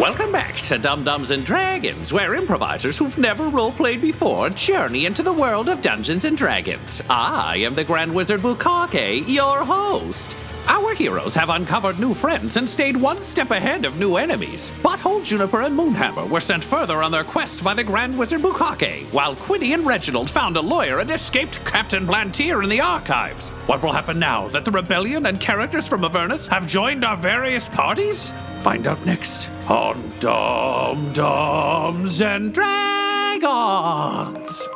Welcome 0.00 0.32
back 0.32 0.56
to 0.56 0.76
Dum 0.76 1.04
Dums 1.04 1.30
and 1.30 1.46
Dragons, 1.46 2.12
where 2.12 2.34
improvisers 2.34 2.98
who've 2.98 3.16
never 3.16 3.48
roleplayed 3.48 4.00
before 4.00 4.50
journey 4.50 5.06
into 5.06 5.22
the 5.22 5.32
world 5.32 5.68
of 5.68 5.82
Dungeons 5.82 6.24
and 6.24 6.36
Dragons. 6.36 7.00
I 7.08 7.58
am 7.58 7.76
the 7.76 7.84
Grand 7.84 8.12
Wizard 8.12 8.40
Bukake, 8.40 9.22
your 9.28 9.64
host. 9.64 10.36
Our 10.66 10.94
heroes 10.94 11.34
have 11.34 11.50
uncovered 11.50 11.98
new 11.98 12.14
friends 12.14 12.56
and 12.56 12.68
stayed 12.68 12.96
one 12.96 13.22
step 13.22 13.50
ahead 13.50 13.84
of 13.84 13.98
new 13.98 14.16
enemies. 14.16 14.72
Butthole, 14.82 15.22
Juniper, 15.22 15.60
and 15.60 15.76
Moonhammer 15.76 16.28
were 16.28 16.40
sent 16.40 16.64
further 16.64 17.02
on 17.02 17.12
their 17.12 17.24
quest 17.24 17.62
by 17.62 17.74
the 17.74 17.84
Grand 17.84 18.18
Wizard 18.18 18.40
Bukake, 18.40 19.04
while 19.12 19.36
Quinny 19.36 19.74
and 19.74 19.86
Reginald 19.86 20.30
found 20.30 20.56
a 20.56 20.60
lawyer 20.60 21.00
and 21.00 21.10
escaped 21.10 21.62
Captain 21.66 22.06
Blantier 22.06 22.62
in 22.62 22.70
the 22.70 22.80
archives. 22.80 23.50
What 23.66 23.82
will 23.82 23.92
happen 23.92 24.18
now 24.18 24.48
that 24.48 24.64
the 24.64 24.70
rebellion 24.70 25.26
and 25.26 25.38
characters 25.38 25.86
from 25.86 26.04
Avernus 26.04 26.48
have 26.48 26.66
joined 26.66 27.04
our 27.04 27.16
various 27.16 27.68
parties? 27.68 28.32
Find 28.62 28.86
out 28.86 29.04
next 29.04 29.50
on 29.68 30.12
Dum 30.18 31.12
Dums 31.12 32.22
and 32.22 32.54
Dragons. 32.54 34.66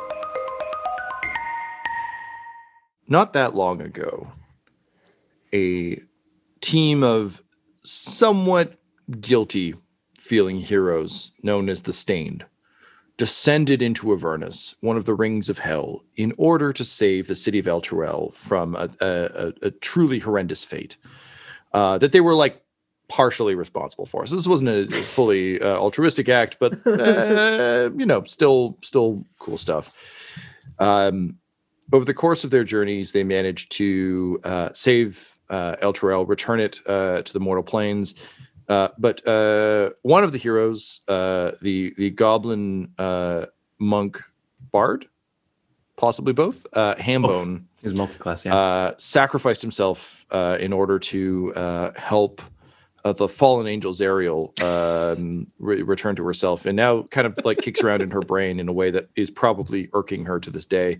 Not 3.07 3.33
that 3.33 3.55
long 3.55 3.81
ago, 3.81 4.31
a 5.53 6.01
team 6.61 7.03
of 7.03 7.41
somewhat 7.83 8.79
guilty 9.19 9.75
feeling 10.17 10.57
heroes 10.57 11.31
known 11.41 11.69
as 11.69 11.83
the 11.83 11.93
Stained 11.93 12.45
descended 13.17 13.81
into 13.81 14.13
Avernus, 14.13 14.75
one 14.79 14.95
of 14.95 15.03
the 15.03 15.13
rings 15.13 15.49
of 15.49 15.59
hell, 15.59 16.03
in 16.15 16.31
order 16.37 16.71
to 16.71 16.85
save 16.85 17.27
the 17.27 17.35
city 17.35 17.59
of 17.59 17.67
El 17.67 17.81
Elturel 17.81 18.33
from 18.33 18.75
a, 18.75 18.89
a, 19.01 19.53
a 19.61 19.71
truly 19.71 20.19
horrendous 20.19 20.63
fate 20.63 20.95
uh, 21.73 21.97
that 21.97 22.13
they 22.13 22.21
were 22.21 22.33
like 22.33 22.63
partially 23.09 23.55
responsible 23.55 24.05
for. 24.05 24.25
So 24.25 24.37
this 24.37 24.47
wasn't 24.47 24.69
a 24.69 25.03
fully 25.03 25.61
uh, 25.61 25.77
altruistic 25.77 26.29
act, 26.29 26.57
but 26.59 26.79
uh, 26.87 27.89
you 27.97 28.05
know, 28.05 28.23
still 28.23 28.77
still 28.81 29.25
cool 29.39 29.57
stuff. 29.57 29.91
Um, 30.79 31.39
over 31.91 32.05
the 32.05 32.13
course 32.13 32.45
of 32.45 32.51
their 32.51 32.63
journeys, 32.63 33.11
they 33.11 33.25
managed 33.25 33.71
to 33.73 34.39
uh, 34.45 34.69
save 34.73 35.38
uh, 35.49 35.75
Elturel, 35.81 36.27
return 36.27 36.59
it 36.59 36.79
uh, 36.85 37.21
to 37.21 37.33
the 37.33 37.39
mortal 37.39 37.63
planes. 37.63 38.15
Uh, 38.67 38.89
but 38.97 39.27
uh, 39.27 39.89
one 40.03 40.23
of 40.23 40.31
the 40.31 40.37
heroes, 40.37 41.01
uh, 41.07 41.51
the 41.61 41.93
the 41.97 42.11
goblin 42.11 42.93
uh, 42.99 43.45
monk 43.79 44.21
bard, 44.71 45.07
possibly 45.95 46.33
both, 46.33 46.67
uh, 46.73 46.93
Hambone, 46.95 47.63
He's 47.81 47.93
multi-class, 47.93 48.45
yeah. 48.45 48.55
uh, 48.55 48.93
sacrificed 48.97 49.61
himself 49.61 50.25
uh, 50.31 50.57
in 50.59 50.71
order 50.71 50.99
to 50.99 51.53
uh, 51.55 51.91
help 51.97 52.41
uh, 53.05 53.13
the 53.13 53.27
fallen 53.27 53.65
angel 53.65 53.93
Zariel 53.93 54.61
um, 54.61 55.47
re- 55.57 55.81
return 55.81 56.15
to 56.17 56.25
herself, 56.25 56.65
and 56.65 56.75
now 56.75 57.03
kind 57.03 57.25
of 57.25 57.39
like 57.43 57.59
kicks 57.59 57.81
around 57.81 58.01
in 58.01 58.11
her 58.11 58.21
brain 58.21 58.59
in 58.59 58.67
a 58.67 58.73
way 58.73 58.91
that 58.91 59.09
is 59.15 59.31
probably 59.31 59.89
irking 59.93 60.25
her 60.25 60.39
to 60.39 60.51
this 60.51 60.65
day. 60.65 60.99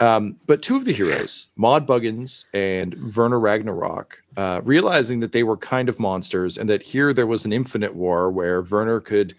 Um, 0.00 0.36
but 0.46 0.62
two 0.62 0.76
of 0.76 0.84
the 0.84 0.92
heroes, 0.92 1.48
Maud 1.56 1.86
Buggins 1.86 2.44
and 2.52 3.14
Werner 3.14 3.38
Ragnarok, 3.38 4.22
uh, 4.36 4.60
realizing 4.64 5.20
that 5.20 5.32
they 5.32 5.42
were 5.42 5.56
kind 5.56 5.88
of 5.88 5.98
monsters 5.98 6.58
and 6.58 6.68
that 6.68 6.82
here 6.82 7.12
there 7.12 7.26
was 7.26 7.44
an 7.44 7.52
infinite 7.52 7.94
war 7.94 8.30
where 8.30 8.62
Werner 8.62 9.00
could 9.00 9.34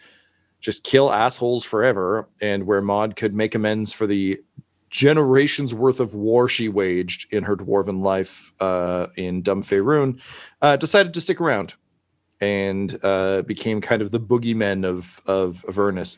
just 0.61 0.83
kill 0.83 1.11
assholes 1.11 1.63
forever 1.63 2.27
and 2.41 2.65
where 2.65 2.81
Maud 2.81 3.15
could 3.15 3.35
make 3.35 3.53
amends 3.53 3.93
for 3.93 4.07
the 4.07 4.41
generations 4.89 5.73
worth 5.73 5.99
of 5.99 6.15
war 6.15 6.47
she 6.47 6.69
waged 6.69 7.31
in 7.33 7.43
her 7.43 7.55
dwarven 7.55 8.01
life 8.01 8.53
uh, 8.61 9.07
in 9.17 9.43
Dumfaerun, 9.43 10.21
uh, 10.61 10.75
decided 10.77 11.13
to 11.13 11.21
stick 11.21 11.41
around 11.41 11.73
and 12.39 12.97
uh, 13.03 13.41
became 13.41 13.81
kind 13.81 14.01
of 14.01 14.11
the 14.11 14.19
boogeymen 14.19 14.85
of 14.85 15.21
of 15.25 15.65
Avernus. 15.67 16.17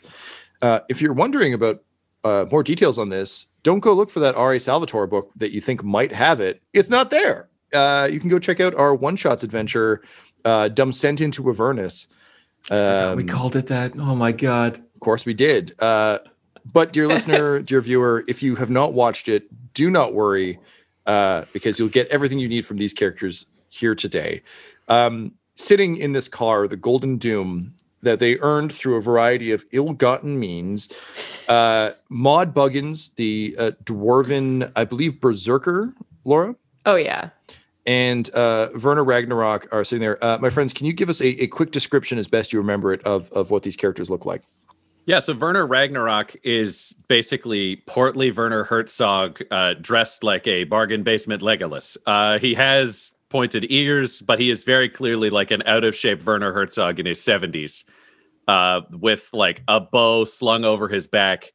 Uh, 0.62 0.80
if 0.90 1.02
you're 1.02 1.14
wondering 1.14 1.54
about 1.54 1.84
uh, 2.24 2.46
more 2.52 2.64
details 2.64 2.98
on 3.00 3.10
this, 3.10 3.48
don't 3.64 3.80
go 3.80 3.94
look 3.94 4.10
for 4.10 4.20
that 4.22 4.36
R.A. 4.36 4.60
Salvatore 4.60 5.08
book 5.08 5.32
that 5.36 5.52
you 5.52 5.62
think 5.62 5.84
might 5.84 6.12
have 6.12 6.40
it. 6.40 6.62
It's 6.74 6.90
not 6.90 7.10
there. 7.10 7.50
Uh, 7.74 8.08
you 8.12 8.20
can 8.20 8.30
go 8.30 8.40
check 8.40 8.60
out 8.60 8.74
our 8.76 8.96
one 8.96 9.16
shots 9.16 9.44
adventure, 9.44 10.02
uh, 10.46 10.68
Dumb 10.70 10.94
Sent 10.94 11.22
into 11.22 11.50
Avernus. 11.50 12.08
Oh, 12.72 13.16
we 13.16 13.24
Um, 13.24 13.28
called 13.30 13.56
it 13.56 13.68
that. 13.68 13.94
Oh 13.98 14.16
my 14.16 14.32
god. 14.32 14.78
of 14.78 15.00
course, 15.00 15.26
we 15.26 15.34
did. 15.34 15.74
Uh, 15.82 16.20
but, 16.74 16.92
dear 16.92 17.08
listener, 17.08 17.60
dear 17.70 17.80
viewer, 17.82 18.24
if 18.28 18.42
you 18.44 18.56
have 18.56 18.70
not 18.70 18.94
watched 18.94 19.30
it, 19.30 19.44
do 19.74 19.90
not 19.90 20.14
worry 20.14 20.60
uh, 21.06 21.46
because 21.54 21.80
you'll 21.80 21.88
get 21.90 22.08
everything 22.10 22.40
you 22.40 22.50
need 22.50 22.66
from 22.66 22.78
these 22.78 22.94
characters 22.94 23.46
here 23.70 23.96
today. 23.96 24.42
Um, 24.90 25.34
sitting 25.56 25.98
in 25.98 26.12
this 26.14 26.28
car, 26.28 26.68
the 26.68 26.76
Golden 26.78 27.18
Doom, 27.18 27.74
that 28.02 28.20
they 28.20 28.38
earned 28.40 28.72
through 28.72 28.96
a 28.96 29.02
variety 29.02 29.52
of 29.52 29.66
ill-gotten 29.72 30.40
means. 30.40 30.90
Uh, 31.48 31.92
Maud 32.10 32.54
Buggins, 32.54 33.16
the 33.16 33.56
uh, 33.58 33.72
dwarven, 33.84 34.72
I 34.76 34.86
believe, 34.86 35.20
berserker, 35.20 35.94
Laura, 36.26 36.56
Oh 36.86 36.96
yeah. 36.96 37.30
and 37.86 38.34
uh, 38.36 38.70
Werner 38.84 39.04
Ragnarok 39.04 39.68
are 39.72 39.84
sitting 39.84 40.02
there. 40.02 40.24
Uh, 40.24 40.38
my 40.40 40.50
friends, 40.50 40.74
can 40.74 40.86
you 40.86 40.94
give 40.94 41.10
us 41.10 41.22
a, 41.22 41.44
a 41.44 41.48
quick 41.48 41.72
description, 41.72 42.18
as 42.20 42.28
best 42.28 42.54
you 42.54 42.60
remember 42.60 42.94
it, 42.94 43.02
of 43.04 43.32
of 43.32 43.50
what 43.50 43.64
these 43.64 43.76
characters 43.76 44.10
look 44.10 44.26
like? 44.26 44.44
Yeah, 45.06 45.20
so 45.20 45.34
Werner 45.34 45.66
Ragnarok 45.66 46.36
is 46.44 46.94
basically 47.08 47.78
portly 47.88 48.30
Werner 48.30 48.66
Herzog 48.66 49.42
uh, 49.52 49.74
dressed 49.80 50.22
like 50.22 50.46
a 50.48 50.66
bargain 50.66 51.04
basement 51.04 51.42
Legolas. 51.42 51.96
Uh, 52.06 52.40
he 52.40 52.54
has 52.56 53.14
pointed 53.30 53.66
ears, 53.70 54.22
but 54.22 54.40
he 54.40 54.50
is 54.50 54.64
very 54.64 54.90
clearly 54.90 55.30
like 55.30 55.52
an 55.52 55.64
out 55.66 55.84
of 55.84 55.96
shape 55.96 56.24
Werner 56.26 56.54
Herzog 56.54 57.00
in 57.00 57.06
his 57.06 57.20
70s 57.20 57.84
uh, 58.48 58.82
with 58.92 59.30
like 59.34 59.64
a 59.68 59.80
bow 59.80 60.24
slung 60.24 60.64
over 60.66 60.88
his 60.88 61.08
back, 61.08 61.54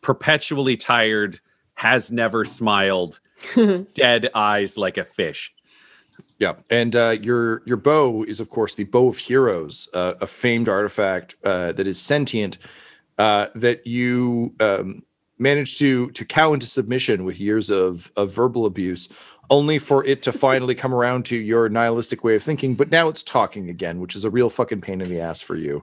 perpetually 0.00 0.76
tired, 0.76 1.40
has 1.74 2.10
never 2.10 2.44
smiled, 2.44 3.20
dead 3.94 4.30
eyes 4.34 4.76
like 4.76 4.98
a 4.98 5.04
fish. 5.04 5.54
Yeah, 6.38 6.54
and 6.70 6.94
uh, 6.94 7.16
your 7.20 7.62
your 7.66 7.76
bow 7.76 8.24
is 8.24 8.40
of 8.40 8.48
course 8.48 8.74
the 8.74 8.84
bow 8.84 9.08
of 9.08 9.18
heroes, 9.18 9.88
uh, 9.94 10.14
a 10.20 10.26
famed 10.26 10.68
artifact 10.68 11.36
uh, 11.44 11.72
that 11.72 11.86
is 11.86 12.00
sentient 12.00 12.58
uh, 13.18 13.46
that 13.54 13.86
you 13.86 14.54
um, 14.60 15.02
managed 15.38 15.78
to 15.78 16.10
to 16.10 16.24
cow 16.24 16.52
into 16.52 16.66
submission 16.66 17.24
with 17.24 17.40
years 17.40 17.70
of 17.70 18.12
of 18.16 18.32
verbal 18.32 18.66
abuse, 18.66 19.08
only 19.50 19.78
for 19.78 20.04
it 20.04 20.22
to 20.22 20.32
finally 20.32 20.74
come 20.74 20.94
around 20.94 21.24
to 21.26 21.36
your 21.36 21.68
nihilistic 21.68 22.22
way 22.24 22.34
of 22.34 22.42
thinking. 22.42 22.74
But 22.74 22.90
now 22.90 23.08
it's 23.08 23.22
talking 23.22 23.68
again, 23.70 24.00
which 24.00 24.14
is 24.16 24.24
a 24.24 24.30
real 24.30 24.50
fucking 24.50 24.80
pain 24.80 25.00
in 25.00 25.08
the 25.08 25.20
ass 25.20 25.40
for 25.40 25.56
you. 25.56 25.82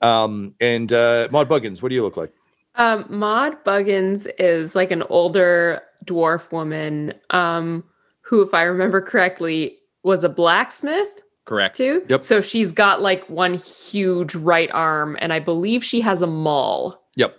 Um, 0.00 0.54
and 0.60 0.92
uh, 0.92 1.28
Maud 1.30 1.48
Buggins, 1.48 1.82
what 1.82 1.88
do 1.90 1.94
you 1.94 2.02
look 2.02 2.16
like? 2.16 2.32
Um, 2.76 3.04
Maud 3.08 3.62
Buggins 3.64 4.26
is 4.38 4.74
like 4.74 4.90
an 4.90 5.02
older 5.04 5.82
dwarf 6.04 6.50
woman 6.52 7.12
um, 7.30 7.84
who, 8.22 8.42
if 8.42 8.54
I 8.54 8.62
remember 8.62 9.00
correctly, 9.00 9.76
was 10.02 10.24
a 10.24 10.28
blacksmith 10.28 11.20
Correct. 11.44 11.76
too. 11.76 12.04
Yep. 12.08 12.24
So 12.24 12.40
she's 12.40 12.72
got 12.72 13.02
like 13.02 13.28
one 13.28 13.54
huge 13.54 14.34
right 14.34 14.70
arm, 14.72 15.16
and 15.20 15.32
I 15.32 15.38
believe 15.38 15.84
she 15.84 16.00
has 16.00 16.22
a 16.22 16.26
maul. 16.26 17.02
Yep. 17.16 17.36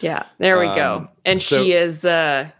Yeah, 0.00 0.24
there 0.38 0.58
we 0.58 0.66
Um, 0.66 0.74
go. 0.76 1.08
And 1.24 1.40
so- 1.40 1.62
she 1.62 1.72
is 1.72 2.04
uh 2.04 2.50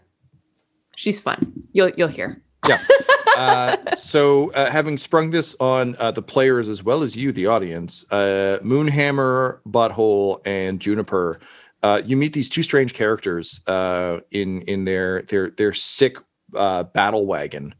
she's 0.97 1.19
fun. 1.19 1.53
You'll 1.71 1.91
you'll 1.95 2.09
hear. 2.09 2.41
Yeah. 2.67 2.83
uh, 3.37 3.95
so, 3.95 4.51
uh, 4.51 4.69
having 4.69 4.97
sprung 4.97 5.29
this 5.29 5.55
on 5.59 5.95
uh, 5.99 6.11
the 6.11 6.21
players 6.21 6.67
as 6.67 6.83
well 6.83 7.03
as 7.03 7.15
you, 7.15 7.31
the 7.31 7.47
audience, 7.47 8.05
uh, 8.11 8.59
Moonhammer, 8.61 9.59
Butthole, 9.65 10.41
and 10.45 10.81
Juniper, 10.81 11.39
uh, 11.83 12.01
you 12.03 12.17
meet 12.17 12.33
these 12.33 12.49
two 12.49 12.63
strange 12.63 12.93
characters 12.93 13.61
uh, 13.67 14.19
in 14.31 14.61
in 14.63 14.83
their 14.85 15.21
their 15.23 15.51
their 15.51 15.73
sick 15.73 16.17
uh, 16.55 16.83
battle 16.83 17.25
wagon. 17.25 17.75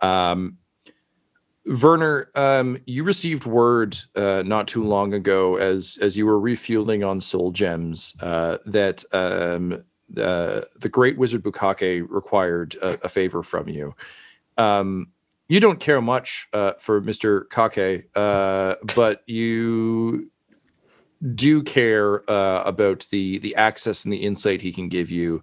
Um, 0.00 0.58
Werner, 1.82 2.30
um, 2.36 2.78
you 2.86 3.02
received 3.02 3.44
word 3.44 3.98
uh, 4.14 4.42
not 4.46 4.68
too 4.68 4.84
long 4.84 5.12
ago, 5.12 5.56
as 5.56 5.98
as 6.00 6.16
you 6.16 6.24
were 6.24 6.40
refueling 6.40 7.04
on 7.04 7.20
soul 7.20 7.50
gems, 7.50 8.14
uh, 8.20 8.58
that 8.66 9.04
um, 9.12 9.84
uh, 10.16 10.62
the 10.80 10.88
great 10.88 11.18
wizard 11.18 11.42
Bukake 11.42 12.06
required 12.08 12.74
a, 12.82 13.04
a 13.04 13.08
favor 13.08 13.42
from 13.42 13.68
you. 13.68 13.94
Um, 14.56 15.08
you 15.48 15.60
don't 15.60 15.80
care 15.80 16.00
much 16.00 16.48
uh, 16.52 16.72
for 16.78 17.00
Mister 17.00 17.44
Kake, 17.44 18.08
uh, 18.14 18.74
but 18.94 19.22
you 19.26 20.30
do 21.34 21.62
care 21.62 22.28
uh, 22.30 22.62
about 22.64 23.06
the 23.10 23.38
the 23.38 23.54
access 23.54 24.04
and 24.04 24.12
the 24.12 24.24
insight 24.24 24.62
he 24.62 24.72
can 24.72 24.88
give 24.88 25.10
you. 25.10 25.42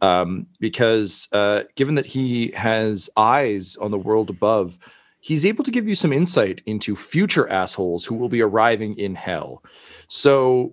Um, 0.00 0.46
because 0.60 1.28
uh, 1.32 1.62
given 1.76 1.94
that 1.94 2.06
he 2.06 2.50
has 2.52 3.08
eyes 3.16 3.76
on 3.76 3.90
the 3.90 3.98
world 3.98 4.28
above, 4.28 4.78
he's 5.20 5.46
able 5.46 5.64
to 5.64 5.70
give 5.70 5.88
you 5.88 5.94
some 5.94 6.12
insight 6.12 6.60
into 6.66 6.94
future 6.94 7.48
assholes 7.48 8.04
who 8.04 8.14
will 8.14 8.28
be 8.28 8.42
arriving 8.42 8.98
in 8.98 9.14
hell. 9.14 9.62
So 10.08 10.72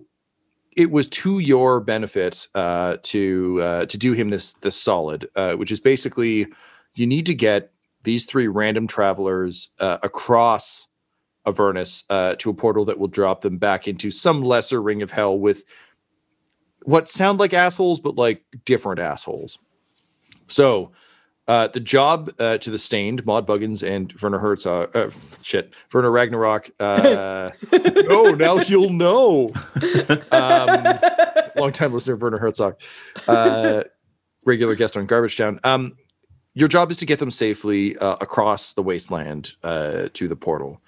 it 0.76 0.90
was 0.90 1.08
to 1.08 1.38
your 1.38 1.80
benefit 1.80 2.46
uh, 2.54 2.96
to 3.02 3.60
uh, 3.62 3.86
to 3.86 3.98
do 3.98 4.12
him 4.12 4.30
this 4.30 4.54
this 4.54 4.80
solid, 4.80 5.28
uh, 5.36 5.54
which 5.54 5.72
is 5.72 5.80
basically 5.80 6.46
you 6.94 7.06
need 7.06 7.26
to 7.26 7.34
get 7.34 7.72
these 8.04 8.24
three 8.24 8.48
random 8.48 8.86
travelers 8.86 9.70
uh, 9.80 9.98
across 10.02 10.88
Avernus 11.46 12.04
uh, 12.10 12.34
to 12.36 12.50
a 12.50 12.54
portal 12.54 12.84
that 12.86 12.98
will 12.98 13.08
drop 13.08 13.40
them 13.40 13.58
back 13.58 13.86
into 13.86 14.10
some 14.10 14.42
lesser 14.42 14.82
ring 14.82 15.02
of 15.02 15.10
hell 15.10 15.38
with 15.38 15.64
what 16.84 17.08
sound 17.08 17.38
like 17.38 17.54
assholes, 17.54 18.00
but 18.00 18.16
like 18.16 18.42
different 18.64 19.00
assholes. 19.00 19.58
So 20.48 20.92
uh, 21.48 21.68
the 21.68 21.80
job 21.80 22.30
uh, 22.38 22.58
to 22.58 22.70
the 22.70 22.78
stained, 22.78 23.26
Maud 23.26 23.46
Buggins 23.46 23.82
and 23.82 24.12
Werner 24.20 24.38
Herzog, 24.38 24.94
uh, 24.96 25.10
shit, 25.42 25.74
Werner 25.92 26.10
Ragnarok. 26.10 26.70
Uh, 26.78 27.50
oh, 27.72 28.34
now 28.38 28.58
you'll 28.58 28.90
know. 28.90 29.50
Um, 30.30 30.98
long 31.56 31.72
time 31.72 31.92
listener, 31.92 32.16
Werner 32.16 32.38
Herzog, 32.38 32.80
uh, 33.26 33.82
regular 34.46 34.74
guest 34.74 34.96
on 34.96 35.06
Garbage 35.06 35.36
Town. 35.36 35.58
Um, 35.64 35.96
your 36.54 36.68
job 36.68 36.90
is 36.90 36.98
to 36.98 37.06
get 37.06 37.18
them 37.18 37.30
safely 37.30 37.96
uh, 37.96 38.16
across 38.20 38.74
the 38.74 38.82
wasteland 38.82 39.52
uh, 39.62 40.08
to 40.12 40.28
the 40.28 40.36
portal. 40.36 40.80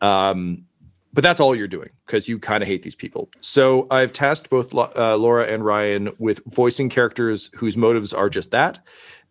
Um, 0.00 0.64
but 1.12 1.22
that's 1.22 1.40
all 1.40 1.56
you're 1.56 1.66
doing 1.66 1.88
because 2.06 2.28
you 2.28 2.38
kind 2.38 2.62
of 2.62 2.68
hate 2.68 2.82
these 2.82 2.94
people. 2.94 3.30
So 3.40 3.86
I've 3.90 4.12
tasked 4.12 4.50
both 4.50 4.74
uh, 4.74 5.16
Laura 5.16 5.46
and 5.46 5.64
Ryan 5.64 6.10
with 6.18 6.42
voicing 6.46 6.90
characters 6.90 7.50
whose 7.54 7.76
motives 7.76 8.12
are 8.12 8.28
just 8.28 8.50
that. 8.50 8.78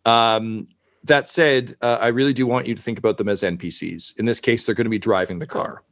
Um, 0.07 0.67
that 1.03 1.27
said, 1.27 1.75
uh, 1.81 1.99
I 2.01 2.07
really 2.07 2.33
do 2.33 2.45
want 2.47 2.67
you 2.67 2.75
to 2.75 2.81
think 2.81 2.97
about 2.97 3.17
them 3.17 3.29
as 3.29 3.41
NPCs. 3.43 4.17
In 4.17 4.25
this 4.25 4.39
case, 4.39 4.65
they're 4.65 4.75
going 4.75 4.85
to 4.85 4.89
be 4.89 4.97
driving 4.99 5.39
the 5.39 5.47
car. 5.47 5.83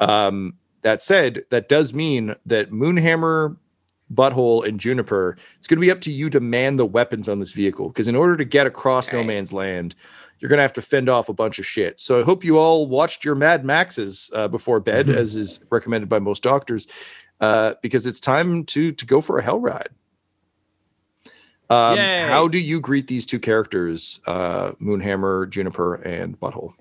Um, 0.00 0.54
that 0.82 1.00
said, 1.00 1.44
that 1.50 1.68
does 1.68 1.94
mean 1.94 2.34
that 2.46 2.70
Moonhammer, 2.70 3.56
Butthole, 4.12 4.66
and 4.66 4.80
Juniper, 4.80 5.36
it's 5.58 5.68
going 5.68 5.78
to 5.78 5.86
be 5.86 5.90
up 5.90 6.00
to 6.02 6.12
you 6.12 6.28
to 6.30 6.40
man 6.40 6.76
the 6.76 6.84
weapons 6.84 7.28
on 7.28 7.38
this 7.38 7.52
vehicle. 7.52 7.88
Because 7.88 8.08
in 8.08 8.16
order 8.16 8.36
to 8.36 8.44
get 8.44 8.66
across 8.66 9.12
no 9.12 9.22
man's 9.22 9.52
land, 9.52 9.94
you're 10.38 10.48
going 10.48 10.58
to 10.58 10.62
have 10.62 10.72
to 10.74 10.82
fend 10.82 11.08
off 11.08 11.28
a 11.28 11.32
bunch 11.32 11.58
of 11.58 11.64
shit. 11.64 12.00
So 12.00 12.20
I 12.20 12.24
hope 12.24 12.44
you 12.44 12.58
all 12.58 12.88
watched 12.88 13.24
your 13.24 13.36
Mad 13.36 13.64
Maxes 13.64 14.28
uh, 14.34 14.48
before 14.48 14.80
bed, 14.80 15.06
Mhm. 15.06 15.14
as 15.16 15.36
is 15.36 15.64
recommended 15.70 16.08
by 16.08 16.18
most 16.18 16.42
doctors, 16.42 16.88
uh, 17.40 17.74
because 17.80 18.06
it's 18.06 18.18
time 18.20 18.64
to 18.64 18.92
to 18.92 19.06
go 19.06 19.20
for 19.20 19.38
a 19.38 19.42
hell 19.42 19.60
ride. 19.60 19.88
Um, 21.72 21.96
how 22.28 22.48
do 22.48 22.58
you 22.58 22.80
greet 22.80 23.08
these 23.08 23.24
two 23.24 23.38
characters, 23.38 24.20
uh, 24.26 24.72
Moonhammer, 24.72 25.48
Juniper, 25.48 25.94
and 25.94 26.38
Butthole? 26.38 26.74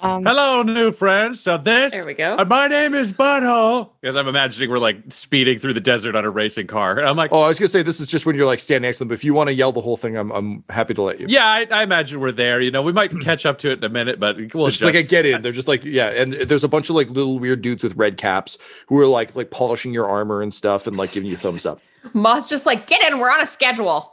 Um, 0.00 0.24
Hello, 0.24 0.62
new 0.62 0.92
friends. 0.92 1.40
So 1.40 1.58
this, 1.58 1.92
There 1.92 2.06
we 2.06 2.14
go. 2.14 2.36
uh, 2.38 2.44
my 2.44 2.68
name 2.68 2.94
is 2.94 3.12
Butthole. 3.12 3.90
Because 4.00 4.14
I'm 4.14 4.28
imagining 4.28 4.70
we're 4.70 4.78
like 4.78 4.98
speeding 5.08 5.58
through 5.58 5.74
the 5.74 5.80
desert 5.80 6.14
on 6.14 6.24
a 6.24 6.30
racing 6.30 6.68
car. 6.68 6.98
And 7.00 7.08
I'm 7.08 7.16
like, 7.16 7.32
Oh, 7.32 7.40
I 7.40 7.48
was 7.48 7.58
gonna 7.58 7.68
say 7.68 7.82
this 7.82 7.98
is 7.98 8.06
just 8.06 8.24
when 8.24 8.36
you're 8.36 8.46
like 8.46 8.60
standing 8.60 8.86
next 8.86 8.98
to 8.98 9.00
them. 9.00 9.08
But 9.08 9.14
if 9.14 9.24
you 9.24 9.34
want 9.34 9.48
to 9.48 9.54
yell 9.54 9.72
the 9.72 9.80
whole 9.80 9.96
thing, 9.96 10.16
I'm 10.16 10.30
I'm 10.30 10.62
happy 10.68 10.94
to 10.94 11.02
let 11.02 11.18
you. 11.18 11.26
yeah, 11.28 11.46
I, 11.46 11.66
I 11.72 11.82
imagine 11.82 12.20
we're 12.20 12.30
there. 12.30 12.60
You 12.60 12.70
know, 12.70 12.80
we 12.80 12.92
might 12.92 13.10
catch 13.22 13.44
up 13.44 13.58
to 13.60 13.70
it 13.70 13.78
in 13.78 13.84
a 13.84 13.88
minute, 13.88 14.20
but 14.20 14.36
we'll 14.54 14.68
It's 14.68 14.76
just 14.78 14.84
like 14.84 14.94
a 14.94 15.02
get 15.02 15.26
in. 15.26 15.42
They're 15.42 15.50
just 15.50 15.66
like 15.68 15.84
yeah, 15.84 16.10
and 16.10 16.32
there's 16.32 16.62
a 16.64 16.68
bunch 16.68 16.88
of 16.90 16.94
like 16.94 17.08
little 17.10 17.40
weird 17.40 17.60
dudes 17.62 17.82
with 17.82 17.96
red 17.96 18.16
caps 18.18 18.56
who 18.86 18.98
are 19.00 19.06
like 19.06 19.34
like 19.34 19.50
polishing 19.50 19.92
your 19.92 20.08
armor 20.08 20.42
and 20.42 20.54
stuff 20.54 20.86
and 20.86 20.96
like 20.96 21.10
giving 21.10 21.28
you 21.28 21.36
thumbs 21.36 21.66
up. 21.66 21.80
Moss 22.12 22.48
just 22.48 22.66
like, 22.66 22.86
get 22.86 23.02
in, 23.10 23.18
we're 23.18 23.30
on 23.30 23.40
a 23.40 23.46
schedule. 23.46 24.12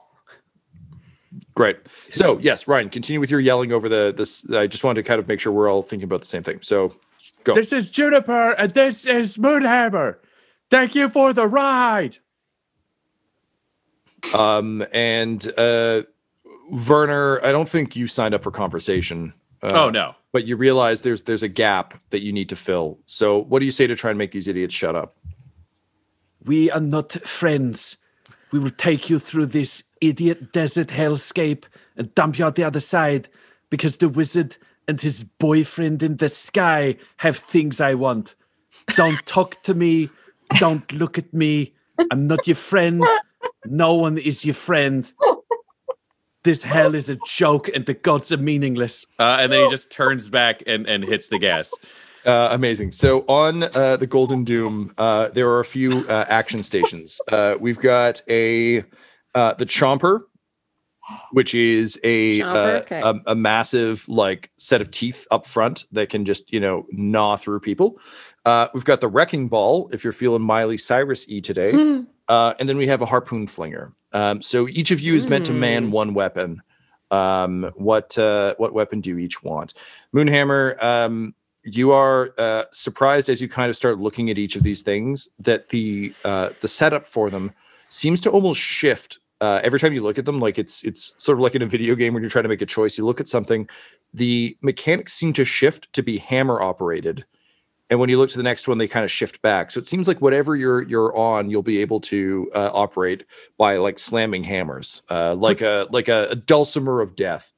Great. 1.54 1.78
So 2.12 2.38
yes, 2.40 2.68
Ryan, 2.68 2.90
continue 2.90 3.20
with 3.20 3.30
your 3.30 3.40
yelling 3.40 3.72
over 3.72 3.90
the 3.90 4.14
this. 4.16 4.50
I 4.52 4.68
just 4.68 4.84
wanted 4.84 5.04
to 5.04 5.08
kind 5.08 5.20
of 5.20 5.28
make 5.28 5.40
sure 5.40 5.52
we're 5.52 5.70
all 5.70 5.84
thinking 5.84 6.06
about 6.06 6.22
the 6.22 6.28
same 6.28 6.44
thing. 6.44 6.60
So 6.62 6.96
go. 7.44 7.54
This 7.54 7.74
is 7.74 7.90
Juniper, 7.90 8.52
and 8.52 8.74
this 8.74 9.06
is 9.06 9.38
Moonhammer. 9.38 10.18
Thank 10.70 10.96
you 10.96 11.10
for 11.10 11.34
the 11.34 11.48
ride. 11.48 12.18
Um 14.34 14.86
and 14.94 15.48
uh 15.58 16.04
Werner, 16.90 17.44
I 17.46 17.52
don't 17.52 17.70
think 17.70 17.96
you 17.96 18.08
signed 18.08 18.34
up 18.34 18.44
for 18.44 18.52
conversation. 18.52 19.34
Uh, 19.62 19.72
oh 19.74 19.90
no. 19.90 20.16
But 20.32 20.46
you 20.46 20.58
realize 20.58 21.02
there's 21.02 21.24
there's 21.24 21.44
a 21.44 21.48
gap 21.48 21.94
that 22.10 22.22
you 22.24 22.34
need 22.34 22.50
to 22.50 22.56
fill. 22.56 23.00
So 23.06 23.44
what 23.44 23.60
do 23.60 23.66
you 23.66 23.72
say 23.72 23.88
to 23.88 23.96
try 23.96 24.10
and 24.10 24.18
make 24.18 24.32
these 24.32 24.48
idiots 24.48 24.74
shut 24.74 24.96
up? 24.96 25.16
We 26.44 26.72
are 26.72 26.82
not 26.82 27.14
friends. 27.14 27.98
We 28.52 28.60
will 28.60 28.72
take 28.72 29.10
you 29.10 29.20
through 29.20 29.48
this 29.48 29.84
idiot 30.02 30.52
desert 30.52 30.88
hellscape 30.88 31.66
and 31.98 32.14
dump 32.16 32.38
you 32.38 32.46
out 32.46 32.56
the 32.56 32.64
other 32.64 32.80
side 32.80 33.30
because 33.70 33.98
the 33.98 34.10
wizard 34.10 34.58
and 34.88 35.02
his 35.02 35.24
boyfriend 35.24 36.04
in 36.04 36.18
the 36.18 36.30
sky 36.30 36.96
have 37.18 37.38
things 37.38 37.82
I 37.82 37.96
want. 37.96 38.36
Don't 38.96 39.26
talk 39.26 39.62
to 39.64 39.74
me. 39.74 40.10
Don't 40.60 40.92
look 40.94 41.18
at 41.18 41.34
me. 41.34 41.74
I'm 42.12 42.28
not 42.28 42.46
your 42.48 42.56
friend. 42.56 43.04
No 43.66 43.96
one 43.96 44.18
is 44.18 44.46
your 44.46 44.54
friend. 44.54 45.12
This 46.44 46.62
hell 46.62 46.94
is 46.94 47.10
a 47.10 47.18
joke 47.26 47.70
and 47.70 47.86
the 47.88 47.96
gods 47.96 48.32
are 48.32 48.38
meaningless. 48.38 49.08
Uh, 49.18 49.38
and 49.40 49.52
then 49.52 49.64
he 49.64 49.70
just 49.70 49.92
turns 49.92 50.30
back 50.30 50.62
and, 50.68 50.88
and 50.88 51.04
hits 51.04 51.30
the 51.30 51.40
gas. 51.40 51.74
Uh, 52.26 52.50
amazing. 52.52 52.92
So 52.92 53.22
on 53.28 53.64
uh, 53.64 53.98
the 53.98 54.08
Golden 54.08 54.44
Doom, 54.44 54.94
uh, 54.98 55.30
there 55.30 55.50
are 55.50 55.60
a 55.60 55.66
few 55.66 56.08
uh, 56.08 56.26
action 56.28 56.64
stations. 56.64 57.20
Uh, 57.32 57.56
we've 57.60 57.80
got 57.80 58.22
a 58.30 58.84
uh, 59.36 59.54
the 59.54 59.66
Chomper, 59.66 60.22
which 61.32 61.54
is 61.54 62.00
a, 62.04 62.40
Chomper, 62.40 62.76
uh, 62.76 62.80
okay. 62.80 63.02
a 63.02 63.14
a 63.28 63.36
massive 63.36 64.08
like 64.10 64.50
set 64.58 64.82
of 64.82 64.90
teeth 64.90 65.28
up 65.30 65.46
front 65.46 65.84
that 65.92 66.10
can 66.10 66.26
just 66.26 66.52
you 66.52 66.60
know 66.60 66.86
gnaw 66.92 67.36
through 67.36 67.60
people. 67.60 68.00
Uh, 68.46 68.68
we've 68.74 68.86
got 68.86 69.02
the 69.02 69.08
Wrecking 69.08 69.48
Ball, 69.48 69.90
if 69.92 70.04
you're 70.04 70.14
feeling 70.14 70.42
Miley 70.42 70.78
Cyrus 70.78 71.28
e 71.30 71.42
today, 71.42 71.72
uh, 72.28 72.54
and 72.60 72.68
then 72.68 72.78
we 72.78 72.88
have 72.88 73.02
a 73.02 73.06
Harpoon 73.06 73.46
Flinger. 73.48 73.92
Um, 74.14 74.42
so 74.42 74.68
each 74.70 74.92
of 74.92 75.00
you 75.00 75.16
is 75.16 75.28
meant 75.28 75.46
to 75.48 75.54
man 75.54 75.88
Mm. 75.88 75.92
one 75.92 76.14
weapon. 76.14 76.62
Um, 77.12 77.72
what 77.76 78.18
uh, 78.18 78.56
what 78.58 78.74
weapon 78.74 79.02
do 79.02 79.12
you 79.12 79.18
each 79.20 79.44
want? 79.44 79.74
Moonhammer. 80.14 80.82
Um, 80.82 81.36
you 81.64 81.92
are 81.92 82.32
uh, 82.38 82.64
surprised 82.72 83.28
as 83.30 83.42
you 83.42 83.50
kind 83.50 83.70
of 83.70 83.76
start 83.76 84.00
looking 84.00 84.30
at 84.30 84.38
each 84.38 84.56
of 84.56 84.64
these 84.64 84.84
things 84.84 85.28
that 85.40 85.70
the 85.70 86.14
uh, 86.24 86.50
the 86.62 86.68
setup 86.68 87.06
for 87.06 87.30
them 87.30 87.52
seems 87.90 88.22
to 88.22 88.30
almost 88.30 88.62
shift 88.62 89.20
uh, 89.42 89.60
every 89.64 89.80
time 89.80 89.94
you 89.94 90.02
look 90.02 90.18
at 90.18 90.26
them. 90.26 90.40
Like 90.40 90.58
it's 90.58 90.84
it's 90.84 91.16
sort 91.18 91.38
of 91.38 91.42
like 91.42 91.56
in 91.56 91.62
a 91.62 91.68
video 91.68 91.96
game 91.96 92.14
when 92.14 92.24
you're 92.24 92.30
trying 92.30 92.44
to 92.44 92.50
make 92.50 92.62
a 92.62 92.66
choice. 92.66 92.98
You 92.98 93.06
look 93.06 93.20
at 93.20 93.28
something, 93.28 93.70
the 94.14 94.58
mechanics 94.62 95.14
seem 95.14 95.34
to 95.34 95.46
shift 95.46 95.92
to 95.94 96.04
be 96.04 96.18
hammer 96.18 96.62
operated, 96.62 97.26
and 97.90 98.00
when 98.00 98.10
you 98.10 98.18
look 98.18 98.30
to 98.32 98.38
the 98.38 98.44
next 98.44 98.68
one, 98.68 98.78
they 98.78 98.88
kind 98.88 99.04
of 99.04 99.12
shift 99.12 99.42
back. 99.42 99.72
So 99.72 99.80
it 99.80 99.88
seems 99.88 100.08
like 100.08 100.22
whatever 100.22 100.56
you're 100.56 100.84
you're 100.84 101.16
on, 101.16 101.50
you'll 101.50 101.64
be 101.64 101.80
able 101.80 102.00
to 102.02 102.50
uh, 102.56 102.72
operate 102.74 103.26
by 103.58 103.78
like 103.78 104.00
slamming 104.00 104.44
hammers, 104.44 105.02
uh, 105.10 105.36
like 105.36 105.62
a 105.62 105.88
like 105.92 106.08
a, 106.08 106.28
a 106.32 106.36
dulcimer 106.36 107.02
of 107.02 107.16
death. 107.16 107.52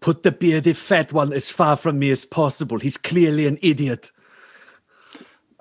Put 0.00 0.22
the 0.22 0.32
bearded 0.32 0.76
fat 0.76 1.14
one 1.14 1.32
as 1.32 1.50
far 1.50 1.78
from 1.78 1.98
me 1.98 2.10
as 2.10 2.26
possible. 2.26 2.78
He's 2.78 2.98
clearly 2.98 3.46
an 3.46 3.56
idiot. 3.62 4.10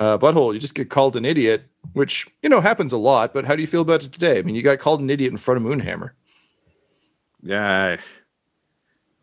Uh, 0.04 0.18
butthole, 0.18 0.54
you 0.54 0.60
just 0.60 0.76
get 0.76 0.90
called 0.90 1.16
an 1.16 1.24
idiot, 1.24 1.64
which 1.94 2.28
you 2.42 2.50
know 2.50 2.60
happens 2.60 2.92
a 2.92 2.98
lot. 2.98 3.34
But 3.34 3.46
how 3.46 3.56
do 3.56 3.62
you 3.62 3.68
feel 3.68 3.82
about 3.82 4.04
it 4.04 4.12
today? 4.12 4.38
I 4.38 4.42
mean, 4.42 4.56
you 4.56 4.62
got 4.62 4.80
called 4.80 5.00
an 5.00 5.10
idiot 5.10 5.32
in 5.32 5.38
front 5.38 5.64
of 5.64 5.72
Moonhammer. 5.72 6.12
Yeah, 7.42 7.98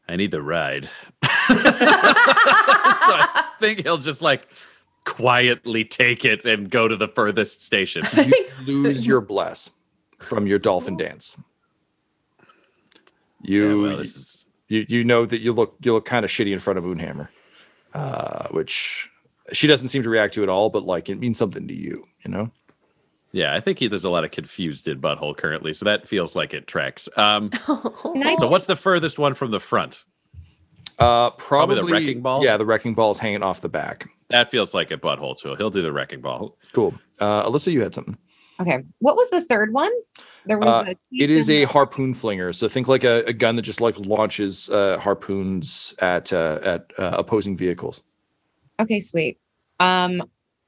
I, 0.08 0.12
I 0.12 0.16
need 0.16 0.30
the 0.30 0.42
ride. 0.42 0.84
so 1.24 1.30
I 1.50 3.50
think 3.60 3.82
he'll 3.82 3.98
just 3.98 4.22
like 4.22 4.48
quietly 5.04 5.84
take 5.84 6.24
it 6.24 6.46
and 6.46 6.70
go 6.70 6.88
to 6.88 6.96
the 6.96 7.08
furthest 7.08 7.62
station. 7.62 8.02
You 8.64 8.64
lose 8.64 9.06
your 9.06 9.20
bless 9.20 9.70
from 10.18 10.46
your 10.46 10.58
dolphin 10.58 10.96
dance. 10.96 11.36
You 13.42 13.86
Yeah, 13.86 13.90
well, 13.90 14.00
is 14.00 14.46
you 14.68 14.86
you 14.88 15.04
know 15.04 15.26
that 15.26 15.40
you 15.40 15.52
look 15.52 15.76
you 15.82 15.92
look 15.92 16.06
kind 16.06 16.24
of 16.24 16.30
shitty 16.30 16.52
in 16.52 16.58
front 16.58 16.78
of 16.78 16.84
Moonhammer, 16.84 17.28
uh, 17.92 18.48
which 18.48 19.09
she 19.52 19.66
doesn't 19.66 19.88
seem 19.88 20.02
to 20.02 20.10
react 20.10 20.34
to 20.34 20.40
it 20.40 20.44
at 20.44 20.48
all. 20.48 20.70
But 20.70 20.84
like 20.84 21.08
it 21.08 21.18
means 21.18 21.38
something 21.38 21.66
to 21.68 21.74
you, 21.74 22.06
you 22.24 22.30
know. 22.30 22.50
yeah. 23.32 23.54
I 23.54 23.60
think 23.60 23.78
he, 23.78 23.86
there's 23.88 24.04
a 24.04 24.10
lot 24.10 24.24
of 24.24 24.30
confused 24.30 24.88
in 24.88 25.00
butthole 25.00 25.36
currently, 25.36 25.72
so 25.72 25.84
that 25.84 26.06
feels 26.08 26.34
like 26.34 26.54
it 26.54 26.66
tracks. 26.66 27.08
Um, 27.16 27.50
so 27.66 28.46
what's 28.46 28.66
the 28.66 28.76
furthest 28.76 29.18
one 29.18 29.34
from 29.34 29.50
the 29.50 29.60
front? 29.60 30.04
Uh, 30.98 31.30
Probably 31.30 31.76
probably, 31.76 31.76
the 31.76 31.84
wrecking 31.84 32.20
ball? 32.20 32.44
Yeah, 32.44 32.58
the 32.58 32.66
wrecking 32.66 32.94
ball 32.94 33.10
is 33.10 33.18
hanging 33.18 33.42
off 33.42 33.62
the 33.62 33.70
back. 33.70 34.06
That 34.28 34.50
feels 34.50 34.74
like 34.74 34.90
a 34.90 34.98
butthole 34.98 35.36
too. 35.36 35.54
He'll 35.56 35.70
do 35.70 35.80
the 35.80 35.92
wrecking 35.92 36.20
ball. 36.20 36.58
Cool. 36.72 36.94
Uh, 37.18 37.48
Alyssa, 37.48 37.72
you 37.72 37.80
had 37.80 37.94
something. 37.94 38.18
Okay. 38.60 38.80
What 38.98 39.16
was 39.16 39.30
the 39.30 39.40
third 39.40 39.72
one? 39.72 39.90
There 40.44 40.58
was 40.58 40.66
Uh, 40.68 40.82
the 40.84 40.96
It 41.10 41.30
is 41.30 41.48
a 41.48 41.60
teeth 41.60 41.70
harpoon 41.70 42.12
flinger. 42.12 42.52
So 42.52 42.68
think 42.68 42.86
like 42.86 43.02
a, 43.04 43.24
a 43.26 43.32
gun 43.32 43.56
that 43.56 43.62
just 43.62 43.80
like 43.80 43.98
launches 43.98 44.68
uh, 44.68 44.98
harpoons 44.98 45.94
at 46.00 46.30
uh, 46.34 46.58
at 46.62 46.92
uh, 46.98 47.14
opposing 47.16 47.56
vehicles. 47.56 48.02
Okay, 48.78 49.00
sweet. 49.00 49.39
Um, 49.80 50.22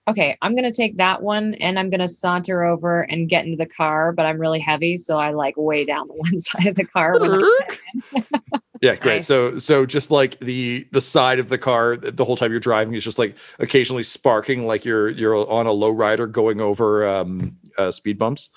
okay, 0.09 0.37
I'm 0.43 0.57
gonna 0.57 0.73
take 0.73 0.97
that 0.97 1.23
one 1.23 1.55
and 1.55 1.79
I'm 1.79 1.91
gonna 1.91 2.09
saunter 2.09 2.65
over 2.65 3.03
and 3.03 3.29
get 3.29 3.45
into 3.45 3.57
the 3.57 3.67
car, 3.67 4.13
but 4.13 4.27
I'm 4.27 4.39
really 4.39 4.61
heavy, 4.61 4.97
so 4.97 5.19
I 5.19 5.31
like 5.31 5.55
way 5.57 5.85
down 5.85 6.09
the 6.09 6.15
one 6.17 6.39
side 6.41 6.67
of 6.67 6.75
the 6.75 6.85
car. 6.85 7.15
Yeah, 8.83 8.97
great. 8.97 9.19
Nice. 9.19 9.29
So 9.29 9.59
so 9.61 9.87
just 9.87 10.11
like 10.11 10.41
the 10.41 10.89
the 10.91 11.01
side 11.01 11.39
of 11.39 11.49
the 11.49 11.57
car 11.57 11.97
the 11.97 12.25
whole 12.25 12.35
time 12.35 12.51
you're 12.51 12.59
driving 12.59 12.95
is 12.95 13.05
just 13.05 13.17
like 13.17 13.39
occasionally 13.61 14.03
sparking 14.03 14.67
like 14.67 14.85
you're 14.85 15.09
you're 15.11 15.49
on 15.49 15.67
a 15.67 15.73
low 15.73 15.91
rider 15.91 16.27
going 16.27 16.61
over 16.61 17.07
um, 17.07 17.57
uh, 17.79 17.93
speed 17.93 18.19
bumps. 18.19 18.51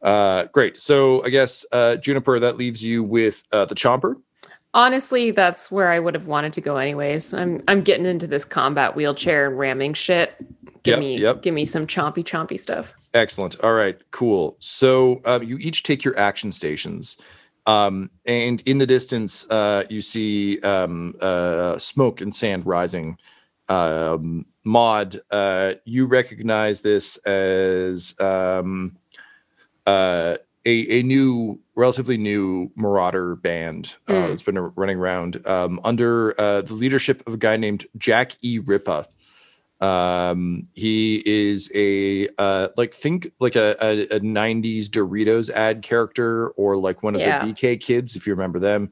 Uh, 0.00 0.44
great. 0.52 0.78
So 0.78 1.24
I 1.24 1.28
guess 1.30 1.66
uh, 1.72 1.96
Juniper, 1.96 2.38
that 2.38 2.56
leaves 2.56 2.84
you 2.84 3.02
with 3.02 3.42
uh, 3.50 3.64
the 3.64 3.74
chomper. 3.74 4.14
Honestly, 4.74 5.30
that's 5.30 5.70
where 5.70 5.90
I 5.90 5.98
would 5.98 6.14
have 6.14 6.26
wanted 6.26 6.52
to 6.54 6.60
go 6.60 6.76
anyways. 6.76 7.34
I'm 7.34 7.62
I'm 7.68 7.82
getting 7.82 8.06
into 8.06 8.26
this 8.26 8.44
combat 8.44 8.96
wheelchair 8.96 9.48
and 9.48 9.58
ramming 9.58 9.94
shit. 9.94 10.34
Give 10.82 10.92
Yep, 10.92 10.98
me 10.98 11.18
yep. 11.18 11.42
give 11.42 11.54
me 11.54 11.64
some 11.64 11.86
chompy 11.86 12.24
chompy 12.24 12.58
stuff. 12.58 12.94
Excellent. 13.14 13.60
All 13.62 13.74
right, 13.74 13.98
cool. 14.10 14.56
So 14.60 15.20
um, 15.26 15.42
you 15.42 15.58
each 15.58 15.82
take 15.82 16.04
your 16.04 16.18
action 16.18 16.50
stations. 16.52 17.18
Um, 17.66 18.10
and 18.26 18.60
in 18.66 18.78
the 18.78 18.86
distance, 18.86 19.48
uh, 19.50 19.84
you 19.88 20.00
see 20.02 20.58
um, 20.60 21.14
uh, 21.20 21.78
smoke 21.78 22.20
and 22.20 22.34
sand 22.34 22.66
rising. 22.66 23.18
Um, 23.68 24.46
Maud, 24.64 25.20
uh, 25.30 25.74
you 25.84 26.06
recognize 26.06 26.82
this 26.82 27.18
as 27.18 28.18
um, 28.20 28.96
uh, 29.86 30.38
a, 30.64 31.00
a 31.00 31.02
new, 31.02 31.58
relatively 31.74 32.16
new 32.16 32.70
Marauder 32.76 33.36
band 33.36 33.96
uh, 34.08 34.12
Mm. 34.12 34.28
that's 34.28 34.42
been 34.42 34.58
running 34.58 34.98
around 34.98 35.44
um, 35.46 35.80
under 35.84 36.40
uh, 36.40 36.62
the 36.62 36.74
leadership 36.74 37.22
of 37.26 37.34
a 37.34 37.36
guy 37.36 37.56
named 37.56 37.86
Jack 37.98 38.32
E. 38.42 38.58
Ripa. 38.58 39.06
Um, 39.80 40.68
he 40.74 41.22
is 41.26 41.68
a 41.74 42.28
uh, 42.38 42.68
like 42.76 42.94
think 42.94 43.32
like 43.40 43.56
a, 43.56 43.74
a, 43.80 44.02
a 44.16 44.20
90s 44.20 44.84
Doritos 44.86 45.50
ad 45.50 45.82
character 45.82 46.50
or 46.50 46.76
like 46.76 47.02
one 47.02 47.16
of 47.16 47.20
Yeah. 47.20 47.44
the 47.44 47.52
BK 47.52 47.80
kids, 47.80 48.14
if 48.14 48.24
you 48.26 48.32
remember 48.32 48.60
them. 48.60 48.90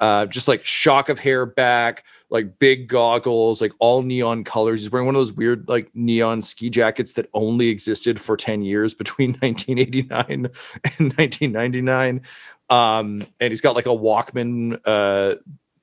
Uh, 0.00 0.24
just 0.24 0.48
like 0.48 0.64
shock 0.64 1.10
of 1.10 1.18
hair 1.18 1.44
back, 1.44 2.04
like 2.30 2.58
big 2.58 2.88
goggles, 2.88 3.60
like 3.60 3.72
all 3.78 4.02
neon 4.02 4.44
colors. 4.44 4.80
He's 4.80 4.90
wearing 4.90 5.04
one 5.04 5.14
of 5.14 5.20
those 5.20 5.34
weird 5.34 5.68
like 5.68 5.90
neon 5.94 6.40
ski 6.40 6.70
jackets 6.70 7.12
that 7.14 7.28
only 7.34 7.68
existed 7.68 8.18
for 8.18 8.34
10 8.34 8.62
years 8.62 8.94
between 8.94 9.32
1989 9.40 10.24
and 10.28 11.12
1999. 11.12 12.22
Um, 12.70 13.26
and 13.40 13.52
he's 13.52 13.60
got 13.60 13.76
like 13.76 13.86
a 13.86 13.90
Walkman, 13.90 14.80
uh, 14.86 15.36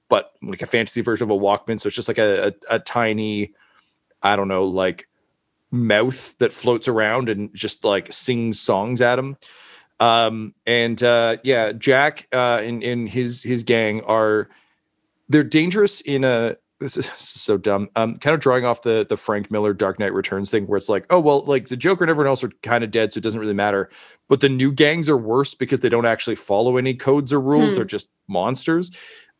but 0.09 0.33
like 0.41 0.63
a 0.63 0.67
fantasy 0.67 1.01
version 1.01 1.29
of 1.29 1.37
a 1.37 1.39
Walkman. 1.39 1.79
So 1.79 1.87
it's 1.87 1.95
just 1.95 2.07
like 2.07 2.17
a, 2.17 2.47
a, 2.47 2.75
a 2.75 2.79
tiny, 2.79 3.53
I 4.23 4.35
don't 4.35 4.47
know, 4.47 4.65
like 4.65 5.07
mouth 5.69 6.35
that 6.39 6.53
floats 6.53 6.87
around 6.87 7.29
and 7.29 7.53
just 7.53 7.83
like 7.83 8.11
sings 8.11 8.59
songs 8.59 8.99
at 8.99 9.19
him. 9.19 9.37
Um, 9.99 10.53
and 10.65 11.01
uh, 11.01 11.37
yeah, 11.43 11.71
Jack 11.71 12.27
uh, 12.31 12.61
and, 12.61 12.83
and 12.83 13.09
his 13.09 13.43
his 13.43 13.63
gang 13.63 14.01
are 14.03 14.49
they're 15.29 15.43
dangerous 15.43 16.01
in 16.01 16.23
a 16.23 16.55
this 16.79 16.95
is 16.95 17.07
so 17.17 17.57
dumb. 17.57 17.89
Um, 17.95 18.15
kind 18.15 18.33
of 18.35 18.39
drawing 18.39 18.65
off 18.65 18.83
the 18.83 19.05
the 19.07 19.17
Frank 19.17 19.49
Miller 19.49 19.73
Dark 19.73 19.99
Knight 19.99 20.13
Returns 20.13 20.51
thing, 20.51 20.67
where 20.67 20.77
it's 20.77 20.89
like, 20.89 21.05
oh 21.09 21.19
well, 21.19 21.43
like 21.45 21.69
the 21.69 21.77
Joker 21.77 22.03
and 22.03 22.11
everyone 22.11 22.27
else 22.27 22.43
are 22.43 22.51
kind 22.61 22.83
of 22.83 22.91
dead, 22.91 23.13
so 23.13 23.17
it 23.17 23.23
doesn't 23.23 23.41
really 23.41 23.53
matter. 23.53 23.89
But 24.27 24.41
the 24.41 24.49
new 24.49 24.71
gangs 24.71 25.09
are 25.09 25.17
worse 25.17 25.55
because 25.55 25.79
they 25.79 25.89
don't 25.89 26.05
actually 26.05 26.35
follow 26.35 26.77
any 26.77 26.93
codes 26.93 27.33
or 27.33 27.41
rules; 27.41 27.71
Hmm. 27.71 27.75
they're 27.77 27.85
just 27.85 28.09
monsters. 28.27 28.91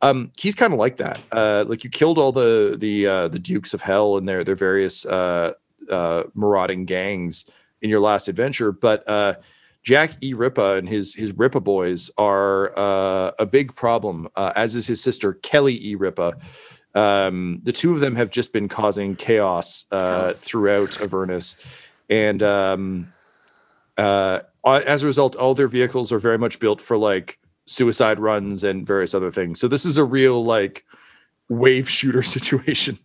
Um, 0.01 0.31
he's 0.37 0.55
kind 0.55 0.73
of 0.73 0.79
like 0.79 0.97
that. 0.97 1.19
Uh, 1.31 1.65
like 1.67 1.83
you 1.83 1.89
killed 1.89 2.17
all 2.17 2.31
the 2.31 2.75
the 2.79 3.05
uh, 3.05 3.27
the 3.27 3.39
Dukes 3.39 3.73
of 3.73 3.81
Hell 3.81 4.17
and 4.17 4.27
their 4.27 4.43
their 4.43 4.55
various 4.55 5.05
uh, 5.05 5.53
uh, 5.91 6.23
marauding 6.33 6.85
gangs 6.85 7.49
in 7.81 7.89
your 7.91 7.99
last 7.99 8.27
adventure, 8.27 8.71
but 8.71 9.07
uh, 9.07 9.35
Jack 9.87 10.21
E. 10.21 10.33
Ripa 10.33 10.73
and 10.73 10.89
his 10.89 11.15
his 11.15 11.31
Ripa 11.37 11.61
boys 11.61 12.11
are 12.17 12.77
uh, 12.77 13.31
a 13.39 13.45
big 13.45 13.73
problem, 13.73 14.27
uh, 14.35 14.51
as 14.53 14.75
is 14.75 14.85
his 14.85 15.01
sister 15.01 15.35
Kelly 15.35 15.81
E. 15.81 15.95
Ripa. 15.95 16.33
Um, 16.93 17.61
the 17.63 17.71
two 17.71 17.93
of 17.93 18.01
them 18.01 18.13
have 18.17 18.29
just 18.29 18.51
been 18.51 18.67
causing 18.67 19.15
chaos 19.15 19.85
uh, 19.93 20.33
throughout 20.33 20.99
Avernus, 20.99 21.55
and 22.09 22.43
um, 22.43 23.13
uh, 23.97 24.41
as 24.65 25.03
a 25.03 25.05
result, 25.05 25.37
all 25.37 25.55
their 25.55 25.69
vehicles 25.69 26.11
are 26.11 26.19
very 26.19 26.37
much 26.37 26.59
built 26.59 26.81
for 26.81 26.97
like 26.97 27.39
suicide 27.63 28.19
runs 28.19 28.65
and 28.65 28.85
various 28.85 29.15
other 29.15 29.31
things. 29.31 29.57
So 29.57 29.69
this 29.69 29.85
is 29.85 29.95
a 29.95 30.03
real 30.03 30.43
like 30.43 30.83
wave 31.47 31.89
shooter 31.89 32.23
situation. 32.35 32.99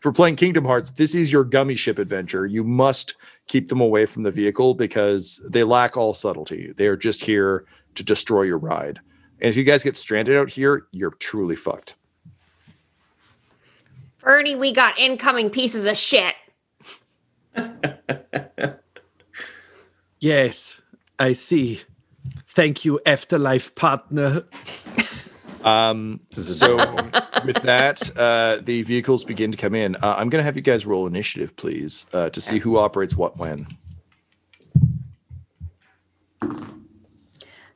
For 0.00 0.10
playing 0.10 0.34
Kingdom 0.34 0.64
Hearts, 0.64 0.90
this 0.90 1.14
is 1.14 1.30
your 1.30 1.44
gummy 1.44 1.76
ship 1.76 2.00
adventure. 2.00 2.44
You 2.44 2.64
must 2.64 3.14
keep 3.46 3.68
them 3.68 3.80
away 3.80 4.06
from 4.06 4.22
the 4.22 4.30
vehicle 4.30 4.74
because 4.74 5.44
they 5.48 5.64
lack 5.64 5.96
all 5.96 6.14
subtlety. 6.14 6.72
They 6.76 6.86
are 6.86 6.96
just 6.96 7.24
here 7.24 7.64
to 7.94 8.02
destroy 8.02 8.42
your 8.42 8.58
ride. 8.58 9.00
And 9.40 9.50
if 9.50 9.56
you 9.56 9.64
guys 9.64 9.82
get 9.82 9.96
stranded 9.96 10.36
out 10.36 10.50
here, 10.50 10.86
you're 10.92 11.10
truly 11.12 11.56
fucked. 11.56 11.96
Bernie, 14.20 14.56
we 14.56 14.72
got 14.72 14.98
incoming 14.98 15.50
pieces 15.50 15.86
of 15.86 15.98
shit. 15.98 16.34
Yes, 20.24 20.80
I 21.18 21.34
see. 21.34 21.82
Thank 22.48 22.86
you, 22.86 22.98
Afterlife 23.04 23.74
partner. 23.74 24.44
Um, 25.64 26.20
so 26.30 26.76
with 27.44 27.56
that, 27.62 28.16
uh, 28.16 28.58
the 28.62 28.82
vehicles 28.82 29.24
begin 29.24 29.50
to 29.50 29.56
come 29.56 29.74
in. 29.74 29.96
Uh, 29.96 30.14
I'm 30.18 30.28
going 30.28 30.40
to 30.40 30.44
have 30.44 30.56
you 30.56 30.62
guys 30.62 30.84
roll 30.84 31.06
initiative, 31.06 31.56
please, 31.56 32.06
uh, 32.12 32.28
to 32.30 32.40
see 32.40 32.58
who 32.58 32.76
operates 32.76 33.16
what 33.16 33.38
when. 33.38 33.66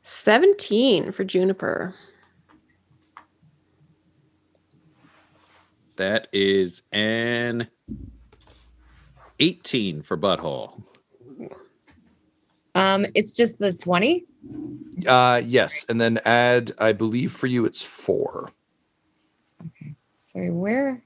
17 0.02 1.12
for 1.12 1.25
Juniper. 1.25 1.95
That 5.97 6.28
is 6.33 6.83
an 6.92 7.68
18 9.40 10.02
for 10.02 10.16
butthole. 10.16 10.83
Um, 12.75 13.07
it's 13.14 13.35
just 13.35 13.59
the 13.59 13.73
20. 13.73 14.27
Uh, 15.07 15.40
yes, 15.45 15.85
and 15.88 16.00
then 16.00 16.18
add, 16.25 16.73
I 16.78 16.92
believe 16.92 17.33
for 17.33 17.47
you 17.47 17.64
it's 17.64 17.83
four. 17.83 18.50
Okay. 19.66 19.95
Sorry, 20.14 20.50
where? 20.50 21.02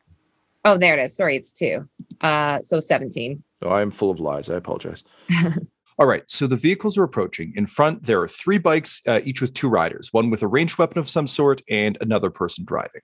Oh, 0.65 0.79
there 0.79 0.99
it 0.99 1.03
is. 1.03 1.17
Sorry, 1.17 1.37
it's 1.37 1.53
two. 1.53 1.89
Uh, 2.21 2.61
so 2.61 2.81
17. 2.81 3.43
Oh, 3.63 3.71
I'm 3.71 3.91
full 3.91 4.11
of 4.11 4.21
lies. 4.21 4.49
I 4.49 4.55
apologize. 4.55 5.05
All 5.99 6.07
right. 6.07 6.23
So 6.29 6.47
the 6.47 6.57
vehicles 6.57 6.97
are 6.97 7.05
approaching. 7.05 7.53
In 7.57 7.67
front, 7.67 8.05
there 8.05 8.21
are 8.21 8.29
three 8.29 8.59
bikes, 8.59 9.03
uh, 9.07 9.21
each 9.25 9.41
with 9.41 9.55
two 9.55 9.69
riders, 9.69 10.13
one 10.13 10.31
with 10.31 10.43
a 10.43 10.47
ranged 10.47 10.79
weapon 10.79 10.99
of 10.99 11.09
some 11.09 11.27
sort 11.27 11.63
and 11.69 11.99
another 12.01 12.31
person 12.31 12.65
driving. 12.65 13.03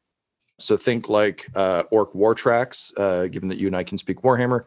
So 0.59 0.77
think 0.77 1.09
like 1.09 1.47
uh, 1.55 1.85
Orc 1.91 2.15
War 2.15 2.35
Tracks, 2.35 2.93
uh, 2.97 3.27
given 3.27 3.49
that 3.51 3.59
you 3.59 3.69
and 3.69 3.77
I 3.77 3.85
can 3.85 3.99
speak 3.99 4.23
Warhammer. 4.23 4.65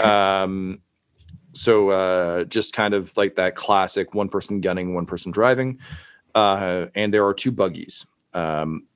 Um, 0.04 0.80
so 1.54 1.90
uh, 1.90 2.44
just 2.44 2.72
kind 2.72 2.94
of 2.94 3.16
like 3.16 3.36
that 3.36 3.54
classic 3.54 4.14
one 4.14 4.28
person 4.28 4.60
gunning, 4.60 4.94
one 4.94 5.06
person 5.06 5.32
driving. 5.32 5.78
Uh, 6.34 6.86
and 6.94 7.14
there 7.14 7.24
are 7.24 7.34
two 7.34 7.52
buggies. 7.52 8.06
Um, 8.32 8.86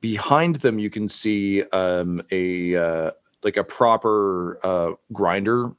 behind 0.00 0.56
them, 0.56 0.78
you 0.78 0.90
can 0.90 1.08
see 1.08 1.62
um, 1.64 2.22
a 2.30 2.76
uh, 2.76 3.10
like 3.42 3.56
a 3.56 3.64
proper 3.64 4.58
uh, 4.64 4.92
grinder 5.12 5.72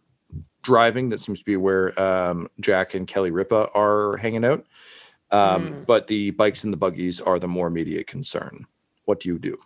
driving. 0.61 1.09
That 1.09 1.19
seems 1.19 1.39
to 1.39 1.45
be 1.45 1.57
where 1.57 1.99
um, 2.01 2.49
Jack 2.59 2.93
and 2.93 3.07
Kelly 3.07 3.31
Ripa 3.31 3.69
are 3.73 4.17
hanging 4.17 4.45
out. 4.45 4.65
Um, 5.31 5.69
Mm. 5.69 5.85
But 5.85 6.07
the 6.07 6.31
bikes 6.31 6.63
and 6.63 6.73
the 6.73 6.77
buggies 6.77 7.21
are 7.21 7.37
the 7.37 7.47
more 7.47 7.67
immediate 7.67 8.07
concern. 8.07 8.65
What 9.05 9.19
do 9.19 9.29
you 9.29 9.37
do? 9.37 9.57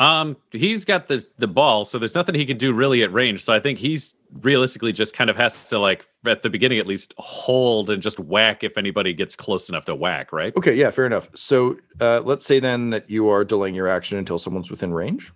Um, 0.00 0.38
he's 0.50 0.86
got 0.86 1.08
the 1.08 1.22
the 1.36 1.46
ball, 1.46 1.84
so 1.84 1.98
there's 1.98 2.14
nothing 2.14 2.34
he 2.34 2.46
can 2.46 2.56
do 2.56 2.72
really 2.72 3.02
at 3.02 3.12
range. 3.12 3.44
So 3.44 3.52
I 3.52 3.60
think 3.60 3.78
he's 3.78 4.14
realistically 4.40 4.92
just 4.92 5.14
kind 5.14 5.28
of 5.28 5.36
has 5.36 5.68
to 5.68 5.78
like 5.78 6.08
at 6.26 6.40
the 6.40 6.48
beginning 6.48 6.78
at 6.78 6.86
least 6.86 7.12
hold 7.18 7.90
and 7.90 8.02
just 8.02 8.18
whack 8.18 8.64
if 8.64 8.78
anybody 8.78 9.12
gets 9.12 9.36
close 9.36 9.68
enough 9.68 9.84
to 9.84 9.94
whack, 9.94 10.32
right? 10.32 10.56
Okay, 10.56 10.74
yeah, 10.74 10.90
fair 10.90 11.04
enough. 11.04 11.28
So 11.36 11.76
uh, 12.00 12.22
let's 12.24 12.46
say 12.46 12.60
then 12.60 12.88
that 12.90 13.10
you 13.10 13.28
are 13.28 13.44
delaying 13.44 13.74
your 13.74 13.88
action 13.88 14.16
until 14.16 14.38
someone's 14.38 14.70
within 14.70 14.94
range. 14.94 15.32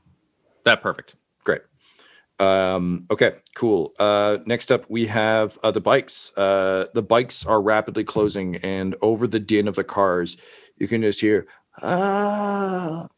That 0.64 0.80
perfect. 0.80 1.14
Great. 1.44 1.60
Um, 2.40 3.06
okay, 3.10 3.32
cool. 3.54 3.92
Uh, 3.98 4.38
next 4.46 4.72
up, 4.72 4.86
we 4.88 5.06
have 5.06 5.58
uh, 5.62 5.72
the 5.72 5.80
bikes. 5.82 6.32
Uh, 6.38 6.86
the 6.94 7.02
bikes 7.02 7.44
are 7.44 7.60
rapidly 7.60 8.02
closing, 8.02 8.56
and 8.56 8.96
over 9.02 9.26
the 9.26 9.40
din 9.40 9.68
of 9.68 9.74
the 9.74 9.84
cars, 9.84 10.38
you 10.78 10.88
can 10.88 11.02
just 11.02 11.20
hear 11.20 11.46
ah? 11.82 13.08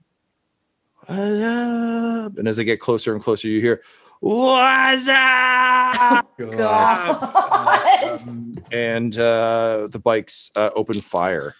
And 1.08 2.48
as 2.48 2.56
they 2.56 2.64
get 2.64 2.80
closer 2.80 3.14
and 3.14 3.22
closer, 3.22 3.48
you 3.48 3.60
hear 3.60 3.82
what's 4.20 5.08
up? 5.08 6.36
God?" 6.38 8.20
and 8.72 9.18
uh, 9.18 9.88
the 9.90 9.98
bikes 9.98 10.50
uh, 10.56 10.70
open 10.74 11.00
fire. 11.00 11.54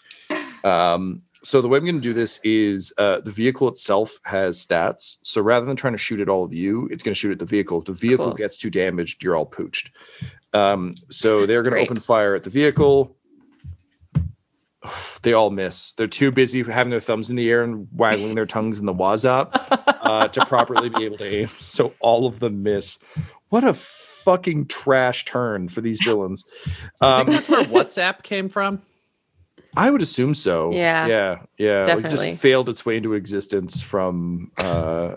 Um, 0.65 1.23
so 1.43 1.61
the 1.61 1.69
way 1.69 1.79
I'm 1.79 1.85
going 1.85 1.95
to 1.95 2.01
do 2.01 2.13
this 2.13 2.41
is 2.43 2.93
uh, 2.99 3.21
the 3.21 3.31
vehicle 3.31 3.69
itself 3.69 4.19
has 4.25 4.67
stats. 4.67 5.19
So 5.23 5.41
rather 5.41 5.65
than 5.65 5.77
trying 5.77 5.93
to 5.95 5.99
shoot 5.99 6.19
at 6.19 6.29
all 6.29 6.45
of 6.45 6.53
you, 6.53 6.89
it's 6.91 7.05
going 7.05 7.15
to 7.15 7.19
shoot 7.19 7.31
at 7.31 7.39
the 7.39 7.45
vehicle. 7.45 7.79
If 7.79 7.85
the 7.85 7.93
vehicle 7.93 8.27
Cool. 8.27 8.35
gets 8.35 8.59
too 8.59 8.71
damaged, 8.71 9.23
you're 9.23 9.37
all 9.37 9.47
pooched. 9.47 9.91
Um, 10.53 10.95
so 11.09 11.47
they're 11.47 11.63
going 11.63 11.77
to 11.77 11.83
open 11.83 11.99
fire 11.99 12.35
at 12.35 12.43
the 12.43 12.51
vehicle. 12.51 13.16
They 15.23 15.33
all 15.33 15.51
miss. 15.51 15.93
They're 15.93 16.07
too 16.07 16.31
busy 16.31 16.63
having 16.63 16.91
their 16.91 17.01
thumbs 17.01 17.31
in 17.31 17.37
the 17.37 17.51
air 17.51 17.63
and 17.65 17.89
waggling 17.93 18.35
their 18.37 18.47
tongues 18.47 18.79
in 18.79 18.87
the 18.87 18.95
wazop 18.95 19.51
uh, 20.03 20.29
to 20.29 20.47
properly 20.47 20.89
be 20.89 21.05
able 21.05 21.19
to 21.19 21.25
aim. 21.27 21.49
So 21.61 21.95
all 22.01 22.27
of 22.27 22.39
them 22.41 22.63
miss. 22.63 22.99
What 23.49 23.65
a 23.65 23.75
fucking 23.75 24.67
trash 24.67 25.25
turn 25.25 25.69
for 25.69 25.81
these 25.81 26.01
villains. 26.05 26.45
I 27.01 27.21
Um, 27.21 27.27
think 27.27 27.37
that's 27.37 27.49
where 27.49 27.65
WhatsApp 27.65 28.23
came 28.23 28.49
from. 28.49 28.83
I 29.77 29.91
would 29.91 30.01
assume 30.03 30.35
so. 30.35 30.73
Yeah. 30.73 31.07
Yeah. 31.07 31.39
Yeah. 31.59 31.79
Like 31.81 31.87
Definitely. 32.03 32.31
just 32.31 32.41
failed 32.43 32.69
its 32.69 32.87
way 32.87 32.97
into 32.97 33.15
existence 33.15 33.83
from 33.83 34.51
uh 34.59 35.17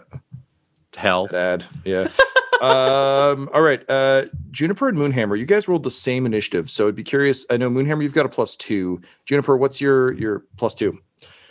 Hell. 0.99 1.27
that 1.27 1.35
ad. 1.35 1.65
Yeah. 1.85 2.07
um, 2.61 3.49
all 3.53 3.61
right. 3.61 3.83
Uh 3.89 4.23
Juniper 4.51 4.89
and 4.89 4.97
Moonhammer, 4.97 5.37
you 5.39 5.45
guys 5.45 5.67
rolled 5.67 5.83
the 5.83 5.91
same 5.91 6.25
initiative. 6.25 6.69
So 6.69 6.87
I'd 6.87 6.95
be 6.95 7.03
curious. 7.03 7.45
I 7.49 7.57
know 7.57 7.69
Moonhammer, 7.69 8.03
you've 8.03 8.13
got 8.13 8.25
a 8.25 8.29
plus 8.29 8.55
two. 8.55 9.01
Juniper, 9.25 9.55
what's 9.57 9.79
your 9.79 10.13
your 10.13 10.43
plus 10.57 10.75
two? 10.75 10.99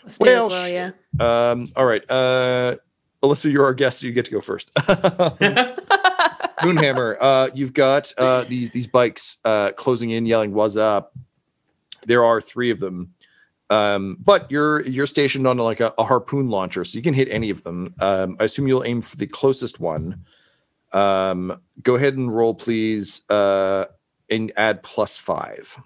Stay 0.07 0.25
Well, 0.25 0.47
as 0.47 0.53
well, 0.53 0.69
yeah. 0.69 0.91
Um, 1.51 1.69
all 1.77 1.87
right. 1.87 2.09
Uh 2.11 2.77
Alyssa, 3.23 3.51
you're 3.51 3.65
our 3.65 3.75
guest, 3.75 4.01
so 4.01 4.07
you 4.07 4.13
get 4.13 4.27
to 4.27 4.31
go 4.31 4.41
first. 4.41 4.73
Moonhammer, 6.63 7.17
uh, 7.21 7.49
you've 7.55 7.73
got 7.73 8.13
uh, 8.19 8.45
these 8.45 8.71
these 8.71 8.87
bikes 8.87 9.39
uh, 9.45 9.71
closing 9.77 10.11
in, 10.11 10.25
yelling 10.27 10.53
"What's 10.53 10.77
up?" 10.77 11.13
There 12.07 12.25
are 12.25 12.41
three 12.41 12.71
of 12.71 12.79
them, 12.81 13.15
um, 13.71 14.17
but 14.21 14.51
you're 14.51 14.83
you're 14.87 15.07
stationed 15.07 15.47
on 15.47 15.59
like 15.59 15.81
a, 15.81 15.93
a 15.99 16.05
harpoon 16.05 16.49
launcher, 16.49 16.85
so 16.85 16.97
you 16.97 17.03
can 17.03 17.15
hit 17.15 17.29
any 17.31 17.51
of 17.51 17.63
them. 17.65 17.95
Um, 18.01 18.37
I 18.41 18.45
assume 18.45 18.67
you'll 18.69 18.85
aim 18.85 19.01
for 19.03 19.17
the 19.17 19.27
closest 19.27 19.79
one. 19.81 20.25
Um, 20.93 21.61
go 21.83 21.97
ahead 21.97 22.17
and 22.17 22.35
roll, 22.35 22.55
please, 22.55 23.23
uh, 23.31 23.85
and 24.31 24.51
add 24.57 24.83
plus 24.83 25.19
five. 25.19 25.77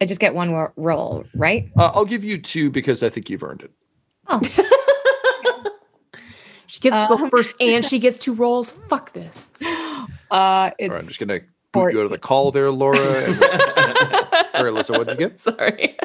I 0.00 0.06
just 0.06 0.20
get 0.20 0.34
one 0.34 0.50
ro- 0.52 0.72
roll, 0.76 1.24
right? 1.34 1.70
Uh, 1.76 1.90
I'll 1.94 2.04
give 2.06 2.24
you 2.24 2.38
two 2.38 2.70
because 2.70 3.02
I 3.02 3.10
think 3.10 3.28
you've 3.30 3.42
earned 3.42 3.62
it. 3.62 3.70
Oh, 4.28 4.40
She 6.66 6.78
gets 6.80 6.94
to 7.02 7.06
go 7.08 7.24
Um, 7.24 7.30
first 7.30 7.54
and 7.60 7.84
she 7.84 7.98
gets 7.98 8.18
two 8.18 8.32
rolls. 8.32 8.70
Fuck 8.88 9.12
this. 9.12 9.46
uh, 9.60 10.06
All 10.30 10.38
right, 10.64 10.74
it's 10.78 10.94
I'm 10.94 11.06
just 11.06 11.18
gonna 11.18 11.40
boot 11.72 11.92
you 11.92 11.98
out 11.98 12.04
of 12.04 12.10
the 12.12 12.18
call 12.18 12.52
there, 12.52 12.70
Laura. 12.70 12.96
And, 13.24 13.40
or 14.54 14.64
Alyssa, 14.66 14.96
what 14.96 15.08
did 15.08 15.18
you 15.20 15.28
get? 15.28 15.40
Sorry. 15.40 15.96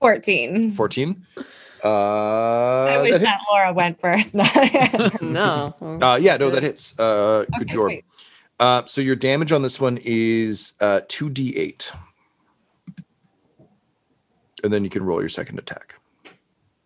14. 0.00 0.72
Fourteen. 0.72 1.24
Uh, 1.84 2.84
I 2.88 3.02
wish 3.02 3.10
that 3.10 3.22
that. 3.22 3.40
Laura 3.50 3.72
went 3.72 4.00
first. 4.00 4.34
No. 5.20 5.74
Uh, 6.00 6.16
yeah, 6.22 6.36
no, 6.36 6.48
that 6.48 6.62
hits. 6.62 6.96
Uh, 6.96 7.44
good 7.58 7.74
Okay, 7.74 7.96
job. 7.96 8.04
Uh, 8.60 8.86
so 8.86 9.00
your 9.00 9.16
damage 9.16 9.50
on 9.50 9.62
this 9.62 9.80
one 9.80 9.98
is 10.04 10.74
uh, 10.80 11.00
2d8. 11.08 11.92
And 14.62 14.72
then 14.72 14.84
you 14.84 14.90
can 14.90 15.02
roll 15.02 15.18
your 15.18 15.28
second 15.28 15.58
attack. 15.58 15.98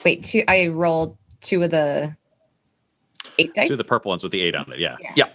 Wait, 0.03 0.23
two. 0.23 0.45
I 0.49 0.69
rolled 0.69 1.19
two 1.43 1.63
of 1.63 1.71
the 1.71 2.17
eight 3.39 3.53
dice. 3.53 3.69
Two 3.69 3.75
of 3.75 3.79
the 3.79 3.85
purple 3.85 4.09
ones 4.09 4.23
with 4.23 4.33
the 4.33 4.41
eight 4.41 4.57
on 4.57 4.73
it. 4.73 4.79
Yeah. 4.79 4.97
Yeah. 5.15 5.29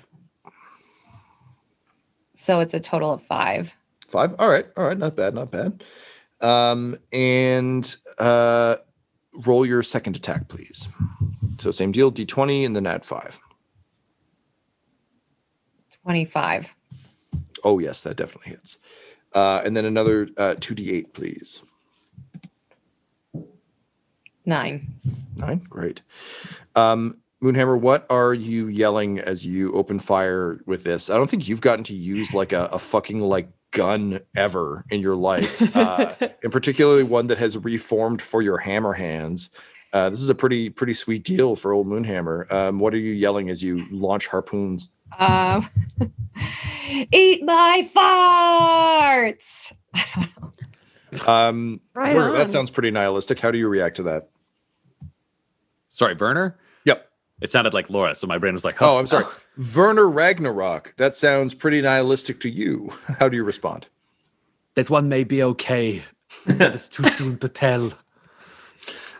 so 2.33 2.61
it's 2.61 2.73
a 2.73 2.79
total 2.79 3.13
of 3.13 3.21
five. 3.21 3.75
Five. 4.11 4.35
All 4.39 4.49
right. 4.49 4.65
All 4.75 4.85
right. 4.85 4.97
Not 4.97 5.15
bad. 5.15 5.33
Not 5.33 5.51
bad. 5.51 5.83
Um, 6.41 6.97
and 7.13 7.95
uh, 8.17 8.77
roll 9.45 9.65
your 9.65 9.83
second 9.83 10.15
attack, 10.15 10.47
please. 10.47 10.87
So 11.59 11.71
same 11.71 11.91
deal, 11.91 12.11
d20 12.11 12.65
and 12.65 12.75
then 12.75 12.87
add 12.87 13.05
five. 13.05 13.39
25. 16.03 16.75
Oh, 17.63 17.77
yes, 17.77 18.01
that 18.01 18.17
definitely 18.17 18.51
hits. 18.51 18.79
Uh, 19.33 19.61
and 19.63 19.77
then 19.77 19.85
another 19.85 20.27
uh, 20.37 20.55
2d8, 20.57 21.13
please. 21.13 21.61
Nine. 24.45 24.95
Nine. 25.35 25.59
Great. 25.69 26.01
Um, 26.75 27.19
Moonhammer, 27.43 27.79
what 27.79 28.07
are 28.09 28.33
you 28.33 28.67
yelling 28.67 29.19
as 29.19 29.45
you 29.45 29.71
open 29.73 29.99
fire 29.99 30.59
with 30.65 30.83
this? 30.83 31.09
I 31.09 31.17
don't 31.17 31.29
think 31.29 31.47
you've 31.47 31.61
gotten 31.61 31.83
to 31.85 31.93
use 31.93 32.33
like 32.33 32.51
a, 32.51 32.65
a 32.65 32.79
fucking 32.79 33.19
like 33.19 33.49
gun 33.71 34.19
ever 34.35 34.85
in 34.89 35.01
your 35.01 35.15
life, 35.15 35.61
uh, 35.75 36.15
and 36.43 36.51
particularly 36.51 37.03
one 37.03 37.27
that 37.27 37.37
has 37.37 37.57
reformed 37.57 38.21
for 38.21 38.41
your 38.41 38.57
hammer 38.59 38.93
hands. 38.93 39.49
Uh, 39.93 40.09
this 40.09 40.21
is 40.21 40.29
a 40.29 40.35
pretty 40.35 40.69
pretty 40.69 40.93
sweet 40.93 41.23
deal 41.23 41.55
for 41.55 41.73
old 41.73 41.87
Moonhammer. 41.87 42.49
Um, 42.51 42.79
what 42.79 42.93
are 42.93 42.97
you 42.97 43.11
yelling 43.11 43.49
as 43.49 43.63
you 43.63 43.85
launch 43.91 44.27
harpoons? 44.27 44.89
Um, 45.17 45.67
eat 47.11 47.43
my 47.43 47.87
farts. 47.93 49.73
Um, 51.27 51.81
Right 51.93 52.15
Werner, 52.15 52.37
that 52.37 52.51
sounds 52.51 52.71
pretty 52.71 52.89
nihilistic. 52.89 53.37
How 53.41 53.51
do 53.51 53.57
you 53.57 53.67
react 53.67 53.97
to 53.97 54.03
that? 54.03 54.29
Sorry, 55.89 56.15
Werner. 56.15 56.57
Yep. 57.41 57.47
It 57.47 57.51
sounded 57.51 57.73
like 57.73 57.89
Laura, 57.89 58.13
so 58.13 58.27
my 58.27 58.37
brain 58.37 58.53
was 58.53 58.63
like, 58.63 58.81
Oh, 58.81 58.99
I'm 58.99 59.07
sorry. 59.07 59.25
Werner 59.75 60.09
Ragnarok. 60.09 60.93
That 60.97 61.15
sounds 61.15 61.53
pretty 61.53 61.81
nihilistic 61.81 62.39
to 62.41 62.49
you. 62.49 62.93
How 63.19 63.27
do 63.29 63.35
you 63.35 63.43
respond? 63.43 63.87
That 64.75 64.89
one 64.89 65.09
may 65.09 65.23
be 65.23 65.41
okay. 65.43 66.03
That 66.45 66.75
is 66.75 66.87
too 66.87 67.03
soon 67.09 67.37
to 67.39 67.49
tell. 67.49 67.93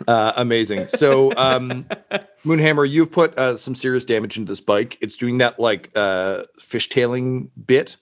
Uh, 0.07 0.34
amazing. 0.36 0.88
So, 0.88 1.34
um, 1.36 1.86
Moonhammer, 2.45 2.89
you've 2.89 3.12
put 3.12 3.38
uh, 3.38 3.57
some 3.57 3.75
serious 3.75 4.05
damage 4.05 4.38
into 4.38 4.49
this 4.51 4.62
bike. 4.62 4.97
It's 5.01 5.17
doing 5.17 5.39
that 5.39 5.60
like 5.60 5.91
uh, 5.95 6.43
fishtailing 6.60 7.49
bit 7.65 7.97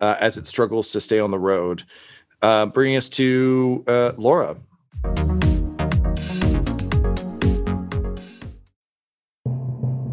uh, 0.00 0.16
as 0.20 0.36
it 0.36 0.46
struggles 0.46 0.90
to 0.92 1.00
stay 1.00 1.18
on 1.18 1.30
the 1.30 1.38
road. 1.38 1.84
Uh, 2.42 2.66
bringing 2.66 2.96
us 2.96 3.08
to 3.10 3.84
uh, 3.86 4.12
Laura. 4.16 4.56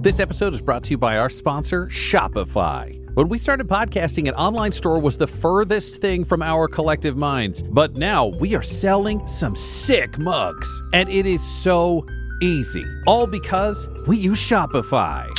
This 0.03 0.19
episode 0.19 0.51
is 0.51 0.59
brought 0.59 0.83
to 0.83 0.91
you 0.91 0.97
by 0.97 1.17
our 1.17 1.29
sponsor, 1.29 1.85
Shopify. 1.85 2.99
When 3.13 3.29
we 3.29 3.37
started 3.37 3.69
podcasting, 3.69 4.27
an 4.27 4.35
online 4.35 4.73
store 4.73 4.99
was 4.99 5.17
the 5.17 5.27
furthest 5.27 6.01
thing 6.01 6.25
from 6.25 6.41
our 6.41 6.67
collective 6.67 7.15
minds. 7.15 7.63
But 7.63 7.95
now 7.95 8.25
we 8.25 8.53
are 8.53 8.61
selling 8.61 9.25
some 9.29 9.55
sick 9.55 10.19
mugs. 10.19 10.81
And 10.91 11.07
it 11.07 11.25
is 11.25 11.41
so 11.41 12.05
easy. 12.41 12.83
All 13.07 13.27
because 13.27 13.87
we 14.05 14.17
use 14.17 14.41
Shopify. 14.41 15.29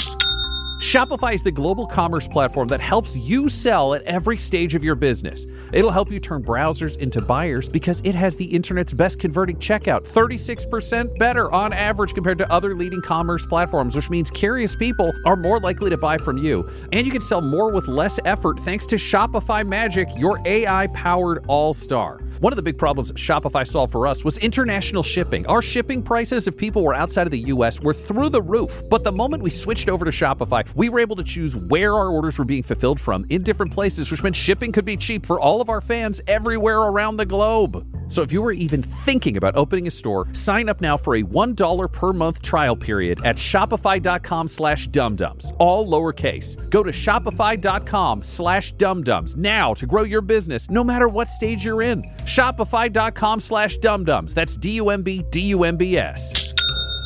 Shopify 0.85 1.35
is 1.35 1.43
the 1.43 1.51
global 1.51 1.87
commerce 1.87 2.29
platform 2.29 2.69
that 2.69 2.79
helps 2.79 3.17
you 3.17 3.49
sell 3.49 3.95
at 3.95 4.03
every 4.03 4.37
stage 4.37 4.75
of 4.75 4.85
your 4.85 4.95
business. 4.95 5.47
It'll 5.73 5.91
help 5.91 6.11
you 6.11 6.21
turn 6.21 6.45
browsers 6.45 6.99
into 6.99 7.23
buyers 7.23 7.71
because 7.71 8.03
it 8.05 8.15
has 8.15 8.37
the 8.37 8.45
internet's 8.45 8.93
best 8.93 9.19
converting 9.19 9.57
checkout, 9.57 10.03
36% 10.03 11.19
better 11.19 11.51
on 11.51 11.73
average 11.73 12.13
compared 12.13 12.37
to 12.37 12.53
other 12.53 12.75
leading 12.75 13.01
commerce 13.01 13.47
platforms, 13.47 13.97
which 13.97 14.11
means 14.11 14.31
curious 14.31 14.77
people 14.77 15.11
are 15.25 15.37
more 15.37 15.59
likely 15.59 15.89
to 15.89 15.97
buy 15.97 16.19
from 16.19 16.37
you. 16.37 16.63
And 16.93 17.07
you 17.07 17.11
can 17.11 17.23
sell 17.23 17.41
more 17.41 17.73
with 17.73 17.89
less 17.89 18.21
effort 18.27 18.61
thanks 18.61 18.85
to 18.89 18.97
Shopify 18.97 19.67
Magic, 19.67 20.11
your 20.19 20.39
AI 20.47 20.89
powered 20.89 21.43
all 21.49 21.73
star. 21.73 22.21
One 22.41 22.53
of 22.53 22.57
the 22.57 22.63
big 22.63 22.77
problems 22.77 23.11
Shopify 23.13 23.67
solved 23.67 23.93
for 23.93 24.07
us 24.07 24.23
was 24.23 24.37
international 24.37 25.03
shipping. 25.03 25.47
Our 25.47 25.63
shipping 25.63 26.03
prices, 26.03 26.47
if 26.47 26.57
people 26.57 26.83
were 26.83 26.93
outside 26.93 27.27
of 27.27 27.31
the 27.31 27.39
US, 27.39 27.81
were 27.81 27.95
through 27.95 28.29
the 28.29 28.43
roof. 28.43 28.83
But 28.91 29.03
the 29.03 29.13
moment 29.13 29.43
we 29.43 29.49
switched 29.49 29.89
over 29.89 30.05
to 30.05 30.11
Shopify, 30.11 30.67
we 30.75 30.89
were 30.89 31.01
able 31.01 31.17
to 31.17 31.25
choose 31.25 31.55
where 31.69 31.95
our 31.95 32.09
orders 32.09 32.39
were 32.39 32.45
being 32.45 32.63
fulfilled 32.63 33.01
from 33.01 33.25
in 33.31 33.43
different 33.43 33.73
places, 33.73 34.11
which 34.11 34.23
meant 34.23 34.37
shipping 34.37 34.73
could 34.73 34.85
be 34.85 34.97
cheap 34.97 35.25
for 35.25 35.41
all 35.41 35.61
of 35.61 35.69
our 35.69 35.81
fans 35.81 36.21
everywhere 36.27 36.79
around 36.79 37.17
the 37.17 37.27
globe. 37.27 37.87
So 38.09 38.23
if 38.23 38.31
you 38.31 38.43
were 38.43 38.53
even 38.53 38.83
thinking 38.83 39.37
about 39.37 39.57
opening 39.57 39.87
a 39.87 39.91
store, 39.91 40.29
sign 40.35 40.69
up 40.69 40.81
now 40.81 40.97
for 40.97 41.17
a 41.17 41.23
$1 41.23 41.93
per 41.93 42.13
month 42.13 42.43
trial 42.43 42.77
period 42.77 43.25
at 43.25 43.37
shopify.com 43.37 44.49
slash 44.49 44.89
dumdums, 44.89 45.53
all 45.59 45.87
lowercase. 45.87 46.71
Go 46.71 46.83
to 46.83 46.91
shopify.com 46.91 48.23
slash 48.23 48.75
dumdums 48.75 49.37
now 49.37 49.75
to 49.75 49.87
grow 49.87 50.03
your 50.03 50.21
business 50.21 50.71
no 50.71 50.85
matter 50.85 51.09
what 51.09 51.29
stage 51.29 51.65
you're 51.65 51.83
in. 51.83 52.03
Shopify.com 52.25 53.41
slash 53.41 53.79
dumdums. 53.79 54.35
That's 54.35 54.57
D-U-M-B, 54.57 55.25
D-U-M-B-S. 55.31 56.55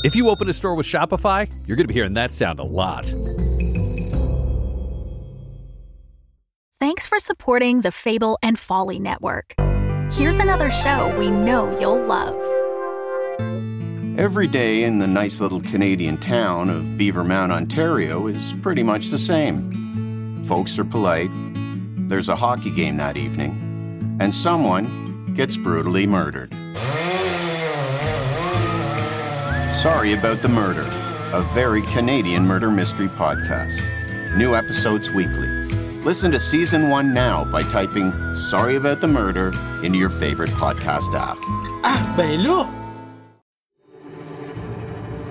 If 0.05 0.15
you 0.15 0.29
open 0.29 0.49
a 0.49 0.53
store 0.53 0.75
with 0.75 0.87
Shopify, 0.87 1.51
you're 1.67 1.77
going 1.77 1.85
to 1.85 1.89
be 1.89 1.95
hearing 1.95 2.15
that 2.15 2.31
sound 2.31 2.61
a 2.61 2.65
lot. 2.65 3.13
Thanks 6.89 7.07
for 7.07 7.19
supporting 7.19 7.83
the 7.83 7.93
Fable 7.93 8.39
and 8.43 8.59
Folly 8.59 8.99
Network. 8.99 9.55
Here's 10.11 10.37
another 10.37 10.71
show 10.71 11.15
we 11.19 11.31
know 11.31 11.79
you'll 11.79 12.03
love. 12.03 12.35
Every 14.19 14.47
day 14.47 14.85
in 14.85 14.97
the 14.97 15.07
nice 15.07 15.39
little 15.39 15.61
Canadian 15.61 16.17
town 16.17 16.71
of 16.71 16.83
Beavermount, 16.97 17.51
Ontario 17.51 18.27
is 18.27 18.55
pretty 18.63 18.83
much 18.83 19.09
the 19.09 19.19
same. 19.19 20.43
Folks 20.47 20.79
are 20.79 20.85
polite, 20.85 21.29
there's 22.09 22.31
a 22.31 22.37
hockey 22.37 22.71
game 22.71 22.97
that 22.97 23.19
evening, 23.19 24.17
and 24.19 24.35
someone 24.35 25.35
gets 25.35 25.59
brutally 25.59 26.07
murdered. 26.07 26.55
Sorry 29.83 30.15
About 30.15 30.39
the 30.41 30.49
Murder, 30.49 30.89
a 31.35 31.43
very 31.53 31.83
Canadian 31.93 32.47
murder 32.47 32.71
mystery 32.71 33.09
podcast. 33.09 33.79
New 34.39 34.55
episodes 34.55 35.11
weekly. 35.11 35.58
Listen 36.09 36.33
to 36.33 36.41
season 36.41 36.89
one 36.89 37.13
now 37.13 37.45
by 37.45 37.63
typing 37.63 38.15
Sorry 38.35 38.77
About 38.77 39.03
the 39.03 39.07
Murder 39.07 39.53
into 39.83 39.99
your 39.99 40.09
favorite 40.09 40.49
podcast 40.49 41.15
app. 41.15 41.37
Ben 42.17 42.43
là! 42.43 42.67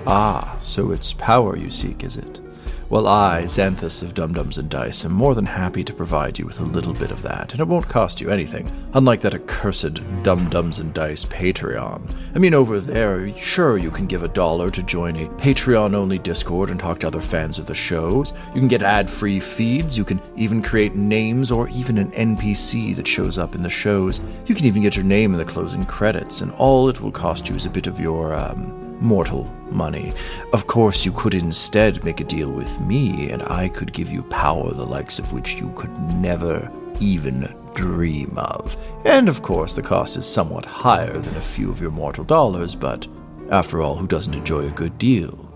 Ah, 0.06 0.56
so 0.60 0.92
it's 0.92 1.12
power 1.14 1.56
you 1.56 1.68
seek, 1.68 2.04
is 2.04 2.16
it? 2.16 2.47
Well, 2.90 3.06
I, 3.06 3.42
Xanthus 3.42 4.02
of 4.02 4.14
Dum-Dums 4.14 4.56
and 4.56 4.70
Dice, 4.70 5.04
am 5.04 5.12
more 5.12 5.34
than 5.34 5.44
happy 5.44 5.84
to 5.84 5.92
provide 5.92 6.38
you 6.38 6.46
with 6.46 6.58
a 6.58 6.64
little 6.64 6.94
bit 6.94 7.10
of 7.10 7.20
that, 7.20 7.52
and 7.52 7.60
it 7.60 7.68
won't 7.68 7.86
cost 7.86 8.18
you 8.18 8.30
anything, 8.30 8.72
unlike 8.94 9.20
that 9.20 9.34
accursed 9.34 10.00
Dum-Dums 10.22 10.78
and 10.78 10.94
Dice 10.94 11.26
Patreon. 11.26 12.16
I 12.34 12.38
mean, 12.38 12.54
over 12.54 12.80
there, 12.80 13.36
sure, 13.36 13.76
you 13.76 13.90
can 13.90 14.06
give 14.06 14.22
a 14.22 14.28
dollar 14.28 14.70
to 14.70 14.82
join 14.82 15.16
a 15.16 15.28
Patreon-only 15.32 16.18
Discord 16.20 16.70
and 16.70 16.80
talk 16.80 16.98
to 17.00 17.08
other 17.08 17.20
fans 17.20 17.58
of 17.58 17.66
the 17.66 17.74
shows. 17.74 18.32
You 18.54 18.60
can 18.60 18.68
get 18.68 18.82
ad-free 18.82 19.40
feeds, 19.40 19.98
you 19.98 20.06
can 20.06 20.22
even 20.34 20.62
create 20.62 20.94
names 20.94 21.50
or 21.50 21.68
even 21.68 21.98
an 21.98 22.10
NPC 22.12 22.96
that 22.96 23.06
shows 23.06 23.36
up 23.36 23.54
in 23.54 23.62
the 23.62 23.68
shows. 23.68 24.22
You 24.46 24.54
can 24.54 24.64
even 24.64 24.80
get 24.80 24.96
your 24.96 25.04
name 25.04 25.34
in 25.34 25.38
the 25.38 25.44
closing 25.44 25.84
credits, 25.84 26.40
and 26.40 26.52
all 26.52 26.88
it 26.88 27.02
will 27.02 27.12
cost 27.12 27.50
you 27.50 27.54
is 27.54 27.66
a 27.66 27.70
bit 27.70 27.86
of 27.86 28.00
your, 28.00 28.32
um, 28.32 28.87
mortal 29.00 29.44
money. 29.70 30.12
Of 30.52 30.66
course, 30.66 31.04
you 31.04 31.12
could 31.12 31.34
instead 31.34 32.04
make 32.04 32.20
a 32.20 32.24
deal 32.24 32.50
with 32.50 32.80
me, 32.80 33.30
and 33.30 33.42
I 33.42 33.68
could 33.68 33.92
give 33.92 34.10
you 34.10 34.22
power 34.24 34.72
the 34.72 34.86
likes 34.86 35.18
of 35.18 35.32
which 35.32 35.54
you 35.54 35.72
could 35.76 35.96
never 36.14 36.70
even 37.00 37.54
dream 37.74 38.36
of. 38.36 38.76
And 39.04 39.28
of 39.28 39.42
course, 39.42 39.74
the 39.74 39.82
cost 39.82 40.16
is 40.16 40.26
somewhat 40.26 40.64
higher 40.64 41.16
than 41.18 41.36
a 41.36 41.40
few 41.40 41.70
of 41.70 41.80
your 41.80 41.90
mortal 41.90 42.24
dollars, 42.24 42.74
but 42.74 43.06
after 43.50 43.80
all, 43.80 43.94
who 43.94 44.06
doesn't 44.06 44.34
enjoy 44.34 44.66
a 44.66 44.70
good 44.70 44.98
deal? 44.98 45.47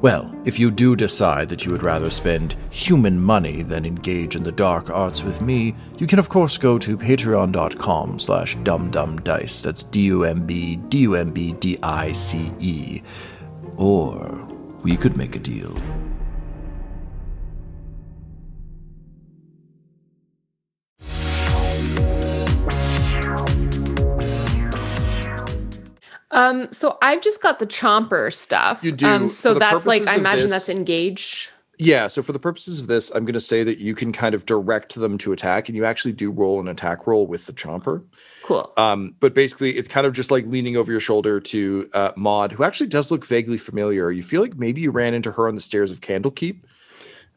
Well, 0.00 0.34
if 0.44 0.58
you 0.58 0.70
do 0.70 0.94
decide 0.96 1.48
that 1.48 1.64
you 1.64 1.72
would 1.72 1.82
rather 1.82 2.10
spend 2.10 2.56
human 2.70 3.20
money 3.20 3.62
than 3.62 3.86
engage 3.86 4.36
in 4.36 4.42
the 4.42 4.52
dark 4.52 4.90
arts 4.90 5.22
with 5.22 5.40
me, 5.40 5.74
you 5.98 6.06
can 6.06 6.18
of 6.18 6.28
course 6.28 6.58
go 6.58 6.78
to 6.78 6.98
patreon.com 6.98 8.18
slash 8.18 8.56
dumdumdice. 8.58 9.62
That's 9.62 9.82
D-U-M-B, 9.82 10.76
D-U-M-B-D-I-C-E. 10.76 11.42
Or 13.76 14.48
we 14.82 14.96
could 14.96 15.16
make 15.16 15.36
a 15.36 15.38
deal. 15.38 15.74
Um, 26.34 26.70
so 26.72 26.98
I've 27.00 27.22
just 27.22 27.40
got 27.40 27.58
the 27.60 27.66
chomper 27.66 28.32
stuff. 28.34 28.82
You 28.82 28.92
do. 28.92 29.06
Um, 29.06 29.28
so 29.28 29.54
that's 29.54 29.86
like 29.86 30.06
I 30.06 30.16
imagine 30.16 30.42
this- 30.42 30.50
that's 30.50 30.68
engage. 30.68 31.50
Yeah, 31.76 32.06
so 32.06 32.22
for 32.22 32.30
the 32.32 32.38
purposes 32.38 32.78
of 32.78 32.86
this, 32.86 33.10
I'm 33.10 33.24
going 33.24 33.34
to 33.34 33.40
say 33.40 33.64
that 33.64 33.78
you 33.78 33.96
can 33.96 34.12
kind 34.12 34.32
of 34.36 34.46
direct 34.46 34.94
them 34.94 35.18
to 35.18 35.32
attack, 35.32 35.68
and 35.68 35.74
you 35.74 35.84
actually 35.84 36.12
do 36.12 36.30
roll 36.30 36.60
an 36.60 36.68
attack 36.68 37.08
roll 37.08 37.26
with 37.26 37.46
the 37.46 37.52
chomper. 37.52 38.04
Cool. 38.44 38.72
Um, 38.76 39.16
but 39.18 39.34
basically, 39.34 39.76
it's 39.76 39.88
kind 39.88 40.06
of 40.06 40.12
just 40.12 40.30
like 40.30 40.46
leaning 40.46 40.76
over 40.76 40.92
your 40.92 41.00
shoulder 41.00 41.40
to 41.40 41.88
uh, 41.92 42.12
Maud, 42.16 42.52
who 42.52 42.62
actually 42.62 42.86
does 42.86 43.10
look 43.10 43.26
vaguely 43.26 43.58
familiar. 43.58 44.12
You 44.12 44.22
feel 44.22 44.40
like 44.40 44.56
maybe 44.56 44.82
you 44.82 44.92
ran 44.92 45.14
into 45.14 45.32
her 45.32 45.48
on 45.48 45.56
the 45.56 45.60
stairs 45.60 45.90
of 45.90 46.00
Candlekeep. 46.00 46.60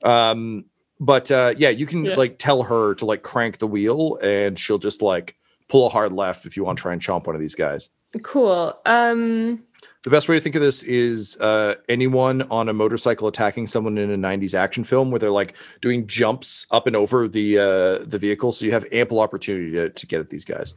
Um, 0.03 0.65
but 0.99 1.31
uh, 1.31 1.55
yeah, 1.57 1.69
you 1.69 1.85
can 1.87 2.05
Yeah. 2.05 2.15
like 2.15 2.37
tell 2.37 2.61
her 2.63 2.93
to 2.95 3.05
like 3.05 3.23
crank 3.23 3.57
the 3.57 3.67
wheel, 3.67 4.17
and 4.21 4.57
she'll 4.57 4.77
just 4.77 5.01
like 5.01 5.35
pull 5.67 5.87
a 5.87 5.89
hard 5.89 6.13
left 6.13 6.45
if 6.45 6.55
you 6.55 6.63
want 6.63 6.77
to 6.77 6.81
try 6.83 6.93
and 6.93 7.01
chomp 7.01 7.25
one 7.25 7.35
of 7.35 7.41
these 7.41 7.55
guys. 7.55 7.89
Cool. 8.23 8.73
Um, 8.85 9.63
The 10.03 10.09
best 10.09 10.29
way 10.29 10.35
to 10.37 10.41
think 10.41 10.55
of 10.55 10.61
this 10.61 10.81
is 10.83 11.37
uh, 11.41 11.75
anyone 11.89 12.41
on 12.43 12.69
a 12.69 12.73
motorcycle 12.73 13.27
attacking 13.27 13.67
someone 13.67 13.97
in 13.97 14.09
a 14.11 14.17
'90s 14.17 14.53
action 14.53 14.83
film, 14.83 15.11
where 15.11 15.19
they're 15.19 15.29
like 15.31 15.55
doing 15.81 16.07
jumps 16.07 16.65
up 16.71 16.87
and 16.87 16.95
over 16.95 17.27
the 17.27 17.59
uh, 17.59 18.05
the 18.05 18.17
vehicle, 18.17 18.51
so 18.51 18.65
you 18.65 18.71
have 18.71 18.85
ample 18.91 19.19
opportunity 19.19 19.71
to, 19.71 19.89
to 19.89 20.07
get 20.07 20.19
at 20.19 20.29
these 20.29 20.45
guys. 20.45 20.73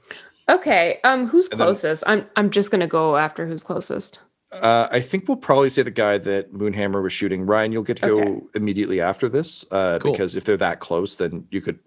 okay. 0.49 0.99
Um, 1.05 1.29
who's 1.29 1.49
And 1.49 1.61
then- 1.61 1.67
closest? 1.67 2.05
I'm 2.07 2.27
I'm 2.37 2.51
just 2.51 2.71
gonna 2.71 2.87
go 2.89 3.17
after 3.17 3.47
who's 3.47 3.63
closest. 3.63 4.21
Uh, 4.61 4.89
I 4.91 5.01
think 5.01 5.29
we'll 5.29 5.37
probably 5.37 5.71
say 5.71 5.83
the 5.83 5.93
guy 5.93 6.19
that 6.19 6.53
Moonhammer 6.53 7.01
was 7.01 7.13
shooting. 7.13 7.47
Ryan, 7.47 7.71
you'll 7.71 7.85
get 7.85 7.99
to 7.99 8.11
Okay. 8.11 8.25
go 8.25 8.49
immediately 8.57 9.01
after 9.01 9.29
this 9.29 9.65
uh, 9.71 10.01
Cool. 10.01 10.11
because 10.11 10.35
if 10.35 10.45
they're 10.45 10.57
that 10.57 10.81
close, 10.81 11.15
then 11.15 11.47
you 11.53 11.61
could 11.61 11.79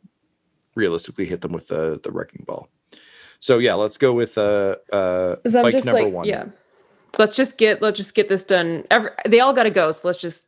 realistically 0.75 1.25
hit 1.25 1.41
them 1.41 1.51
with 1.51 1.67
the 1.67 1.99
the 2.01 2.12
wrecking 2.12 2.45
ball. 2.47 2.69
So 3.43 3.58
yeah, 3.58 3.73
let's 3.73 3.97
go 3.97 4.13
with 4.13 4.38
uh, 4.38 4.77
uh, 4.93 5.36
Because 5.36 5.53
I'm 5.53 5.63
bike 5.63 5.73
just 5.73 5.86
number 5.86 6.03
like, 6.03 6.13
one. 6.13 6.25
yeah. 6.25 6.45
Let's 7.19 7.36
just 7.36 7.58
get 7.58 7.82
let's 7.82 7.97
just 7.97 8.15
get 8.15 8.29
this 8.29 8.41
done. 8.41 8.86
Every, 8.89 9.10
they 9.27 9.41
all 9.41 9.51
got 9.51 9.63
to 9.63 9.69
go, 9.69 9.91
so 9.91 10.08
let's 10.08 10.21
just 10.21 10.47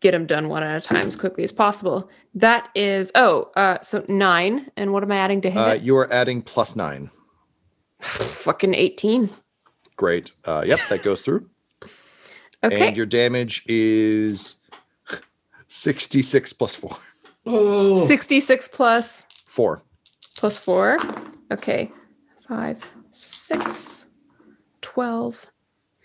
get 0.00 0.10
them 0.10 0.26
done 0.26 0.48
one 0.48 0.64
at 0.64 0.76
a 0.76 0.80
time 0.80 1.06
as 1.06 1.14
quickly 1.14 1.44
as 1.44 1.52
possible. 1.52 2.10
That 2.34 2.70
is 2.74 3.12
oh, 3.14 3.52
uh, 3.54 3.80
so 3.82 4.04
nine. 4.08 4.68
And 4.76 4.92
what 4.92 5.04
am 5.04 5.12
I 5.12 5.18
adding 5.18 5.42
to 5.42 5.50
hit? 5.50 5.60
Uh, 5.60 5.74
you 5.74 5.96
are 5.96 6.12
adding 6.12 6.42
plus 6.42 6.74
nine. 6.74 7.12
Fucking 8.00 8.74
eighteen. 8.74 9.30
Great. 9.94 10.32
Uh, 10.44 10.64
yep, 10.66 10.80
that 10.88 11.04
goes 11.04 11.22
through. 11.22 11.48
Okay. 12.64 12.88
And 12.88 12.96
your 12.96 13.06
damage 13.06 13.62
is 13.66 14.56
66 15.68 16.52
plus 16.52 16.74
4. 16.74 16.96
Oh, 17.46 18.06
66 18.08 18.68
plus 18.72 19.24
4. 19.46 19.82
plus 20.36 20.58
4. 20.58 20.98
Okay. 21.52 21.92
5, 22.48 22.96
6, 23.10 24.04
12, 24.80 25.46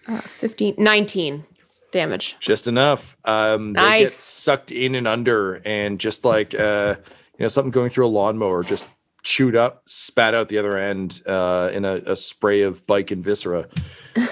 uh, 0.07 0.17
15, 0.17 0.75
19 0.77 1.45
damage. 1.91 2.35
Just 2.39 2.67
enough. 2.67 3.15
Um, 3.23 3.73
They 3.73 3.99
get 3.99 4.11
sucked 4.11 4.71
in 4.71 4.95
and 4.95 5.07
under, 5.07 5.61
and 5.65 5.99
just 5.99 6.25
like, 6.25 6.53
uh, 6.53 6.95
you 7.39 7.43
know, 7.43 7.47
something 7.47 7.71
going 7.71 7.89
through 7.89 8.07
a 8.07 8.09
lawnmower, 8.09 8.63
just 8.63 8.87
chewed 9.23 9.55
up, 9.55 9.83
spat 9.85 10.33
out 10.33 10.49
the 10.49 10.57
other 10.57 10.77
end 10.77 11.21
uh, 11.25 11.69
in 11.73 11.85
a, 11.85 11.95
a 12.05 12.15
spray 12.15 12.61
of 12.61 12.85
bike 12.85 13.11
and 13.11 13.23
viscera. 13.23 13.67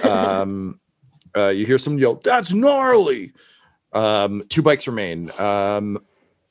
Um, 0.03 0.79
uh, 1.35 1.47
you 1.47 1.65
hear 1.65 1.77
someone 1.77 1.99
yell, 1.99 2.15
That's 2.15 2.53
gnarly. 2.53 3.33
Um, 3.93 4.43
two 4.49 4.61
bikes 4.61 4.87
remain. 4.87 5.31
Um, 5.39 5.99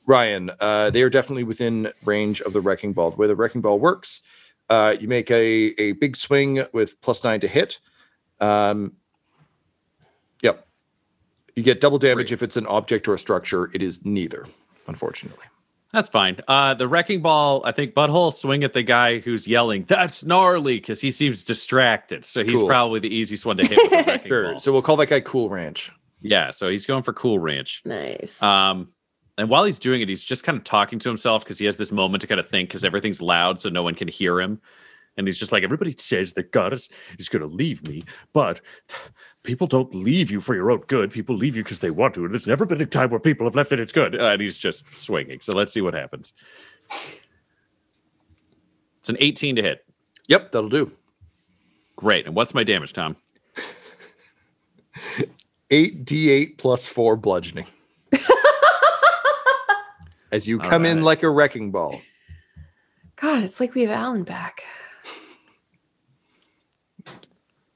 Ryan, 0.05 0.51
uh, 0.59 0.89
they 0.89 1.01
are 1.03 1.09
definitely 1.09 1.43
within 1.43 1.91
range 2.03 2.41
of 2.41 2.53
the 2.53 2.61
wrecking 2.61 2.93
ball. 2.93 3.11
The 3.11 3.17
way 3.17 3.27
the 3.27 3.35
wrecking 3.35 3.61
ball 3.61 3.79
works, 3.79 4.21
uh, 4.71 4.95
you 4.99 5.07
make 5.07 5.29
a, 5.29 5.73
a 5.81 5.91
big 5.93 6.15
swing 6.15 6.63
with 6.73 6.99
plus 7.01 7.23
nine 7.23 7.39
to 7.41 7.47
hit. 7.47 7.79
Um, 8.39 8.93
yep. 10.41 10.65
You 11.55 11.63
get 11.63 11.81
double 11.81 11.99
damage 11.99 12.27
Great. 12.29 12.31
if 12.33 12.43
it's 12.43 12.57
an 12.57 12.65
object 12.67 13.07
or 13.07 13.13
a 13.13 13.19
structure. 13.19 13.69
It 13.73 13.83
is 13.83 14.05
neither, 14.05 14.47
unfortunately. 14.87 15.45
That's 15.91 16.07
fine. 16.07 16.37
Uh, 16.47 16.73
the 16.73 16.87
wrecking 16.87 17.21
ball, 17.21 17.61
I 17.65 17.73
think 17.73 17.93
Butthole 17.93 18.31
swing 18.33 18.63
at 18.63 18.71
the 18.71 18.81
guy 18.81 19.19
who's 19.19 19.45
yelling, 19.45 19.83
that's 19.83 20.23
gnarly, 20.23 20.77
because 20.77 21.01
he 21.01 21.11
seems 21.11 21.43
distracted. 21.43 22.23
So 22.23 22.45
he's 22.45 22.59
Cool. 22.59 22.67
probably 22.67 23.01
the 23.01 23.13
easiest 23.13 23.45
one 23.45 23.57
to 23.57 23.65
hit 23.67 23.77
with 23.77 23.89
the 23.89 23.97
wrecking 24.11 24.27
Sure. 24.29 24.51
ball. 24.51 24.59
So 24.59 24.71
we'll 24.71 24.81
call 24.83 24.95
that 24.97 25.09
guy 25.09 25.19
Cool 25.19 25.49
Ranch. 25.49 25.91
yeah, 26.21 26.51
so 26.51 26.69
he's 26.69 26.85
going 26.85 27.03
for 27.03 27.11
Cool 27.11 27.39
Ranch. 27.39 27.81
Nice. 27.83 28.41
Um, 28.41 28.87
and 29.37 29.49
while 29.49 29.63
he's 29.63 29.79
doing 29.79 30.01
it, 30.01 30.09
he's 30.09 30.23
just 30.23 30.43
kind 30.43 30.57
of 30.57 30.63
talking 30.63 30.99
to 30.99 31.09
himself 31.09 31.43
because 31.43 31.57
he 31.57 31.65
has 31.65 31.77
this 31.77 31.91
moment 31.91 32.21
to 32.21 32.27
kind 32.27 32.39
of 32.39 32.49
think 32.49 32.69
because 32.69 32.83
everything's 32.83 33.21
loud, 33.21 33.61
so 33.61 33.69
no 33.69 33.83
one 33.83 33.95
can 33.95 34.07
hear 34.07 34.39
him. 34.39 34.61
And 35.17 35.27
he's 35.27 35.39
just 35.39 35.51
like, 35.51 35.63
everybody 35.63 35.93
says 35.97 36.33
that 36.33 36.51
God 36.51 36.71
is, 36.73 36.89
is 37.19 37.27
going 37.27 37.41
to 37.41 37.47
leave 37.47 37.85
me, 37.85 38.05
but 38.33 38.61
people 39.43 39.67
don't 39.67 39.93
leave 39.93 40.31
you 40.31 40.39
for 40.39 40.55
your 40.55 40.71
own 40.71 40.79
good. 40.87 41.11
People 41.11 41.35
leave 41.35 41.55
you 41.55 41.63
because 41.63 41.81
they 41.81 41.91
want 41.91 42.13
to. 42.15 42.23
And 42.23 42.33
there's 42.33 42.47
never 42.47 42.65
been 42.65 42.81
a 42.81 42.85
time 42.85 43.09
where 43.09 43.19
people 43.19 43.45
have 43.45 43.55
left 43.55 43.71
and 43.73 43.81
it's 43.81 43.91
good. 43.91 44.19
Uh, 44.19 44.29
and 44.29 44.41
he's 44.41 44.57
just 44.57 44.89
swinging. 44.93 45.41
So 45.41 45.55
let's 45.55 45.73
see 45.73 45.81
what 45.81 45.93
happens. 45.93 46.31
It's 48.99 49.09
an 49.09 49.17
18 49.19 49.57
to 49.57 49.61
hit. 49.61 49.85
Yep, 50.27 50.51
that'll 50.53 50.69
do. 50.69 50.91
Great. 51.97 52.25
And 52.25 52.35
what's 52.35 52.53
my 52.53 52.63
damage, 52.63 52.93
Tom? 52.93 53.17
Eight 55.71 56.05
d8 56.05 56.57
plus 56.57 56.87
four 56.87 57.15
bludgeoning. 57.15 57.65
As 60.31 60.47
you 60.47 60.59
All 60.61 60.69
come 60.69 60.85
in 60.85 61.03
like 61.03 61.23
a 61.23 61.29
wrecking 61.29 61.71
ball. 61.71 62.01
God, 63.17 63.43
it's 63.43 63.59
like 63.59 63.73
we 63.75 63.81
have 63.81 63.91
Alan 63.91 64.23
back. 64.23 64.63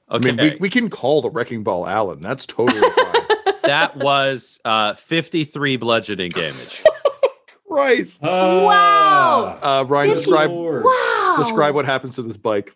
I 0.09 0.19
mean, 0.19 0.37
we, 0.37 0.55
we 0.59 0.69
can 0.69 0.89
call 0.89 1.21
the 1.21 1.29
wrecking 1.29 1.63
ball 1.63 1.87
Alan. 1.87 2.21
That's 2.21 2.45
totally 2.45 2.79
fine. 2.95 3.21
that 3.63 3.97
was 3.97 4.59
uh, 4.63 4.93
53 4.93 5.77
bludgeoning 5.77 6.29
damage. 6.31 6.83
Christ. 7.67 8.21
Wow. 8.21 9.59
Uh, 9.61 9.83
Ryan, 9.87 10.13
describe 10.13 10.49
Wow. 10.51 11.35
describe 11.37 11.75
what 11.75 11.85
happens 11.85 12.15
to 12.15 12.21
this 12.21 12.37
bike. 12.37 12.73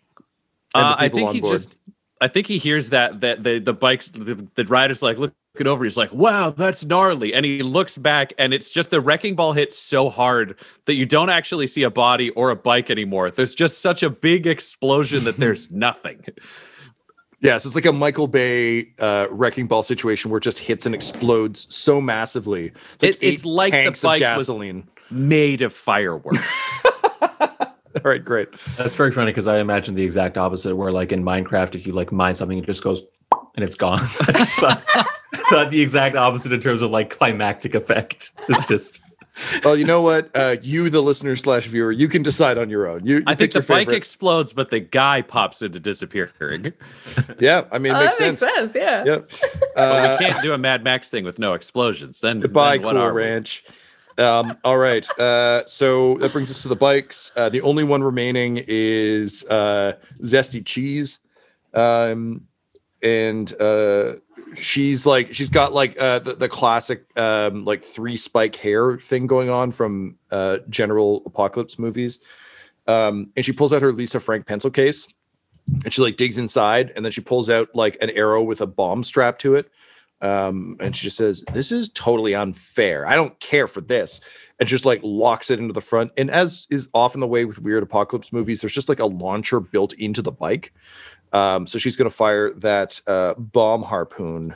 and 0.74 0.82
the 0.84 0.88
Uh, 0.88 0.96
I 0.98 1.08
think 1.08 1.28
on 1.28 1.34
he 1.34 1.40
board. 1.40 1.52
just. 1.56 1.76
I 2.20 2.28
think 2.28 2.46
he 2.48 2.58
hears 2.58 2.90
that 2.90 3.20
that 3.20 3.42
the 3.42 3.60
the 3.60 3.72
bikes 3.72 4.10
the, 4.10 4.46
the 4.54 4.64
rider's 4.66 5.02
like 5.02 5.16
looking 5.54 5.66
over. 5.66 5.84
He's 5.84 5.96
like, 5.96 6.12
"Wow, 6.12 6.50
that's 6.50 6.84
gnarly!" 6.84 7.34
And 7.34 7.44
he 7.44 7.62
looks 7.62 7.98
back, 7.98 8.32
and 8.38 8.52
it's 8.54 8.70
just 8.70 8.90
the 8.90 9.00
wrecking 9.00 9.34
ball 9.34 9.52
hits 9.52 9.76
so 9.78 10.08
hard 10.08 10.58
that 10.86 10.94
you 10.94 11.06
don't 11.06 11.30
actually 11.30 11.66
see 11.66 11.82
a 11.82 11.90
body 11.90 12.30
or 12.30 12.50
a 12.50 12.56
bike 12.56 12.90
anymore. 12.90 13.30
There's 13.30 13.54
just 13.54 13.80
such 13.80 14.02
a 14.02 14.10
big 14.10 14.46
explosion 14.46 15.24
that 15.24 15.36
there's 15.36 15.70
nothing. 15.72 16.24
Yeah, 17.42 17.56
so 17.56 17.68
it's 17.68 17.74
like 17.74 17.86
a 17.86 17.92
Michael 17.92 18.26
Bay 18.28 18.88
uh, 18.98 19.26
wrecking 19.30 19.66
ball 19.66 19.82
situation 19.82 20.30
where 20.30 20.38
it 20.38 20.44
just 20.44 20.58
hits 20.58 20.84
and 20.84 20.94
explodes 20.94 21.74
so 21.74 21.98
massively. 22.00 22.72
It's 22.94 23.02
like, 23.02 23.12
It- 23.12 23.18
it's 23.22 23.44
like 23.46 23.72
the 23.72 23.98
bike 24.02 24.20
was-. 24.36 24.84
Made 25.12 25.62
of 25.62 25.72
fireworks. 25.72 26.38
All 28.04 28.10
right, 28.10 28.24
great. 28.24 28.48
That's 28.76 28.96
very 28.96 29.12
funny 29.12 29.30
because 29.32 29.48
I 29.48 29.58
imagine 29.58 29.94
the 29.94 30.02
exact 30.04 30.38
opposite, 30.38 30.74
where 30.76 30.92
like 30.92 31.12
in 31.12 31.22
Minecraft, 31.24 31.74
if 31.74 31.86
you 31.86 31.92
like 31.92 32.12
mine 32.12 32.34
something, 32.34 32.58
it 32.58 32.66
just 32.66 32.82
goes 32.84 33.02
and 33.56 33.64
it's 33.64 33.76
gone. 33.76 34.00
It's 34.28 34.60
not, 34.62 34.82
not 35.50 35.70
the 35.70 35.80
exact 35.80 36.14
opposite 36.16 36.52
in 36.52 36.60
terms 36.60 36.82
of 36.82 36.90
like 36.90 37.10
climactic 37.10 37.74
effect. 37.74 38.30
It's 38.48 38.64
just 38.66 39.00
Well, 39.64 39.76
you 39.76 39.84
know 39.84 40.02
what? 40.02 40.30
Uh, 40.34 40.56
you, 40.62 40.90
the 40.90 41.00
listener 41.00 41.34
slash 41.36 41.66
viewer, 41.66 41.90
you 41.92 42.08
can 42.08 42.22
decide 42.22 42.58
on 42.58 42.68
your 42.70 42.86
own. 42.88 43.04
You, 43.06 43.16
you 43.16 43.22
I 43.26 43.34
think 43.34 43.50
pick 43.50 43.54
your 43.54 43.62
the 43.62 43.68
bike 43.68 43.78
favorite. 43.86 43.96
explodes, 43.96 44.52
but 44.52 44.70
the 44.70 44.80
guy 44.80 45.22
pops 45.22 45.62
into 45.62 45.80
disappearing. 45.80 46.72
yeah, 47.38 47.64
I 47.72 47.78
mean, 47.78 47.92
it 47.92 47.96
Oh, 47.96 48.00
makes 48.04 48.18
that 48.18 48.28
makes 48.28 48.40
sense. 48.40 48.54
sense. 48.54 48.74
Yeah. 48.76 49.04
Yep. 49.04 49.30
But 49.74 49.78
Uh, 49.80 50.16
we 50.18 50.26
can't 50.26 50.42
do 50.42 50.52
a 50.52 50.58
Mad 50.58 50.84
Max 50.84 51.08
thing 51.08 51.24
with 51.24 51.38
no 51.38 51.54
explosions. 51.54 52.20
Then 52.20 52.38
Goodbye, 52.38 52.76
then 52.76 52.84
what 52.86 52.92
Cool 52.94 53.02
are 53.02 53.14
we? 53.14 53.22
Um, 54.18 54.56
all 54.64 54.78
right. 54.78 55.08
Uh, 55.18 55.64
so 55.66 56.16
that 56.16 56.32
brings 56.32 56.50
us 56.50 56.62
to 56.62 56.68
the 56.68 56.76
bikes. 56.76 57.32
Uh, 57.36 57.48
the 57.48 57.60
only 57.62 57.84
one 57.84 58.02
remaining 58.02 58.62
is 58.66 59.44
uh, 59.46 59.94
Zesty 60.22 60.64
Cheese. 60.64 61.20
Um, 61.74 62.46
and 63.02 63.52
uh, 63.60 64.16
she's 64.56 65.06
like, 65.06 65.32
she's 65.32 65.48
got 65.48 65.72
like 65.72 65.98
uh, 65.98 66.18
the, 66.18 66.34
the 66.34 66.48
classic 66.48 67.06
um, 67.18 67.64
like 67.64 67.82
three 67.82 68.16
spike 68.16 68.56
hair 68.56 68.98
thing 68.98 69.26
going 69.26 69.48
on 69.48 69.70
from 69.70 70.16
uh, 70.30 70.58
General 70.68 71.22
Apocalypse 71.24 71.78
movies. 71.78 72.18
Um, 72.86 73.30
and 73.36 73.44
she 73.44 73.52
pulls 73.52 73.72
out 73.72 73.82
her 73.82 73.92
Lisa 73.92 74.20
Frank 74.20 74.46
pencil 74.46 74.70
case 74.70 75.06
and 75.84 75.92
she 75.92 76.02
like 76.02 76.16
digs 76.16 76.38
inside 76.38 76.92
and 76.96 77.04
then 77.04 77.12
she 77.12 77.20
pulls 77.20 77.48
out 77.48 77.68
like 77.74 77.96
an 78.00 78.10
arrow 78.10 78.42
with 78.42 78.60
a 78.60 78.66
bomb 78.66 79.02
strapped 79.02 79.40
to 79.42 79.54
it 79.54 79.70
um, 80.22 80.76
and 80.80 80.94
she 80.94 81.04
just 81.04 81.16
says, 81.16 81.44
"This 81.52 81.72
is 81.72 81.88
totally 81.90 82.34
unfair. 82.34 83.06
I 83.06 83.16
don't 83.16 83.38
care 83.40 83.68
for 83.68 83.80
this." 83.80 84.20
And 84.58 84.68
just 84.68 84.84
like 84.84 85.00
locks 85.02 85.50
it 85.50 85.58
into 85.58 85.72
the 85.72 85.80
front. 85.80 86.12
And 86.18 86.30
as 86.30 86.66
is 86.70 86.90
often 86.92 87.20
the 87.20 87.26
way 87.26 87.46
with 87.46 87.58
weird 87.60 87.82
apocalypse 87.82 88.30
movies, 88.30 88.60
there's 88.60 88.74
just 88.74 88.90
like 88.90 89.00
a 89.00 89.06
launcher 89.06 89.58
built 89.58 89.94
into 89.94 90.20
the 90.20 90.32
bike. 90.32 90.74
Um, 91.32 91.64
so 91.64 91.78
she's 91.78 91.96
going 91.96 92.10
to 92.10 92.14
fire 92.14 92.52
that 92.54 93.00
uh, 93.06 93.34
bomb 93.38 93.82
harpoon 93.82 94.54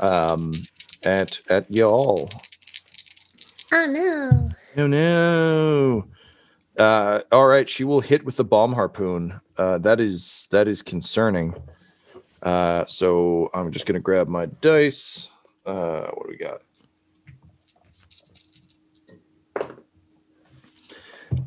um, 0.00 0.52
at 1.04 1.40
at 1.48 1.70
y'all. 1.70 2.28
Oh 3.72 3.86
no. 3.86 4.50
No, 4.76 4.86
no. 4.86 6.06
Uh, 6.78 7.20
all 7.30 7.46
right, 7.46 7.68
she 7.68 7.84
will 7.84 8.00
hit 8.00 8.24
with 8.24 8.36
the 8.36 8.44
bomb 8.44 8.72
harpoon. 8.72 9.40
Uh, 9.56 9.78
that 9.78 10.00
is 10.00 10.48
that 10.50 10.66
is 10.66 10.82
concerning. 10.82 11.54
Uh, 12.44 12.84
so 12.86 13.50
I'm 13.54 13.72
just 13.72 13.86
gonna 13.86 14.00
grab 14.00 14.28
my 14.28 14.46
dice. 14.46 15.30
Uh, 15.66 16.08
what 16.12 16.26
do 16.26 16.28
we 16.28 16.36
got? 16.36 16.60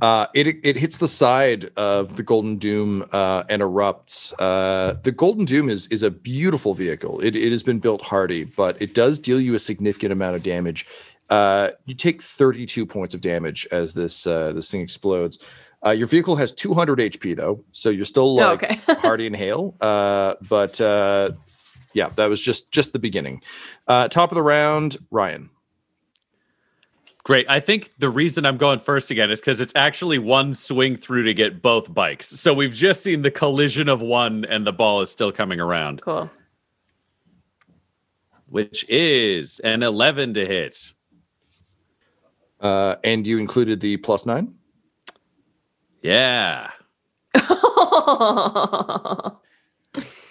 Uh, 0.01 0.27
it 0.33 0.47
it 0.63 0.75
hits 0.75 0.97
the 0.97 1.07
side 1.07 1.71
of 1.75 2.17
the 2.17 2.23
Golden 2.23 2.57
Doom 2.57 3.05
uh, 3.11 3.43
and 3.49 3.61
erupts. 3.61 4.33
Uh, 4.39 4.97
the 5.03 5.11
Golden 5.11 5.45
Doom 5.45 5.69
is 5.69 5.87
is 5.87 6.03
a 6.03 6.11
beautiful 6.11 6.73
vehicle. 6.73 7.19
It 7.21 7.35
it 7.35 7.51
has 7.51 7.63
been 7.63 7.79
built 7.79 8.01
hardy, 8.01 8.43
but 8.43 8.79
it 8.81 8.93
does 8.93 9.19
deal 9.19 9.39
you 9.39 9.55
a 9.55 9.59
significant 9.59 10.11
amount 10.11 10.35
of 10.35 10.43
damage. 10.43 10.85
Uh, 11.29 11.71
you 11.85 11.93
take 11.93 12.21
32 12.21 12.85
points 12.85 13.13
of 13.13 13.21
damage 13.21 13.67
as 13.71 13.93
this 13.93 14.27
uh, 14.27 14.51
this 14.53 14.71
thing 14.71 14.81
explodes. 14.81 15.39
Uh, 15.85 15.91
your 15.91 16.07
vehicle 16.07 16.35
has 16.35 16.51
200 16.51 16.99
HP 16.99 17.35
though, 17.35 17.63
so 17.71 17.89
you're 17.89 18.05
still 18.05 18.39
Oh, 18.39 18.53
like 18.53 18.63
okay. 18.63 18.79
hardy 18.99 19.27
and 19.27 19.35
hail. 19.35 19.75
Uh, 19.79 20.33
but 20.49 20.79
uh, 20.81 21.31
yeah, 21.93 22.09
that 22.09 22.27
was 22.29 22.41
just 22.41 22.71
just 22.71 22.93
the 22.93 22.99
beginning. 22.99 23.41
Uh, 23.87 24.07
top 24.07 24.31
of 24.31 24.35
the 24.35 24.41
round, 24.43 24.97
Ryan. 25.11 25.49
Great. 27.23 27.45
I 27.49 27.59
think 27.59 27.91
the 27.99 28.09
reason 28.09 28.45
I'm 28.45 28.55
going 28.57 28.79
first 28.79 29.11
again 29.11 29.29
is 29.31 29.41
because 29.41 29.59
it's 29.59 29.73
actually 29.75 30.17
one 30.17 30.53
swing 30.53 30.95
through 30.95 31.23
to 31.23 31.33
get 31.33 31.61
both 31.61 31.93
bikes. 31.93 32.27
So 32.29 32.53
we've 32.53 32.73
just 32.73 33.03
seen 33.03 33.21
the 33.21 33.31
collision 33.31 33.89
of 33.89 34.01
one, 34.01 34.45
and 34.45 34.65
the 34.65 34.71
ball 34.71 35.01
is 35.01 35.09
still 35.11 35.33
coming 35.33 35.59
around, 35.59 36.01
Cool. 36.01 36.29
which 38.45 38.85
is 38.87 39.59
an 39.59 39.83
11 39.83 40.35
to 40.35 40.45
hit. 40.45 40.93
Uh, 42.61 42.95
and 43.03 43.27
you 43.27 43.39
included 43.39 43.81
the 43.81 43.97
plus 43.97 44.25
nine. 44.25 44.53
Yeah. 46.07 46.71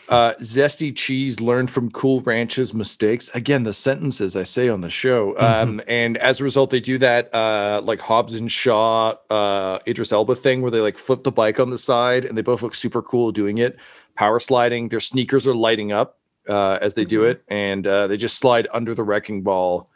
Uh, 0.08 0.34
zesty 0.34 0.94
cheese 0.94 1.40
learned 1.40 1.68
from 1.68 1.90
Cool 1.90 2.20
Ranch's 2.20 2.72
mistakes. 2.72 3.28
Again, 3.34 3.64
the 3.64 3.72
sentences 3.72 4.36
I 4.36 4.44
say 4.44 4.68
on 4.68 4.80
the 4.80 4.88
show. 4.88 5.36
Um, 5.36 5.82
and 5.88 6.16
as 6.18 6.40
a 6.40 6.44
result, 6.44 6.70
they 6.70 6.78
do 6.78 6.96
that 6.98 7.34
uh, 7.34 7.80
like 7.82 7.98
Hobbs 7.98 8.36
and 8.36 8.50
Shaw, 8.50 9.14
uh, 9.30 9.80
Idris 9.84 10.12
Elba 10.12 10.36
thing 10.36 10.62
where 10.62 10.70
they 10.70 10.78
like 10.78 10.96
flip 10.96 11.24
the 11.24 11.32
bike 11.32 11.58
on 11.58 11.70
the 11.70 11.78
side 11.78 12.24
and 12.24 12.38
they 12.38 12.42
both 12.42 12.62
look 12.62 12.76
super 12.76 13.02
cool 13.02 13.32
doing 13.32 13.58
it. 13.58 13.80
Power 14.14 14.38
sliding, 14.38 14.90
their 14.90 15.00
sneakers 15.00 15.44
are 15.48 15.56
lighting 15.56 15.90
up 15.90 16.20
uh, 16.48 16.78
as 16.80 16.94
they 16.94 17.04
do 17.04 17.24
it, 17.24 17.42
and 17.48 17.84
uh, 17.84 18.06
they 18.06 18.16
just 18.16 18.38
slide 18.38 18.68
under 18.72 18.94
the 18.94 19.02
wrecking 19.02 19.42
ball 19.42 19.90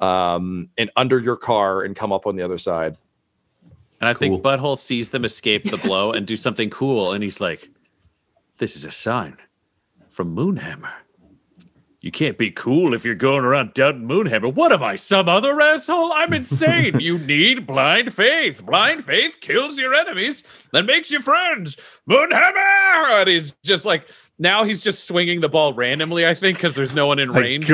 um, 0.00 0.70
and 0.78 0.90
under 0.96 1.18
your 1.18 1.36
car 1.36 1.82
and 1.82 1.94
come 1.94 2.12
up 2.14 2.26
on 2.26 2.34
the 2.34 2.42
other 2.42 2.56
side. 2.56 2.96
And 4.00 4.08
I 4.08 4.14
think 4.14 4.42
Butthole 4.42 4.78
sees 4.78 5.10
them 5.10 5.24
escape 5.24 5.70
the 5.70 5.76
blow 5.76 6.12
and 6.12 6.26
do 6.26 6.36
something 6.36 6.70
cool. 6.70 7.12
And 7.12 7.22
he's 7.22 7.40
like, 7.40 7.70
This 8.58 8.76
is 8.76 8.84
a 8.84 8.90
sign 8.90 9.36
from 10.08 10.34
Moonhammer. 10.34 10.92
You 12.02 12.10
can't 12.10 12.38
be 12.38 12.50
cool 12.50 12.94
if 12.94 13.04
you're 13.04 13.14
going 13.14 13.44
around 13.44 13.74
doubting 13.74 14.08
Moonhammer. 14.08 14.54
What 14.54 14.72
am 14.72 14.82
I, 14.82 14.96
some 14.96 15.28
other 15.28 15.60
asshole? 15.60 16.12
I'm 16.14 16.32
insane. 16.32 16.98
you 16.98 17.18
need 17.26 17.66
blind 17.66 18.14
faith. 18.14 18.64
Blind 18.64 19.04
faith 19.04 19.36
kills 19.42 19.78
your 19.78 19.92
enemies 19.92 20.42
and 20.72 20.86
makes 20.86 21.10
you 21.10 21.20
friends. 21.20 21.76
Moonhammer! 22.08 23.20
And 23.20 23.28
he's 23.28 23.52
just 23.62 23.84
like, 23.84 24.08
now 24.38 24.64
he's 24.64 24.80
just 24.80 25.06
swinging 25.06 25.42
the 25.42 25.50
ball 25.50 25.74
randomly, 25.74 26.26
I 26.26 26.32
think, 26.32 26.56
because 26.56 26.72
there's 26.72 26.94
no 26.94 27.06
one 27.06 27.18
in 27.18 27.32
range. 27.32 27.66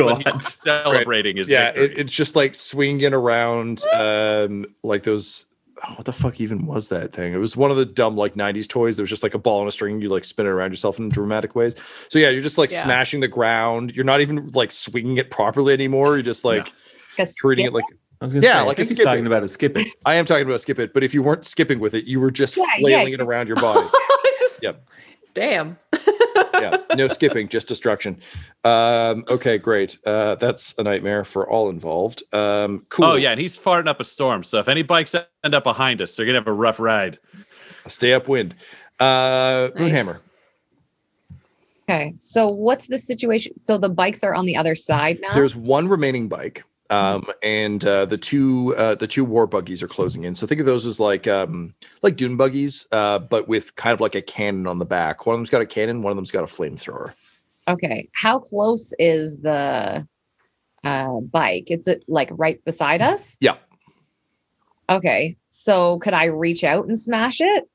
Celebrating 0.43 1.37
his 1.37 1.49
yeah, 1.49 1.67
victory. 1.67 1.85
it, 1.85 1.99
it's 1.99 2.13
just 2.13 2.35
like 2.35 2.57
swinging 2.57 3.15
around, 3.15 3.85
um, 3.95 4.67
like 4.83 5.05
those. 5.05 5.47
What 5.95 6.05
the 6.05 6.13
fuck 6.13 6.41
even 6.41 6.67
was 6.67 6.89
that 6.89 7.13
thing? 7.13 7.33
It 7.35 7.39
was 7.39 7.57
one 7.57 7.71
of 7.71 7.77
the 7.77 7.85
dumb 7.85 8.17
like 8.17 8.35
'90s 8.35 8.67
toys. 8.69 8.97
There 8.97 9.03
was 9.03 9.11
just 9.11 9.23
like 9.23 9.35
a 9.35 9.39
ball 9.39 9.61
on 9.61 9.69
a 9.69 9.71
string. 9.73 10.01
You 10.01 10.09
like 10.09 10.25
spin 10.25 10.47
it 10.47 10.49
around 10.49 10.71
yourself 10.71 10.99
in 10.99 11.09
dramatic 11.11 11.55
ways. 11.55 11.77
So 12.09 12.19
yeah, 12.19 12.31
you're 12.31 12.43
just 12.43 12.59
like 12.59 12.71
Yeah. 12.71 12.85
smashing 12.85 13.21
the 13.21 13.29
ground. 13.29 13.95
You're 13.95 14.05
not 14.05 14.21
even 14.21 14.51
like 14.53 14.73
swinging 14.73 15.19
it 15.19 15.31
properly 15.31 15.73
anymore. 15.75 16.15
You're 16.15 16.23
just 16.23 16.45
like 16.45 16.73
Like 17.19 17.29
a 17.29 17.33
treating 17.37 17.67
it 17.67 17.73
like. 17.73 17.85
I 18.21 18.25
was 18.25 18.33
gonna 18.33 18.47
Yeah, 18.47 18.61
say, 18.61 18.67
like 18.67 18.79
I 18.79 18.83
a 18.83 18.85
think 18.87 18.97
he's 18.99 19.05
talking 19.05 19.25
it. 19.25 19.27
about 19.27 19.43
a 19.43 19.49
skip 19.49 19.77
it. 19.77 19.89
I 20.07 20.15
am 20.15 20.25
talking 20.25 20.47
about 20.47 20.61
skip 20.63 20.79
it, 20.79 20.95
but 20.95 21.05
if 21.05 21.13
you 21.13 21.23
weren't 21.23 21.45
skipping 21.45 21.79
with 21.81 21.93
it, 21.93 22.05
you 22.05 22.19
were 22.19 22.31
just 22.31 22.57
Yeah, 22.57 22.63
yeah, 22.65 22.81
flailing 22.81 23.13
it 23.13 23.21
around 23.21 23.47
your 23.49 23.57
body. 23.61 23.87
Just- 24.39 24.61
Yep. 24.63 24.89
Damn. 25.37 25.79
yeah, 26.55 26.79
no 26.95 27.09
skipping, 27.19 27.47
just 27.47 27.69
destruction. 27.69 28.19
Um, 28.65 29.27
okay, 29.29 29.59
great. 29.59 29.99
Uh, 30.07 30.37
that's 30.37 30.75
a 30.79 30.83
nightmare 30.83 31.25
for 31.25 31.47
all 31.49 31.69
involved. 31.69 32.23
Um, 32.33 32.87
cool. 32.89 33.05
Oh, 33.05 33.15
yeah. 33.17 33.33
And 33.33 33.41
he's 33.41 33.61
farting 33.61 33.87
up 33.87 34.01
a 34.01 34.05
storm. 34.05 34.43
So 34.43 34.59
if 34.59 34.67
any 34.67 34.81
bikes 34.81 35.15
end 35.15 35.55
up 35.55 35.63
behind 35.65 36.01
us, 36.01 36.17
they're 36.17 36.25
going 36.25 36.33
to 36.35 36.41
have 36.41 36.49
a 36.49 36.55
rough 36.55 36.81
ride. 36.81 37.19
Stay 37.87 38.15
upwind. 38.15 38.55
Uh, 38.99 39.69
Nice. 39.75 39.93
Moonhammer. 39.93 40.21
Okay, 41.89 42.15
so 42.19 42.49
what's 42.49 42.87
the 42.87 42.99
situation? 42.99 43.61
So 43.61 43.77
the 43.77 43.91
bikes 43.91 44.25
are 44.25 44.35
on 44.35 44.47
the 44.47 44.57
other 44.57 44.75
side 44.75 45.19
now. 45.21 45.35
There's 45.35 45.55
one 45.55 45.87
remaining 45.87 46.29
bike. 46.29 46.65
Um, 46.91 47.27
and 47.43 47.85
uh, 47.85 48.07
the 48.07 48.19
two 48.19 48.75
uh, 48.77 48.95
the 48.95 49.07
two 49.07 49.25
war 49.25 49.47
buggies 49.47 49.83
are 49.83 49.89
closing 49.89 50.25
in. 50.25 50.35
So 50.35 50.47
think 50.47 50.61
of 50.61 50.67
those 50.67 50.87
as 50.87 51.01
like 51.01 51.27
um, 51.27 51.75
like 52.03 52.17
dune 52.17 52.37
buggies, 52.37 52.87
uh, 52.93 53.19
but 53.19 53.49
with 53.49 53.75
kind 53.75 53.93
of 53.95 54.01
like 54.01 54.15
a 54.15 54.23
cannon 54.23 54.67
on 54.67 54.79
the 54.79 54.85
back. 54.85 55.27
One 55.27 55.35
of 55.35 55.39
them's 55.39 55.51
got 55.51 55.63
a 55.63 55.67
cannon, 55.67 56.03
one 56.03 56.13
of 56.13 56.17
them's 56.17 56.31
got 56.31 56.45
a 56.45 56.47
flamethrower. 56.47 57.13
Okay. 57.69 58.09
How 58.13 58.39
close 58.39 58.93
is 58.99 59.39
the 59.39 60.07
uh, 60.85 61.21
bike? 61.21 61.71
Is 61.71 61.89
it 61.89 62.05
like 62.07 62.29
right 62.33 62.65
beside 62.65 63.03
us? 63.03 63.37
Yeah, 63.41 63.57
Okay. 64.89 65.37
So 65.49 65.99
could 65.99 66.15
I 66.15 66.25
reach 66.25 66.65
out 66.65 66.87
and 66.87 66.99
smash 66.99 67.41
it? 67.41 67.69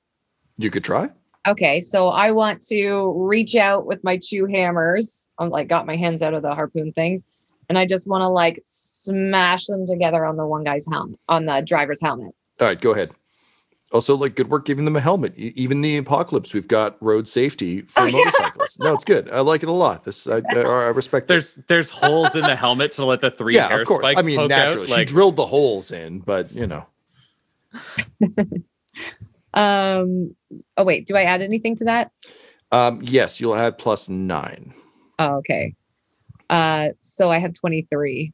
you 0.58 0.70
could 0.70 0.84
try. 0.84 1.10
Okay. 1.48 1.82
So 1.82 2.10
I 2.10 2.32
want 2.32 2.62
to 2.68 3.14
reach 3.18 3.56
out 3.56 3.86
with 3.86 4.04
my 4.04 4.20
two 4.22 4.46
hammers. 4.46 5.30
I'm 5.40 5.50
like 5.50 5.68
got 5.68 5.88
my 5.88 5.96
hands 5.96 6.22
out 6.22 6.36
of 6.36 6.44
the 6.44 6.54
harpoon 6.54 6.94
things. 6.94 7.24
And 7.68 7.80
I 7.80 7.88
just 7.88 8.08
want 8.08 8.22
to 8.22 8.28
like 8.28 8.60
smash 9.06 9.66
them 9.68 9.86
together 9.88 10.26
on 10.26 10.38
the 10.38 10.46
one 10.46 10.64
guy's 10.64 10.86
helmet, 10.90 11.20
on 11.30 11.46
the 11.46 11.62
driver's 11.62 12.02
helmet. 12.02 12.34
All 12.60 12.68
right, 12.68 12.80
go 12.80 12.92
ahead. 12.92 13.12
Also, 13.92 14.16
like 14.16 14.36
good 14.38 14.50
work 14.50 14.66
giving 14.66 14.86
them 14.86 14.96
a 14.96 15.02
helmet. 15.02 15.34
E- 15.38 15.52
Even 15.58 15.82
the 15.82 15.98
apocalypse, 15.98 16.54
we've 16.54 16.68
got 16.68 16.96
road 17.02 17.28
safety 17.28 17.82
for 17.82 18.04
Oh, 18.04 18.06
yeah. 18.06 18.18
motorcyclists. 18.20 18.80
No, 18.80 18.94
it's 18.94 19.04
good. 19.04 19.30
I 19.30 19.42
like 19.42 19.64
it 19.64 19.70
a 19.70 19.74
lot. 19.74 20.06
This 20.06 20.28
I, 20.30 20.38
I, 20.56 20.60
I 20.60 20.88
respect. 20.90 21.28
this. 21.28 21.56
There's 21.56 21.66
there's 21.68 21.90
holes 21.90 22.36
in 22.36 22.44
the 22.44 22.56
helmet 22.56 22.94
to 22.94 23.06
let 23.06 23.20
the 23.20 23.32
three 23.32 23.56
yeah, 23.56 23.68
hair 23.68 23.82
of 23.82 23.88
course. 23.88 24.00
spikes 24.00 24.24
I 24.24 24.26
mean, 24.26 24.38
poke 24.38 24.50
naturally, 24.50 24.84
out. 24.84 24.88
she 24.88 24.94
Like, 24.96 25.08
drilled 25.08 25.36
the 25.36 25.46
holes 25.46 25.92
in, 25.92 26.20
but 26.20 26.54
you 26.54 26.68
know, 26.68 26.86
Um. 29.54 30.36
Oh 30.78 30.84
wait. 30.86 31.08
Do 31.08 31.16
I 31.18 31.24
add 31.24 31.42
anything 31.42 31.76
to 31.78 31.86
that? 31.86 32.12
um, 32.72 33.02
yes, 33.04 33.42
you'll 33.42 33.56
add 33.56 33.78
plus 33.78 34.08
nine. 34.08 34.74
Oh, 35.20 35.36
okay. 35.40 35.76
Uh. 36.50 36.90
So 37.00 37.30
I 37.30 37.40
have 37.40 37.54
23. 37.54 38.32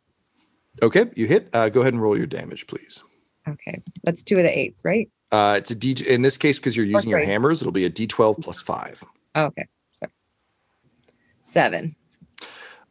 Okay, 0.82 1.06
you 1.16 1.28
hit. 1.28 1.50
Uh, 1.54 1.70
go 1.70 1.82
ahead 1.82 1.94
and 1.94 2.02
roll 2.02 2.18
your 2.18 2.28
damage, 2.28 2.68
please. 2.68 3.04
Okay. 3.48 3.82
That's 4.04 4.24
two 4.24 4.36
of 4.38 4.44
the 4.44 4.58
eights, 4.58 4.84
right? 4.84 5.10
Uh, 5.32 5.56
it's 5.58 5.72
a 5.72 5.76
D. 5.76 5.96
In 6.08 6.22
this 6.22 6.38
case, 6.38 6.58
because 6.58 6.76
you're 6.76 6.86
using 6.86 7.10
your 7.10 7.24
hammers, 7.24 7.62
it'll 7.62 7.72
be 7.72 7.86
a 7.86 7.90
D12 7.90 8.42
plus 8.42 8.62
five. 8.62 9.04
Oh, 9.36 9.46
okay. 9.46 9.68
so 9.92 10.08
Seven. 11.42 11.96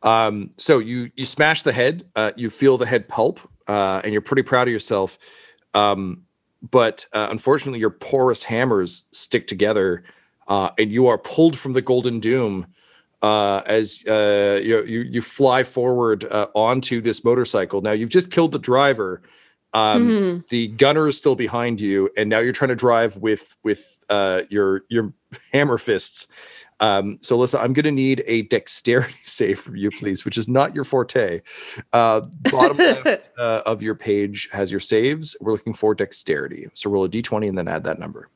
Um, 0.03 0.51
so 0.57 0.79
you 0.79 1.11
you 1.17 1.25
smash 1.25 1.63
the 1.63 1.73
head, 1.73 2.07
uh, 2.17 2.33
you 2.37 2.51
feel 2.51 2.77
the 2.77 2.87
head 2.87 3.09
pulp, 3.09 3.41
uh, 3.67 4.01
and 4.05 4.13
you're 4.13 4.23
pretty 4.23 4.43
proud 4.43 4.69
of 4.69 4.73
yourself. 4.73 5.19
Um, 5.75 6.23
but 6.71 7.07
uh, 7.13 7.29
unfortunately, 7.31 7.81
your 7.81 7.91
porous 7.91 8.45
hammers 8.45 9.05
stick 9.13 9.47
together, 9.47 10.05
uh, 10.49 10.71
and 10.79 10.93
you 10.93 11.07
are 11.07 11.19
pulled 11.19 11.59
from 11.59 11.73
the 11.73 11.83
golden 11.83 12.21
doom 12.21 12.67
uh, 13.27 13.63
as 13.67 14.07
uh, 14.07 14.61
you, 14.63 14.85
you 14.85 15.01
you 15.01 15.21
fly 15.21 15.63
forward 15.65 16.25
uh, 16.25 16.47
onto 16.55 17.01
this 17.01 17.25
motorcycle. 17.25 17.81
Now 17.81 17.93
you've 17.93 18.15
just 18.19 18.31
killed 18.31 18.53
the 18.53 18.59
driver. 18.73 19.21
Um, 19.73 20.09
Mhm. 20.09 20.49
The 20.49 20.69
gunner 20.69 21.09
is 21.09 21.19
still 21.19 21.35
behind 21.35 21.81
you, 21.81 22.09
and 22.17 22.31
now 22.31 22.39
you're 22.39 22.53
trying 22.61 22.75
to 22.77 22.77
drive 22.89 23.17
with 23.17 23.57
with 23.65 23.83
uh, 24.09 24.43
your 24.49 24.83
your 24.89 25.13
hammer 25.53 25.79
fists. 25.79 26.29
Um, 26.79 27.19
so, 27.23 27.39
Alyssa, 27.39 27.59
I'm 27.59 27.73
going 27.73 27.85
to 27.85 27.91
need 28.07 28.23
a 28.27 28.43
dexterity 28.43 29.15
save 29.25 29.59
from 29.59 29.77
you, 29.77 29.91
please, 29.91 30.25
which 30.27 30.39
is 30.39 30.47
not 30.47 30.75
your 30.75 30.85
forte. 30.85 31.41
Uh, 31.93 32.21
bottom 32.51 32.77
left 33.05 33.31
uh, 33.39 33.63
of 33.65 33.83
your 33.83 33.95
page 33.95 34.49
has 34.53 34.71
your 34.71 34.81
saves. 34.81 35.37
We're 35.41 35.53
looking 35.53 35.75
for 35.75 35.95
dexterity. 35.95 36.67
So, 36.75 36.91
roll 36.91 37.05
a 37.05 37.09
d20 37.09 37.49
and 37.49 37.59
then 37.59 37.67
add 37.67 37.85
that 37.85 37.99
number. 37.99 38.29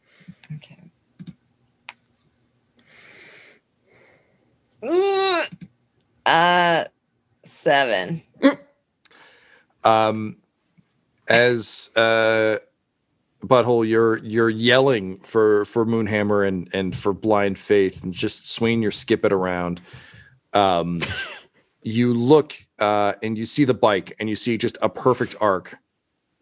Uh, 4.83 6.85
seven. 7.45 8.23
Um, 9.85 10.37
as 11.29 11.91
uh, 11.97 12.59
butthole, 13.43 13.89
you're 13.89 14.19
you're 14.19 14.51
yelling 14.51 15.19
for 15.21 15.65
for 15.65 15.87
Moonhammer 15.87 16.47
and 16.47 16.69
and 16.73 16.97
for 16.97 17.13
Blind 17.13 17.59
Faith, 17.59 18.05
and 18.05 18.13
just 18.13 18.51
swinging 18.51 18.83
your 18.83 18.91
skip 18.91 19.25
it 19.25 19.33
around. 19.33 19.81
Um, 20.53 21.01
you 21.83 22.15
look 22.15 22.55
uh, 22.79 23.15
and 23.23 23.39
you 23.39 23.47
see 23.47 23.65
the 23.65 23.75
bike, 23.75 24.15
and 24.21 24.29
you 24.29 24.37
see 24.37 24.59
just 24.59 24.79
a 24.83 24.89
perfect 24.89 25.37
arc 25.41 25.77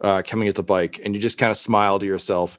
uh, 0.01 0.23
coming 0.27 0.49
at 0.49 0.55
the 0.55 0.63
bike, 0.63 1.01
and 1.05 1.15
you 1.15 1.21
just 1.21 1.39
kind 1.39 1.51
of 1.51 1.57
smile 1.57 1.99
to 1.99 2.07
yourself. 2.07 2.59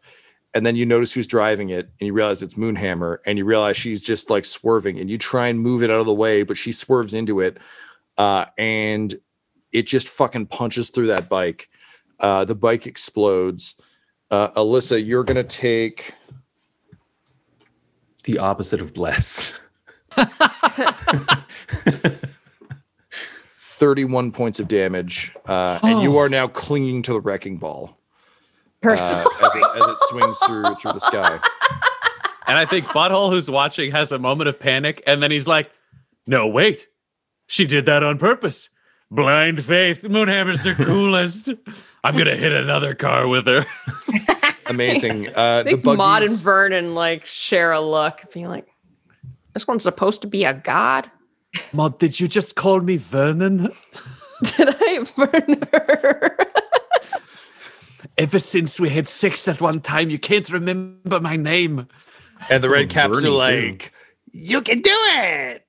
And 0.53 0.65
then 0.65 0.75
you 0.75 0.85
notice 0.85 1.13
who's 1.13 1.27
driving 1.27 1.69
it, 1.69 1.89
and 1.99 2.07
you 2.07 2.13
realize 2.13 2.41
it's 2.41 2.55
Moonhammer, 2.55 3.19
and 3.25 3.37
you 3.37 3.45
realize 3.45 3.77
she's 3.77 4.01
just 4.01 4.29
like 4.31 4.45
swerving, 4.45 4.99
and 4.99 5.09
you 5.09 5.17
try 5.17 5.47
and 5.47 5.59
move 5.59 5.83
it 5.83 5.91
out 5.91 5.99
of 5.99 6.07
the 6.07 6.13
way, 6.13 6.41
but 6.43 6.57
she 6.57 6.71
swerves 6.71 7.13
into 7.13 7.39
it, 7.39 7.57
uh, 8.17 8.45
and 8.57 9.13
it 9.71 9.85
just 9.85 10.07
fucking 10.07 10.47
punches 10.47 10.89
through 10.89 11.07
that 11.07 11.29
bike. 11.29 11.69
Uh, 12.19 12.45
the 12.45 12.55
bike 12.55 12.87
explodes. 12.87 13.75
Uh, 14.31 14.49
Alyssa, 14.51 15.03
you're 15.05 15.23
gonna 15.23 15.43
take 15.43 16.13
The 18.23 18.39
opposite 18.39 18.81
of 18.81 18.93
bless. 18.93 19.59
31 23.59 24.31
points 24.31 24.59
of 24.59 24.67
damage, 24.67 25.33
uh, 25.45 25.79
and 25.83 26.01
you 26.01 26.17
are 26.17 26.27
now 26.27 26.47
clinging 26.47 27.01
to 27.03 27.13
the 27.13 27.21
wrecking 27.21 27.57
ball 27.57 27.98
uh, 28.85 28.91
as, 28.91 29.55
it, 29.55 29.63
as 29.75 29.87
it 29.87 29.97
swings 30.09 30.37
through 30.39 30.75
through 30.75 30.93
the 30.93 30.99
sky. 30.99 31.39
and 32.47 32.57
I 32.57 32.65
think 32.65 32.85
Butthole, 32.85 33.31
who's 33.31 33.49
watching, 33.49 33.91
has 33.91 34.11
a 34.11 34.19
moment 34.19 34.49
of 34.49 34.59
panic, 34.59 35.03
and 35.05 35.21
then 35.21 35.31
he's 35.31 35.47
like, 35.47 35.71
"No, 36.25 36.47
wait, 36.47 36.87
she 37.47 37.65
did 37.65 37.85
that 37.85 38.03
on 38.03 38.17
purpose." 38.17 38.69
Blind 39.11 39.65
faith, 39.65 40.03
Moonhammer's 40.03 40.61
the 40.61 40.75
coolest. 40.75 41.49
I'm 42.03 42.17
gonna 42.17 42.35
hit 42.35 42.51
another 42.51 42.93
car 42.93 43.27
with 43.27 43.47
her. 43.47 43.65
Amazing. 44.67 45.29
Uh, 45.29 45.31
I 45.41 45.63
the 45.63 45.69
think 45.71 45.83
Maud 45.83 46.21
and 46.21 46.37
Vernon 46.37 46.93
like 46.93 47.25
share 47.25 47.71
a 47.71 47.81
look, 47.81 48.31
being 48.33 48.45
like, 48.45 48.67
"This 49.53 49.67
one's 49.67 49.83
supposed 49.83 50.21
to 50.21 50.27
be 50.27 50.45
a 50.45 50.53
god." 50.53 51.09
Mod, 51.73 51.99
did 51.99 52.19
you 52.19 52.27
just 52.27 52.55
call 52.55 52.79
me 52.81 52.97
Vernon? 52.97 53.69
Did 54.57 54.75
I 54.79 55.05
burn 55.17 55.67
her? 55.73 56.37
Ever 58.17 58.39
since 58.39 58.79
we 58.79 58.89
had 58.89 59.09
sex 59.09 59.47
at 59.47 59.61
one 59.61 59.79
time, 59.81 60.09
you 60.09 60.19
can't 60.19 60.49
remember 60.49 61.19
my 61.19 61.35
name. 61.35 61.87
and 62.49 62.63
the 62.63 62.69
red 62.69 62.89
caps 62.89 63.09
are 63.09 63.13
Bernie, 63.15 63.27
too. 63.27 63.33
like, 63.33 63.93
"You 64.31 64.61
can 64.61 64.81
do 64.81 64.91
it." 64.93 65.65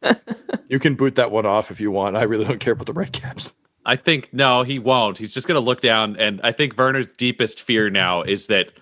you 0.68 0.78
can 0.78 0.94
boot 0.94 1.16
that 1.16 1.30
one 1.30 1.44
off 1.46 1.70
if 1.70 1.80
you 1.80 1.90
want. 1.90 2.16
I 2.16 2.22
really 2.22 2.44
don't 2.44 2.60
care 2.60 2.72
about 2.72 2.86
the 2.86 2.92
red 2.92 3.12
caps. 3.12 3.52
I 3.84 3.96
think 3.96 4.28
no, 4.32 4.62
he 4.62 4.78
won't. 4.78 5.18
He's 5.18 5.34
just 5.34 5.48
gonna 5.48 5.60
look 5.60 5.80
down, 5.80 6.16
and 6.16 6.40
I 6.42 6.52
think 6.52 6.76
Werner's 6.76 7.12
deepest 7.12 7.60
fear 7.60 7.90
now 7.90 8.22
is 8.22 8.46
that 8.46 8.72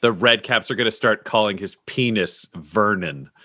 the 0.00 0.12
red 0.12 0.42
caps 0.42 0.70
are 0.70 0.74
gonna 0.74 0.90
start 0.90 1.24
calling 1.24 1.58
his 1.58 1.76
penis 1.86 2.46
Vernon. 2.54 3.30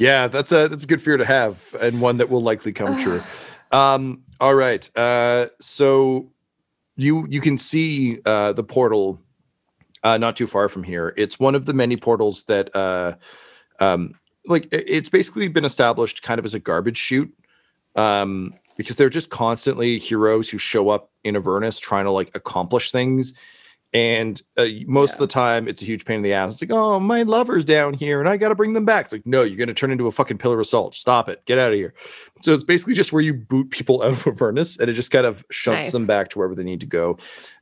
Yeah, 0.00 0.28
that's 0.28 0.52
a 0.52 0.68
that's 0.68 0.84
a 0.84 0.86
good 0.86 1.02
fear 1.02 1.16
to 1.16 1.24
have, 1.24 1.74
and 1.80 2.00
one 2.00 2.18
that 2.18 2.30
will 2.30 2.42
likely 2.42 2.72
come 2.72 2.96
true. 2.96 3.22
Um, 3.70 4.22
all 4.40 4.54
right. 4.54 4.88
Uh, 4.96 5.46
so 5.60 6.30
you 6.96 7.26
you 7.28 7.40
can 7.40 7.58
see 7.58 8.20
uh, 8.24 8.52
the 8.52 8.64
portal 8.64 9.20
uh, 10.02 10.18
not 10.18 10.36
too 10.36 10.46
far 10.46 10.68
from 10.68 10.84
here. 10.84 11.14
It's 11.16 11.38
one 11.38 11.54
of 11.54 11.66
the 11.66 11.72
many 11.72 11.96
portals 11.96 12.44
that 12.44 12.74
uh, 12.74 13.14
um, 13.80 14.14
like 14.46 14.68
it's 14.72 15.08
basically 15.08 15.48
been 15.48 15.64
established 15.64 16.22
kind 16.22 16.38
of 16.38 16.44
as 16.44 16.54
a 16.54 16.60
garbage 16.60 16.96
chute 16.96 17.32
um, 17.96 18.54
because 18.76 18.96
they're 18.96 19.10
just 19.10 19.30
constantly 19.30 19.98
heroes 19.98 20.50
who 20.50 20.58
show 20.58 20.88
up 20.88 21.10
in 21.24 21.36
Avernus 21.36 21.78
trying 21.78 22.04
to 22.04 22.10
like 22.10 22.30
accomplish 22.34 22.90
things. 22.90 23.34
And 23.94 24.40
uh, 24.58 24.66
most 24.86 25.14
of 25.14 25.18
the 25.18 25.26
time, 25.26 25.66
it's 25.66 25.80
a 25.80 25.84
huge 25.86 26.04
pain 26.04 26.16
in 26.16 26.22
the 26.22 26.34
ass. 26.34 26.52
It's 26.52 26.62
like, 26.62 26.70
oh, 26.70 27.00
my 27.00 27.22
lover's 27.22 27.64
down 27.64 27.94
here, 27.94 28.20
and 28.20 28.28
I 28.28 28.36
got 28.36 28.50
to 28.50 28.54
bring 28.54 28.74
them 28.74 28.84
back. 28.84 29.06
It's 29.06 29.12
like, 29.12 29.26
no, 29.26 29.42
you're 29.42 29.56
going 29.56 29.68
to 29.68 29.74
turn 29.74 29.90
into 29.90 30.06
a 30.06 30.10
fucking 30.10 30.36
pillar 30.36 30.60
of 30.60 30.66
salt. 30.66 30.94
Stop 30.94 31.28
it. 31.30 31.42
Get 31.46 31.58
out 31.58 31.72
of 31.72 31.78
here. 31.78 31.94
So 32.42 32.52
it's 32.52 32.64
basically 32.64 32.92
just 32.92 33.14
where 33.14 33.22
you 33.22 33.32
boot 33.32 33.70
people 33.70 34.02
out 34.04 34.12
of 34.12 34.26
Avernus, 34.26 34.78
and 34.78 34.90
it 34.90 34.92
just 34.92 35.10
kind 35.10 35.24
of 35.24 35.44
shunts 35.50 35.86
Nice. 35.86 35.92
them 35.92 36.06
back 36.06 36.28
to 36.30 36.38
wherever 36.38 36.54
they 36.54 36.64
need 36.64 36.80
to 36.80 36.86
go. 36.86 37.16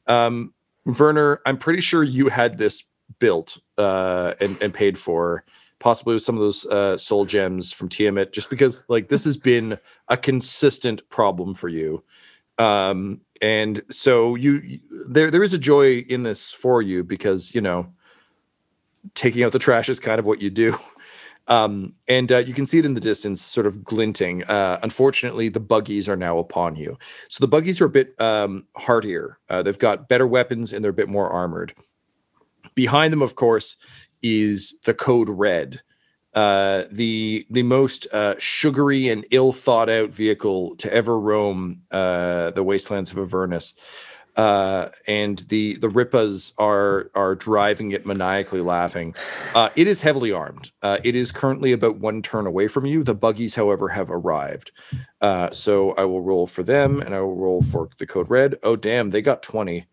Um, 0.08 0.52
Werner, 0.84 1.40
I'm 1.46 1.58
pretty 1.58 1.80
sure 1.80 2.02
you 2.02 2.28
had 2.28 2.58
this 2.58 2.82
built 3.18 3.58
uh, 3.78 4.34
and, 4.40 4.60
and 4.60 4.74
paid 4.74 4.98
for, 4.98 5.44
possibly 5.78 6.14
with 6.14 6.22
some 6.22 6.36
of 6.36 6.40
those 6.40 6.66
uh, 6.66 6.96
soul 6.96 7.24
gems 7.24 7.72
from 7.72 7.88
Tiamat, 7.88 8.32
just 8.32 8.50
because 8.50 8.84
like 8.88 9.08
this 9.08 9.24
has 9.24 9.36
been 9.36 9.78
a 10.08 10.16
consistent 10.16 11.08
problem 11.08 11.54
for 11.54 11.68
you. 11.68 12.02
Um, 12.58 13.20
and 13.42 13.81
so 13.90 14.35
you 14.35 14.81
there 15.08 15.31
there 15.31 15.42
is 15.42 15.52
a 15.52 15.58
joy 15.58 15.98
in 15.98 16.23
this 16.23 16.50
for 16.50 16.83
you 16.83 17.04
because 17.04 17.54
you 17.54 17.60
know 17.60 17.87
taking 19.15 19.42
out 19.42 19.52
the 19.52 19.58
trash 19.58 19.88
is 19.88 20.00
kind 20.00 20.19
of 20.19 20.27
what 20.27 20.40
you 20.40 20.50
do. 20.50 20.77
Um, 21.48 21.94
and 22.08 22.33
uh, 22.33 22.38
you 22.38 22.52
can 22.52 22.67
see 22.67 22.79
it 22.79 22.85
in 22.85 22.94
the 22.94 23.00
distance, 23.00 23.40
sort 23.40 23.67
of 23.67 23.85
glinting. 23.85 24.42
Uh, 24.44 24.81
unfortunately, 24.83 25.48
the 25.48 25.60
buggies 25.60 26.08
are 26.08 26.17
now 26.17 26.38
upon 26.38 26.75
you. 26.75 26.98
So 27.29 27.40
the 27.40 27.48
buggies 27.48 27.81
are 27.81 27.87
a 27.87 27.90
bit 27.90 28.21
um, 28.21 28.67
hardier. 28.77 29.38
Uh, 29.48 29.63
they've 29.63 29.79
got 29.79 30.08
better 30.08 30.27
weapons 30.27 30.73
and 30.73 30.83
they're 30.83 30.90
a 30.90 30.94
bit 30.94 31.08
more 31.08 31.31
armored. 31.31 31.73
Behind 32.75 33.13
them, 33.13 33.23
of 33.23 33.37
course, 33.37 33.77
is 34.23 34.75
the 34.85 34.94
code 34.94 35.29
red, 35.29 35.83
uh, 36.37 36.84
the 36.90 37.46
the 37.50 37.62
most 37.62 38.06
uh, 38.12 38.34
sugary 38.38 39.08
and 39.08 39.24
ill 39.30 39.52
thought 39.52 39.88
out 39.88 40.10
vehicle 40.10 40.76
to 40.76 40.92
ever 40.92 41.18
roam 41.18 41.80
uh, 41.90 42.50
the 42.50 42.62
wastelands 42.62 43.10
of 43.10 43.18
Avernus. 43.18 43.74
Uh, 44.37 44.90
and 45.08 45.38
the 45.48 45.78
the 45.78 45.88
Rippas 45.88 46.52
are 46.58 47.10
are 47.14 47.34
driving 47.34 47.92
it 47.92 48.04
maniacally 48.04 48.60
laughing. 48.60 49.14
Uh, 49.54 49.70
it 49.76 49.87
is 49.87 50.02
heavily 50.02 50.30
armed. 50.30 50.72
It 50.82 51.16
is 51.16 51.32
currently 51.32 51.72
about 51.72 51.96
one 51.96 52.20
turn 52.20 52.46
away 52.46 52.68
from 52.68 52.84
you. 52.84 53.02
The 53.02 53.14
buggies, 53.14 53.54
however, 53.54 53.88
have 53.88 54.10
arrived. 54.10 54.72
So 55.52 55.92
I 55.92 56.04
will 56.04 56.20
roll 56.20 56.46
for 56.46 56.62
them, 56.62 57.00
and 57.00 57.14
I 57.14 57.20
will 57.20 57.34
roll 57.34 57.62
for 57.62 57.88
the 57.96 58.06
code 58.06 58.28
red. 58.28 58.56
Oh 58.62 58.76
damn, 58.76 59.08
they 59.08 59.22
got 59.22 59.42
twenty. 59.42 59.87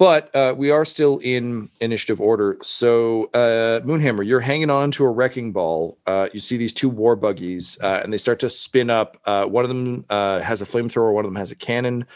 But 0.00 0.34
uh, 0.34 0.54
we 0.56 0.70
are 0.70 0.86
still 0.86 1.18
in 1.18 1.68
initiative 1.82 2.22
order. 2.22 2.56
So, 2.62 3.24
uh, 3.34 3.80
Moonhammer, 3.80 4.26
you're 4.26 4.40
hanging 4.40 4.70
on 4.70 4.90
to 4.92 5.04
a 5.04 5.10
wrecking 5.10 5.52
ball. 5.52 5.98
Uh, 6.06 6.30
you 6.32 6.40
see 6.40 6.56
these 6.56 6.72
two 6.72 6.88
war 6.88 7.16
buggies, 7.16 7.76
uh, 7.82 8.00
and 8.02 8.10
they 8.10 8.16
start 8.16 8.38
to 8.38 8.48
spin 8.48 8.88
up. 8.88 9.18
Uh, 9.26 9.44
one 9.44 9.62
of 9.62 9.68
them 9.68 10.06
uh, 10.08 10.40
has 10.40 10.62
a 10.62 10.64
flamethrower, 10.64 11.12
one 11.12 11.26
of 11.26 11.30
them 11.30 11.36
has 11.36 11.50
a 11.50 11.54
cannon. 11.54 12.06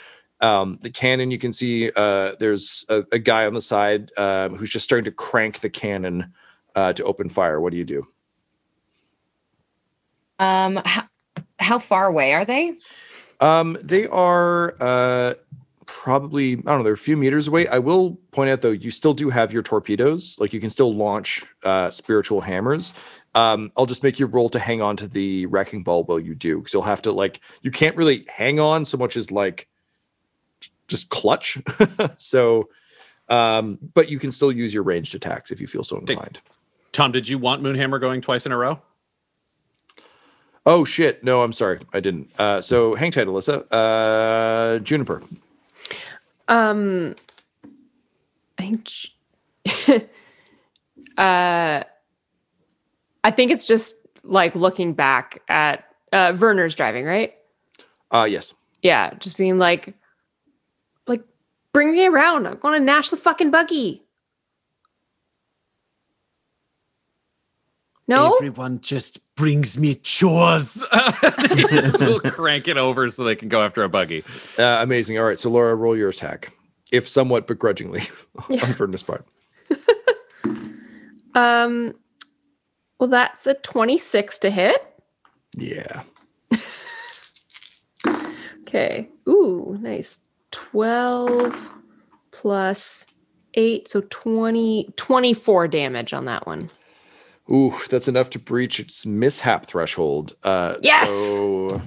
Um, 0.41 0.79
the 0.81 0.89
cannon, 0.89 1.31
you 1.31 1.37
can 1.37 1.53
see 1.53 1.91
uh, 1.95 2.33
there's 2.41 2.87
a, 2.89 3.05
a 3.13 3.19
guy 3.19 3.45
on 3.45 3.53
the 3.53 3.61
side 3.61 4.11
um, 4.17 4.55
who's 4.55 4.71
just 4.71 4.87
starting 4.87 5.05
to 5.05 5.13
crank 5.13 5.61
the 5.61 5.69
cannon 5.69 6.33
uh, 6.75 6.95
to 6.95 7.05
open 7.05 7.29
fire. 7.29 7.61
What 7.61 7.73
do 7.73 7.77
you 7.77 7.85
do? 7.85 8.07
Um, 10.39 10.81
how, 10.87 11.05
how 11.59 11.79
far 11.79 12.07
away 12.07 12.33
are 12.33 12.47
they? 12.47 12.79
Um, 13.41 13.77
they 13.83 14.07
are 14.07 14.75
uh, 14.81 15.35
probably 15.87 16.53
I 16.53 16.57
don't 16.57 16.79
know. 16.79 16.83
They're 16.83 16.95
a 16.95 16.99
few 16.99 17.17
meters 17.17 17.49
away. 17.49 17.67
I 17.69 17.79
will 17.79 18.17
point 18.31 18.51
out 18.51 18.61
though, 18.61 18.71
you 18.71 18.91
still 18.91 19.15
do 19.15 19.31
have 19.31 19.53
your 19.53 19.63
torpedoes. 19.63 20.37
Like 20.39 20.53
you 20.53 20.61
can 20.61 20.71
still 20.71 20.95
launch 20.95 21.45
uh, 21.65 21.91
spiritual 21.91 22.41
hammers. 22.41 22.93
Um, 23.35 23.71
I'll 23.77 23.87
just 23.87 24.03
make 24.03 24.19
you 24.19 24.27
roll 24.27 24.49
to 24.51 24.59
hang 24.59 24.81
on 24.81 24.97
to 24.99 25.09
the 25.09 25.47
wrecking 25.47 25.83
ball 25.83 26.05
while 26.05 26.21
you 26.21 26.35
do, 26.35 26.59
because 26.59 26.73
you'll 26.73 26.83
have 26.83 27.03
to 27.03 27.13
like 27.13 27.41
you 27.63 27.71
can't 27.71 27.97
really 27.97 28.27
hang 28.29 28.61
on 28.61 28.85
so 28.85 28.97
much 28.97 29.17
as 29.17 29.31
like 29.31 29.69
just 30.89 31.09
clutch. 31.09 31.59
so, 32.19 32.69
um, 33.29 33.79
but 33.95 34.09
you 34.09 34.19
can 34.19 34.31
still 34.31 34.53
use 34.53 34.73
your 34.73 34.83
ranged 34.83 35.15
attacks 35.15 35.51
if 35.51 35.61
you 35.61 35.67
feel 35.67 35.85
so 35.85 35.99
inclined. 35.99 36.41
Tom, 36.93 37.11
did 37.11 37.29
you 37.29 37.39
want 37.39 37.63
Moonhammer 37.63 38.01
going 38.01 38.21
twice 38.21 38.47
in 38.47 38.53
a 38.53 38.57
row? 38.57 38.81
Oh 40.67 40.85
shit! 40.85 41.23
No, 41.23 41.43
I'm 41.43 41.53
sorry, 41.53 41.81
I 41.93 42.01
didn't. 42.01 42.31
Uh, 42.39 42.61
so 42.61 42.95
hang 42.95 43.11
tight, 43.11 43.27
Alyssa. 43.27 43.67
Uh, 43.71 44.79
Juniper. 44.79 45.23
Um, 46.49 47.15
I 48.59 48.63
think, 48.63 48.91
uh, 51.19 51.83
I 53.25 53.31
think 53.31 53.51
it's 53.51 53.67
just 53.67 53.95
like 54.23 54.55
looking 54.55 54.93
back 54.93 55.43
at 55.49 55.85
uh, 56.13 56.37
Werner's 56.39 56.75
driving, 56.75 57.05
right? 57.05 57.35
Uh, 58.11 58.27
yes. 58.29 58.55
Yeah, 58.83 59.15
just 59.19 59.37
being 59.37 59.59
like, 59.59 59.95
like, 61.07 61.23
bring 61.73 61.93
me 61.93 62.07
around. 62.07 62.47
I'm 62.47 62.59
going 62.59 62.79
to 62.79 62.85
nash 62.85 63.11
the 63.11 63.17
fucking 63.17 63.51
buggy. 63.51 64.03
No, 68.07 68.35
Everyone 68.35 68.81
just 68.81 69.19
brings 69.37 69.79
me 69.79 69.97
chores. 69.97 70.85
so 70.91 71.97
we'll 72.01 72.21
crank 72.21 72.69
it 72.69 72.79
over 72.79 73.09
so 73.09 73.25
they 73.25 73.37
can 73.37 73.49
go 73.49 73.63
after 73.63 73.83
a 73.83 73.89
buggy. 73.89 74.25
Uh, 74.59 74.79
amazing. 74.81 75.19
All 75.19 75.25
right, 75.25 75.39
so 75.39 75.51
Laura, 75.51 75.75
roll 75.75 75.97
your 75.97 76.11
attack, 76.11 76.57
if 76.93 77.09
somewhat 77.09 77.47
begrudgingly, 77.47 78.03
yeah. 78.49 78.65
on 78.65 78.75
Vernus 78.75 79.07
part. 79.07 79.27
um, 81.35 81.95
well, 82.99 83.09
that's 83.09 83.47
a 83.47 83.55
26 83.55 84.39
to 84.39 84.51
hit. 84.51 85.01
Yeah. 85.57 86.03
Okay. 88.75 89.09
Ooh, 89.29 89.79
nice. 89.81 90.21
12 90.51 91.73
plus 92.33 93.07
8, 93.55 93.87
so 93.87 94.03
20, 94.11 94.93
24 94.97 95.69
damage 95.69 96.13
on 96.13 96.25
that 96.25 96.45
one. 96.45 96.69
Ooh, 97.51 97.75
that's 97.91 98.09
enough 98.09 98.31
to 98.31 98.39
breach 98.39 98.81
its 98.81 99.05
mishap 99.05 99.67
threshold. 99.67 100.35
Uh, 100.43 100.77
Yes! 100.81 101.09
So 101.09 101.83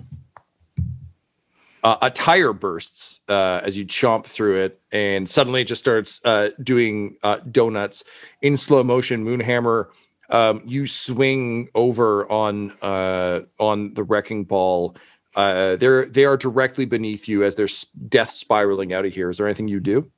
uh, 1.83 1.97
a 2.01 2.11
tire 2.11 2.53
bursts 2.53 3.21
uh, 3.29 3.61
as 3.63 3.77
you 3.77 3.85
chomp 3.85 4.25
through 4.25 4.57
it, 4.57 4.81
and 4.91 5.29
suddenly 5.29 5.61
it 5.61 5.67
just 5.67 5.81
starts 5.81 6.19
uh, 6.25 6.49
doing 6.61 7.15
uh, 7.23 7.37
donuts 7.51 8.03
in 8.41 8.57
slow 8.57 8.83
motion. 8.83 9.23
Moonhammer, 9.23 9.85
um, 10.29 10.61
you 10.65 10.85
swing 10.85 11.69
over 11.75 12.29
on 12.31 12.71
uh, 12.81 13.41
on 13.59 13.93
the 13.93 14.03
wrecking 14.03 14.43
ball. 14.43 14.95
Uh, 15.35 15.75
they're 15.75 16.05
they 16.07 16.25
are 16.25 16.35
directly 16.35 16.85
beneath 16.85 17.27
you 17.27 17.43
as 17.43 17.55
they're 17.55 17.67
death 18.09 18.31
spiraling 18.31 18.91
out 18.91 19.05
of 19.05 19.13
here. 19.13 19.29
Is 19.29 19.37
there 19.37 19.47
anything 19.47 19.67
you 19.67 19.79
do? 19.79 20.11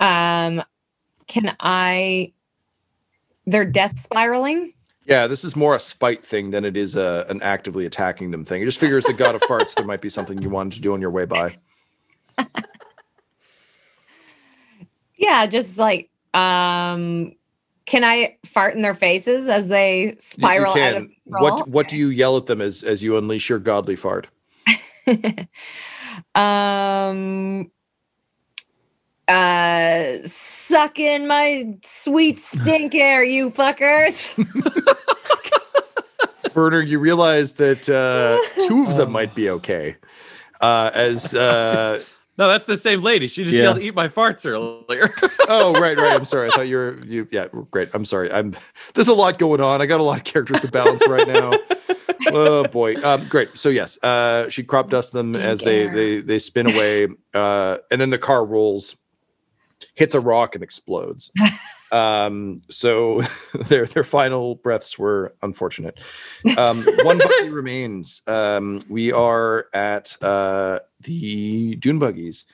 Um, 0.00 0.62
can 1.28 1.56
I? 1.60 2.32
They're 3.50 3.64
death 3.64 3.98
spiraling. 3.98 4.72
Yeah, 5.06 5.26
this 5.26 5.42
is 5.42 5.56
more 5.56 5.74
a 5.74 5.78
spite 5.78 6.24
thing 6.24 6.50
than 6.50 6.64
it 6.66 6.76
is 6.76 6.94
a, 6.94 7.24
an 7.30 7.40
actively 7.40 7.86
attacking 7.86 8.30
them 8.30 8.44
thing. 8.44 8.60
It 8.60 8.66
just 8.66 8.78
figures 8.78 9.04
the 9.06 9.14
god 9.14 9.34
of 9.34 9.40
farts 9.42 9.74
there 9.74 9.86
might 9.86 10.02
be 10.02 10.10
something 10.10 10.42
you 10.42 10.50
wanted 10.50 10.74
to 10.74 10.80
do 10.82 10.92
on 10.92 11.00
your 11.00 11.10
way 11.10 11.24
by. 11.24 11.56
Yeah, 15.16 15.46
just 15.46 15.78
like 15.78 16.10
um, 16.32 17.32
can 17.86 18.04
I 18.04 18.36
fart 18.46 18.74
in 18.76 18.82
their 18.82 18.94
faces 18.94 19.48
as 19.48 19.66
they 19.68 20.02
You- 20.02 20.08
you 20.10 20.16
spiral 20.18 20.70
out 20.72 20.76
of 20.76 20.94
can. 20.94 21.10
control? 21.24 21.42
What 21.42 21.68
what 21.68 21.88
do 21.88 21.96
you 21.98 22.08
yell 22.10 22.36
at 22.36 22.46
them 22.46 22.60
as 22.60 22.84
as 22.84 23.02
you 23.02 23.16
unleash 23.16 23.48
your 23.48 23.58
godly 23.58 23.96
fart? 23.96 24.28
um 26.36 27.70
uh 29.28 30.18
suck 30.26 30.98
in 30.98 31.26
my 31.26 31.64
sweet 31.82 32.38
stink 32.40 32.94
air 32.94 33.24
you 33.24 33.50
fuckers. 33.50 34.16
Werner, 36.54 36.80
you 36.80 36.98
realize 36.98 37.52
that 37.54 37.88
uh, 37.88 38.38
two 38.66 38.84
of 38.84 38.96
them 38.96 39.12
might 39.12 39.34
be 39.34 39.48
okay. 39.50 39.96
Uh, 40.60 40.90
as 40.92 41.34
uh, 41.34 42.02
No, 42.36 42.48
that's 42.48 42.66
the 42.66 42.76
same 42.76 43.02
lady. 43.02 43.28
She 43.28 43.44
just 43.44 43.56
Yeah. 43.56 43.64
yelled, 43.64 43.78
"Eat 43.80 43.94
my 43.94 44.08
farts" 44.08 44.44
earlier. 44.46 45.12
oh 45.48 45.72
right 45.80 45.96
right. 45.96 46.14
I'm 46.16 46.24
sorry. 46.24 46.48
I 46.48 46.50
thought 46.50 46.66
you 46.68 46.76
were 46.76 46.98
you 47.04 47.28
yeah 47.30 47.46
great. 47.70 47.90
I'm 47.94 48.04
sorry. 48.04 48.32
I'm 48.32 48.54
there's 48.94 49.08
a 49.08 49.14
lot 49.14 49.38
going 49.38 49.60
on. 49.60 49.80
I 49.80 49.86
got 49.86 50.00
a 50.00 50.04
lot 50.04 50.18
of 50.18 50.24
characters 50.24 50.60
to 50.60 50.68
balance 50.68 51.06
right 51.06 51.28
now. 51.28 51.52
Oh 52.28 52.66
boy. 52.66 52.94
Um 53.04 53.28
great. 53.28 53.56
So 53.56 53.68
yes 53.68 54.02
uh 54.02 54.48
she 54.48 54.64
crop 54.64 54.90
dusts 54.90 55.12
them 55.12 55.36
as 55.36 55.60
they 55.60 55.86
they 55.88 56.20
they 56.20 56.38
spin 56.40 56.66
away 56.66 57.06
uh 57.34 57.78
and 57.92 58.00
then 58.00 58.10
the 58.10 58.18
car 58.18 58.44
rolls 58.44 58.96
hits 59.98 60.14
a 60.14 60.20
rock 60.20 60.54
and 60.54 60.62
explodes 60.62 61.30
um 61.92 62.62
so 62.70 63.20
their 63.66 63.86
their 63.86 64.04
final 64.04 64.54
breaths 64.56 64.98
were 64.98 65.34
unfortunate 65.42 65.98
um 66.56 66.84
one 67.02 67.18
buggy 67.18 67.48
remains 67.48 68.22
um 68.26 68.80
we 68.88 69.12
are 69.12 69.66
at 69.74 70.14
uh 70.22 70.78
the 71.00 71.76
dune 71.76 71.98
buggies 71.98 72.46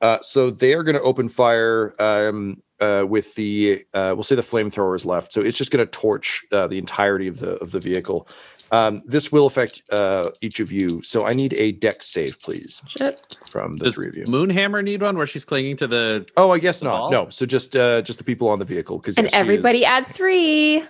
uh, 0.00 0.20
so 0.20 0.50
they 0.50 0.74
are 0.74 0.82
going 0.82 0.96
to 0.96 1.00
open 1.00 1.30
fire 1.30 1.94
um, 1.98 2.62
uh, 2.78 3.06
with 3.08 3.34
the 3.36 3.82
uh, 3.94 4.12
we'll 4.14 4.22
say 4.22 4.34
the 4.34 4.42
flamethrowers 4.42 5.06
left. 5.06 5.32
So 5.32 5.40
it's 5.40 5.56
just 5.56 5.70
going 5.70 5.84
to 5.84 5.90
torch 5.90 6.44
uh, 6.52 6.66
the 6.66 6.76
entirety 6.76 7.26
of 7.26 7.38
the 7.38 7.54
of 7.56 7.70
the 7.70 7.80
vehicle. 7.80 8.28
Um, 8.74 9.02
this 9.04 9.30
will 9.30 9.46
affect 9.46 9.82
uh, 9.92 10.30
each 10.40 10.58
of 10.58 10.72
you. 10.72 11.00
So 11.02 11.26
I 11.26 11.32
need 11.32 11.54
a 11.54 11.70
Dex 11.70 12.06
save, 12.06 12.40
please, 12.40 12.82
Shit. 12.88 13.22
from 13.46 13.76
the 13.76 13.84
Does 13.84 13.94
three 13.94 14.08
of 14.08 14.16
you. 14.16 14.24
Moonhammer 14.24 14.82
need 14.82 15.00
one 15.00 15.16
where 15.16 15.28
she's 15.28 15.44
clinging 15.44 15.76
to 15.76 15.86
the? 15.86 16.26
Oh, 16.36 16.50
I 16.50 16.58
guess 16.58 16.82
not. 16.82 16.98
ball? 16.98 17.10
No. 17.10 17.28
So 17.28 17.46
just 17.46 17.76
uh, 17.76 18.02
just 18.02 18.18
the 18.18 18.24
people 18.24 18.48
on 18.48 18.58
the 18.58 18.64
vehicle, 18.64 18.98
because 18.98 19.16
And 19.16 19.28
everybody 19.32 19.84
add 19.84 20.08
three, 20.08 20.82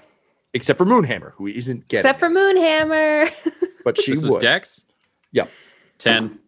except 0.55 0.79
for 0.79 0.87
Moonhammer, 0.87 1.33
who 1.33 1.47
isn't 1.47 1.87
getting, 1.89 2.07
except 2.07 2.21
for 2.21 2.31
Moonhammer. 2.31 3.31
but 3.85 4.01
she 4.01 4.13
This 4.13 4.25
is. 4.25 4.35
Dex. 4.39 4.87
Yeah. 5.33 5.47
Ten. 5.99 6.39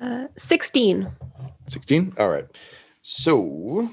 Uh, 0.00 0.26
16. 0.36 1.08
16 1.68 2.14
all 2.18 2.28
right 2.28 2.46
so 3.02 3.88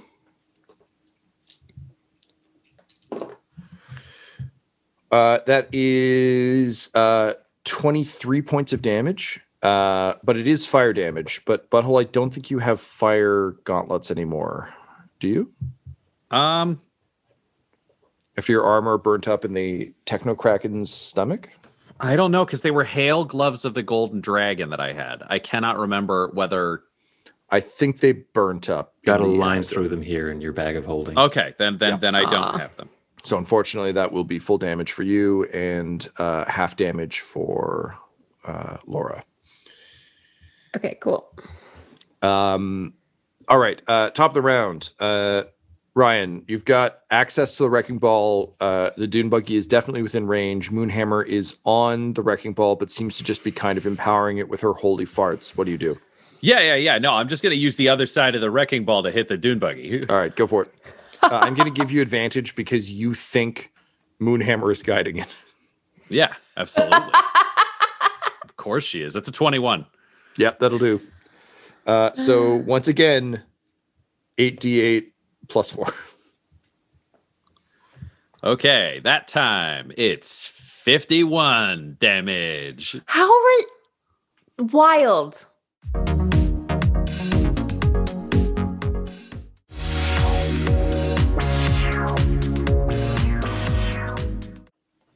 uh 5.11 5.39
that 5.45 5.67
is 5.73 6.93
uh 6.95 7.33
23 7.65 8.41
points 8.41 8.73
of 8.73 8.81
damage 8.81 9.39
uh 9.63 10.13
but 10.23 10.37
it 10.37 10.47
is 10.47 10.65
fire 10.65 10.93
damage 10.93 11.41
but 11.45 11.69
butthole 11.69 11.99
i 11.99 12.03
don't 12.03 12.31
think 12.33 12.49
you 12.51 12.59
have 12.59 12.79
fire 12.79 13.51
gauntlets 13.63 14.11
anymore 14.11 14.73
do 15.19 15.27
you 15.27 15.51
Um. 16.31 16.81
after 18.37 18.51
your 18.51 18.63
armor 18.65 18.97
burnt 18.97 19.27
up 19.27 19.43
in 19.45 19.53
the 19.53 19.93
techno 20.05 20.35
kraken's 20.35 20.93
stomach 20.93 21.49
I 22.01 22.15
don't 22.15 22.31
know 22.31 22.45
because 22.45 22.61
they 22.61 22.71
were 22.71 22.85
hail 22.85 23.25
gloves 23.25 23.65
of 23.65 23.73
the 23.73 23.83
golden 23.83 24.21
dragon 24.21 24.69
that 24.69 24.79
I 24.79 24.93
had. 24.93 25.21
I 25.27 25.37
cannot 25.37 25.77
remember 25.77 26.29
whether 26.33 26.83
I 27.49 27.59
think 27.59 27.99
they 27.99 28.13
burnt 28.13 28.69
up. 28.69 28.93
in 29.03 29.07
Got 29.07 29.19
a 29.19 29.25
line 29.25 29.57
episode. 29.57 29.73
through 29.75 29.89
them 29.89 30.01
here 30.01 30.31
in 30.31 30.39
your 30.39 30.53
bag 30.53 30.77
of 30.77 30.85
holding. 30.85 31.19
Okay, 31.19 31.53
then 31.57 31.77
then 31.77 31.89
Yeah. 31.91 31.97
then 31.97 32.15
I 32.15 32.21
don't 32.21 32.35
Aw. 32.35 32.57
have 32.57 32.77
them. 32.77 32.87
So 33.23 33.37
unfortunately, 33.37 33.91
that 33.93 34.11
will 34.11 34.23
be 34.23 34.39
full 34.39 34.57
damage 34.57 34.91
for 34.91 35.03
you 35.03 35.45
and 35.45 36.07
uh, 36.17 36.45
half 36.45 36.75
damage 36.75 37.19
for 37.19 37.97
uh, 38.45 38.77
Laura. 38.85 39.23
Okay, 40.75 40.97
cool. 41.01 41.27
Um, 42.21 42.93
all 43.47 43.57
right, 43.57 43.81
uh, 43.87 44.11
top 44.11 44.31
of 44.31 44.35
the 44.35 44.41
round. 44.41 44.91
Uh, 44.99 45.43
Ryan, 45.95 46.45
you've 46.47 46.65
got 46.65 46.99
access 47.09 47.57
to 47.57 47.63
the 47.63 47.69
wrecking 47.69 47.97
ball. 47.97 48.55
Uh, 48.61 48.91
the 48.95 49.07
dune 49.07 49.29
buggy 49.29 49.55
is 49.55 49.65
definitely 49.65 50.03
within 50.03 50.27
range. 50.27 50.71
Moonhammer 50.71 51.25
is 51.25 51.57
on 51.65 52.13
the 52.13 52.21
wrecking 52.21 52.53
ball, 52.53 52.75
but 52.75 52.91
seems 52.91 53.17
to 53.17 53.23
just 53.23 53.43
be 53.43 53.51
kind 53.51 53.77
of 53.77 53.85
empowering 53.85 54.37
it 54.37 54.47
with 54.47 54.61
her 54.61 54.73
holy 54.73 55.05
farts. 55.05 55.57
What 55.57 55.65
do 55.65 55.71
you 55.71 55.77
do? 55.77 55.99
Yeah, 56.41 56.61
yeah, 56.61 56.75
yeah. 56.75 56.97
No, 56.99 57.15
I'm 57.15 57.27
just 57.27 57.43
gonna 57.43 57.55
use 57.55 57.75
the 57.75 57.89
other 57.89 58.05
side 58.05 58.35
of 58.35 58.41
the 58.41 58.51
wrecking 58.51 58.85
ball 58.85 59.03
to 59.03 59.11
hit 59.11 59.27
the 59.27 59.37
dune 59.37 59.59
buggy. 59.59 60.01
All 60.07 60.15
right, 60.15 60.33
go 60.33 60.47
for 60.47 60.63
it. 60.63 60.73
Uh, 61.21 61.39
I'm 61.41 61.53
going 61.53 61.71
to 61.71 61.81
give 61.81 61.91
you 61.91 62.01
advantage 62.01 62.55
because 62.55 62.91
you 62.91 63.13
think 63.13 63.71
Moonhammer 64.21 64.71
is 64.71 64.83
guiding 64.83 65.17
it. 65.17 65.27
Yeah, 66.09 66.33
absolutely. 66.57 66.97
of 68.43 68.55
course 68.57 68.83
she 68.83 69.01
is. 69.01 69.13
That's 69.13 69.29
a 69.29 69.31
21. 69.31 69.85
Yep, 70.37 70.59
that'll 70.59 70.79
do. 70.79 71.01
Uh, 71.85 72.13
so 72.13 72.55
once 72.65 72.87
again, 72.87 73.43
8d8 74.37 75.07
plus 75.47 75.71
4. 75.71 75.87
Okay, 78.41 79.01
that 79.03 79.27
time 79.27 79.91
it's 79.97 80.47
51 80.47 81.97
damage. 81.99 82.99
How 83.05 83.29
are 83.29 83.59
wild? 84.57 85.45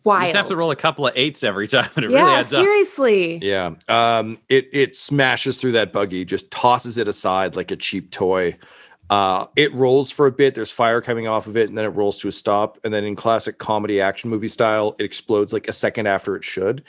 You 0.05 0.25
just 0.25 0.35
have 0.35 0.47
to 0.47 0.55
roll 0.55 0.71
a 0.71 0.75
couple 0.75 1.07
of 1.07 1.13
eights 1.15 1.43
every 1.43 1.67
time, 1.67 1.89
and 1.95 2.05
it 2.05 2.11
yeah, 2.11 2.19
really 2.19 2.33
adds 2.33 2.53
up. 2.53 2.63
seriously. 2.63 3.39
Yeah. 3.41 3.71
Um, 3.87 4.37
it 4.49 4.69
it 4.73 4.95
smashes 4.95 5.57
through 5.57 5.73
that 5.73 5.93
buggy, 5.93 6.25
just 6.25 6.51
tosses 6.51 6.97
it 6.97 7.07
aside 7.07 7.55
like 7.55 7.71
a 7.71 7.75
cheap 7.75 8.11
toy. 8.11 8.57
Uh, 9.09 9.47
it 9.55 9.73
rolls 9.73 10.11
for 10.11 10.27
a 10.27 10.31
bit. 10.31 10.55
There's 10.55 10.71
fire 10.71 11.01
coming 11.01 11.27
off 11.27 11.47
of 11.47 11.57
it, 11.57 11.69
and 11.69 11.77
then 11.77 11.85
it 11.85 11.89
rolls 11.89 12.19
to 12.19 12.27
a 12.27 12.31
stop. 12.31 12.77
And 12.83 12.93
then 12.93 13.03
in 13.03 13.15
classic 13.15 13.57
comedy 13.57 14.01
action 14.01 14.29
movie 14.29 14.47
style, 14.47 14.95
it 14.97 15.03
explodes 15.03 15.53
like 15.53 15.67
a 15.67 15.73
second 15.73 16.07
after 16.07 16.35
it 16.35 16.43
should. 16.43 16.83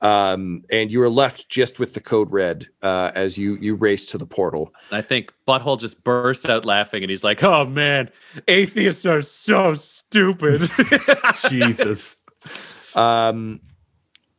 Um, 0.00 0.62
and 0.70 0.92
you 0.92 1.00
are 1.00 1.08
left 1.08 1.48
just 1.48 1.78
with 1.78 1.94
the 1.94 2.00
code 2.00 2.30
red 2.30 2.68
uh, 2.82 3.12
as 3.14 3.38
you 3.38 3.56
you 3.56 3.74
race 3.74 4.06
to 4.06 4.18
the 4.18 4.26
portal. 4.26 4.74
I 4.90 5.00
think 5.00 5.32
Butthole 5.48 5.80
just 5.80 6.04
bursts 6.04 6.44
out 6.46 6.66
laughing, 6.66 7.02
and 7.02 7.08
he's 7.08 7.24
like, 7.24 7.42
"Oh 7.42 7.64
man, 7.64 8.10
atheists 8.46 9.06
are 9.06 9.22
so 9.22 9.72
stupid." 9.74 10.68
Jesus. 11.48 12.16
Um, 12.94 13.60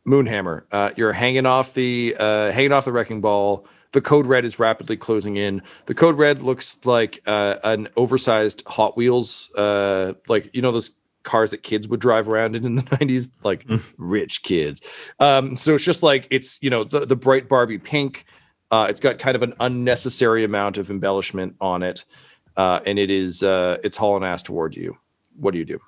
Moonhammer, 0.08 0.64
uh, 0.72 0.92
you're 0.96 1.14
hanging 1.14 1.46
off 1.46 1.74
the 1.74 2.16
uh, 2.20 2.52
hanging 2.52 2.72
off 2.72 2.86
the 2.86 2.92
wrecking 2.92 3.22
ball. 3.22 3.68
The 3.92 4.02
code 4.02 4.26
red 4.28 4.46
is 4.46 4.60
rapidly 4.60 4.98
closing 4.98 5.38
in. 5.38 5.62
The 5.86 5.94
code 5.94 6.18
red 6.18 6.42
looks 6.42 6.80
like 6.86 7.22
uh, 7.26 7.56
an 7.64 7.88
oversized 7.96 8.62
Hot 8.68 8.98
Wheels, 8.98 9.50
uh, 9.56 10.14
like 10.28 10.54
you 10.54 10.62
know 10.62 10.72
those 10.72 10.94
cars 11.24 11.52
that 11.52 11.64
kids 11.64 11.88
would 11.88 12.00
drive 12.00 12.30
around 12.30 12.56
in 12.56 12.66
in 12.66 12.76
the 12.76 12.82
90s, 12.98 13.30
like 13.44 13.66
rich 13.98 14.44
kids. 14.44 14.82
Um, 15.20 15.58
so 15.58 15.76
it's 15.76 15.84
just 15.84 16.04
like 16.04 16.28
it's 16.30 16.60
you 16.62 16.70
know 16.70 16.84
the 16.84 17.06
the 17.06 17.16
bright 17.16 17.50
Barbie 17.50 17.80
pink. 17.80 18.26
Uh, 18.72 18.88
it's 18.90 19.00
got 19.00 19.20
kind 19.20 19.36
of 19.36 19.44
an 19.44 19.54
unnecessary 19.60 20.44
amount 20.44 20.78
of 20.78 20.90
embellishment 20.90 21.56
on 21.62 21.84
it, 21.84 22.06
uh, 22.58 22.80
and 22.86 23.00
it 23.00 23.10
is 23.10 23.44
uh, 23.44 23.78
it's 23.84 23.98
hauling 23.98 24.24
ass 24.24 24.44
toward 24.44 24.76
you. 24.76 24.98
What 25.36 25.52
do 25.52 25.58
you 25.58 25.66
do? 25.66 25.80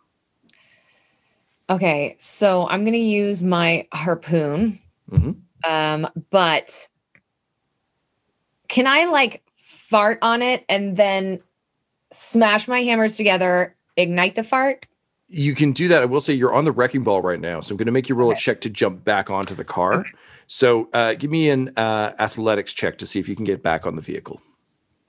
Okay, 1.69 2.15
so 2.19 2.67
I'm 2.69 2.85
gonna 2.85 2.97
use 2.97 3.43
my 3.43 3.87
harpoon. 3.93 4.79
Mhm. 5.11 5.37
Um, 5.63 6.07
but 6.29 6.87
can 8.67 8.87
I 8.87 9.05
like 9.05 9.43
fart 9.55 10.19
on 10.21 10.41
it 10.41 10.65
and 10.69 10.97
then 10.97 11.39
smash 12.11 12.67
my 12.67 12.83
hammers 12.83 13.17
together, 13.17 13.75
ignite 13.95 14.35
the 14.35 14.43
fart? 14.43 14.87
You 15.29 15.55
can 15.55 15.73
do 15.73 15.89
that. 15.89 16.01
I 16.01 16.05
will 16.05 16.21
say 16.21 16.33
you're 16.33 16.53
on 16.53 16.63
the 16.63 16.71
wrecking 16.71 17.03
ball 17.03 17.21
right 17.21 17.39
now, 17.39 17.59
so 17.59 17.73
I'm 17.73 17.77
going 17.77 17.87
to 17.87 17.91
make 17.91 18.07
you 18.07 18.15
roll 18.15 18.31
a 18.31 18.35
check 18.35 18.61
to 18.61 18.69
jump 18.69 19.03
back 19.03 19.29
onto 19.29 19.55
the 19.55 19.65
car. 19.65 20.05
So 20.47 20.87
uh, 20.93 21.15
give 21.15 21.29
me 21.29 21.49
an 21.49 21.73
uh, 21.75 22.13
athletics 22.17 22.73
check 22.73 22.97
to 22.99 23.05
see 23.07 23.19
if 23.19 23.27
you 23.27 23.35
can 23.35 23.43
get 23.43 23.61
back 23.61 23.85
on 23.85 23.97
the 23.97 24.01
vehicle. 24.01 24.41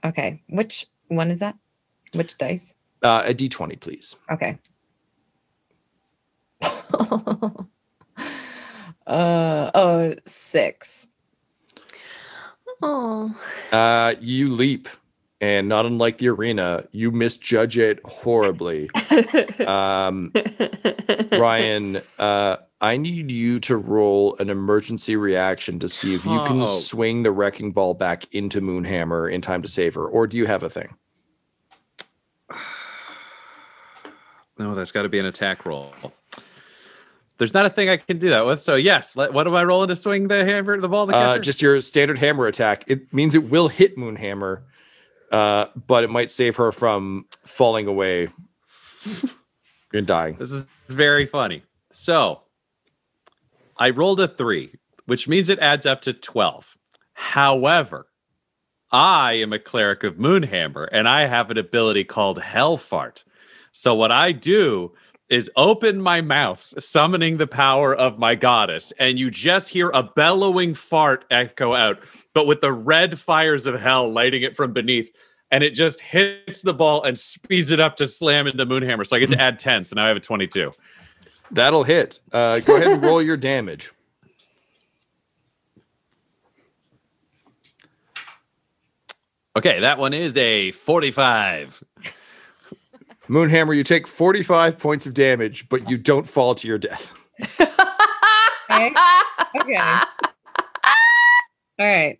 Okay, 0.05 0.43
which 0.49 0.87
one 1.07 1.31
is 1.31 1.39
that? 1.39 1.57
Which 2.15 2.37
dice? 2.37 2.75
Uh, 3.03 3.23
a 3.27 3.35
d20, 3.35 3.79
please. 3.79 4.17
Okay. 4.33 4.59
uh 9.07 9.71
oh, 9.75 10.15
six. 10.27 11.09
Oh. 12.81 13.35
Uh, 13.73 14.15
you 14.21 14.53
leap, 14.53 14.89
and 15.41 15.69
not 15.69 15.85
unlike 15.87 16.19
the 16.19 16.29
arena, 16.29 16.85
you 16.93 17.11
misjudge 17.11 17.77
it 17.79 18.01
horribly. 18.05 18.89
um, 19.67 20.33
Ryan, 21.33 22.01
uh, 22.19 22.57
I 22.81 22.97
need 22.97 23.33
you 23.33 23.59
to 23.61 23.77
roll 23.77 24.37
an 24.39 24.49
emergency 24.51 25.17
reaction 25.17 25.81
to 25.81 25.89
see 25.89 26.15
if 26.15 26.25
you 26.25 26.41
can 26.45 26.63
Oh. 26.63 26.67
swing 26.67 27.25
the 27.25 27.33
wrecking 27.33 27.73
ball 27.73 27.95
back 27.95 28.33
into 28.33 28.61
Moonhammer 28.61 29.33
in 29.33 29.41
time 29.41 29.63
to 29.63 29.69
save 29.69 29.95
her, 29.97 30.07
or 30.07 30.29
do 30.29 30.37
you 30.37 30.47
have 30.47 30.63
a 30.63 30.71
thing? 30.71 30.95
no, 34.59 34.77
that's 34.77 34.93
got 34.93 35.03
to 35.03 35.09
be 35.09 35.19
an 35.19 35.27
attack 35.27 35.67
roll. 35.67 35.93
There's 37.39 37.55
not 37.55 37.67
a 37.67 37.71
thing 37.71 37.89
I 37.89 37.97
can 37.97 38.19
do 38.19 38.31
that 38.31 38.45
with. 38.45 38.61
So 38.61 38.75
yes, 38.75 39.17
let, 39.17 39.33
what 39.33 39.47
am 39.47 39.55
I 39.55 39.63
rolling 39.63 39.89
to 39.89 39.97
swing 39.97 40.29
the 40.29 40.45
hammer, 40.45 40.79
the 40.81 40.89
ball? 40.89 41.07
To 41.07 41.13
catch 41.13 41.37
Uh, 41.37 41.39
just 41.39 41.63
your 41.63 41.81
standard 41.81 42.19
hammer 42.19 42.47
attack. 42.47 42.85
It 42.89 43.13
means 43.13 43.35
it 43.35 43.49
will 43.49 43.69
hit 43.69 43.97
Moonhammer, 43.97 44.63
uh, 45.31 45.67
but 45.87 46.03
it 46.05 46.11
might 46.11 46.31
save 46.31 46.57
her 46.57 46.73
from 46.73 47.27
falling 47.45 47.87
away 47.87 48.29
and 49.93 50.07
dying. 50.07 50.37
This 50.37 50.51
is 50.53 50.67
very 50.89 51.27
funny. 51.27 51.63
So 51.93 52.41
I 53.77 53.91
rolled 53.91 54.21
a 54.21 54.29
three, 54.29 54.75
which 55.07 55.29
means 55.29 55.49
it 55.49 55.61
adds 55.61 55.87
up 55.87 56.03
to 56.03 56.13
12. 56.13 56.77
However, 57.13 58.09
I 58.91 59.35
am 59.35 59.53
a 59.53 59.59
cleric 59.59 60.03
of 60.03 60.17
Moonhammer 60.17 60.89
and 60.91 61.09
I 61.09 61.27
have 61.27 61.51
an 61.51 61.59
ability 61.59 62.05
called 62.05 62.41
Hellfart. 62.41 63.23
So 63.71 63.95
what 63.95 64.11
I 64.11 64.33
do 64.33 64.93
is 65.29 65.51
open 65.57 66.01
my 66.01 66.21
mouth, 66.21 66.73
summoning 66.79 67.37
the 67.37 67.47
power 67.47 67.95
of 67.95 68.19
my 68.19 68.35
goddess, 68.35 68.93
and 68.99 69.19
you 69.19 69.31
just 69.31 69.69
hear 69.69 69.91
a 69.91 70.03
bellowing 70.03 70.75
fart 70.75 71.25
echo 71.31 71.75
out, 71.75 72.03
but 72.35 72.47
with 72.47 72.61
the 72.61 72.73
red 72.73 73.19
fires 73.19 73.67
of 73.67 73.79
hell 73.79 74.11
lighting 74.11 74.43
it 74.43 74.57
from 74.57 74.73
beneath. 74.73 75.11
And 75.51 75.65
it 75.65 75.71
just 75.71 76.01
hits 76.01 76.61
the 76.61 76.75
ball 76.75 77.03
and 77.05 77.19
speeds 77.19 77.71
it 77.71 77.81
up 77.81 77.97
to 77.97 78.07
slam 78.07 78.47
into 78.47 78.67
Moonhammer. 78.67 79.07
So 79.07 79.17
I 79.17 79.19
get 79.19 79.31
to 79.31 79.41
add 79.41 79.59
10. 79.59 79.85
So 79.85 79.95
now 79.97 80.05
I 80.05 80.09
have 80.09 80.17
a 80.19 80.21
22. 80.21 80.73
That'll 81.51 81.85
hit. 81.85 82.21
Uh, 82.33 82.61
go 82.61 82.77
ahead 82.77 82.89
and 82.89 83.03
roll 83.03 83.23
your 83.23 83.39
damage. 83.39 83.91
Okay, 89.57 89.81
that 89.81 89.99
one 89.99 90.13
is 90.13 90.37
a 90.37 90.71
45. 90.73 91.83
Moonhammer, 93.29 93.77
you 93.77 93.85
take 93.85 94.07
45 94.07 94.79
points 94.79 95.07
of 95.07 95.15
damage, 95.15 95.69
but 95.69 95.89
you 95.89 95.99
don't 95.99 96.27
fall 96.27 96.55
to 96.55 96.67
your 96.69 96.79
death. 96.79 97.11
Okay. 98.71 98.93
okay. 99.61 99.77
All 101.79 101.87
right. 101.87 102.19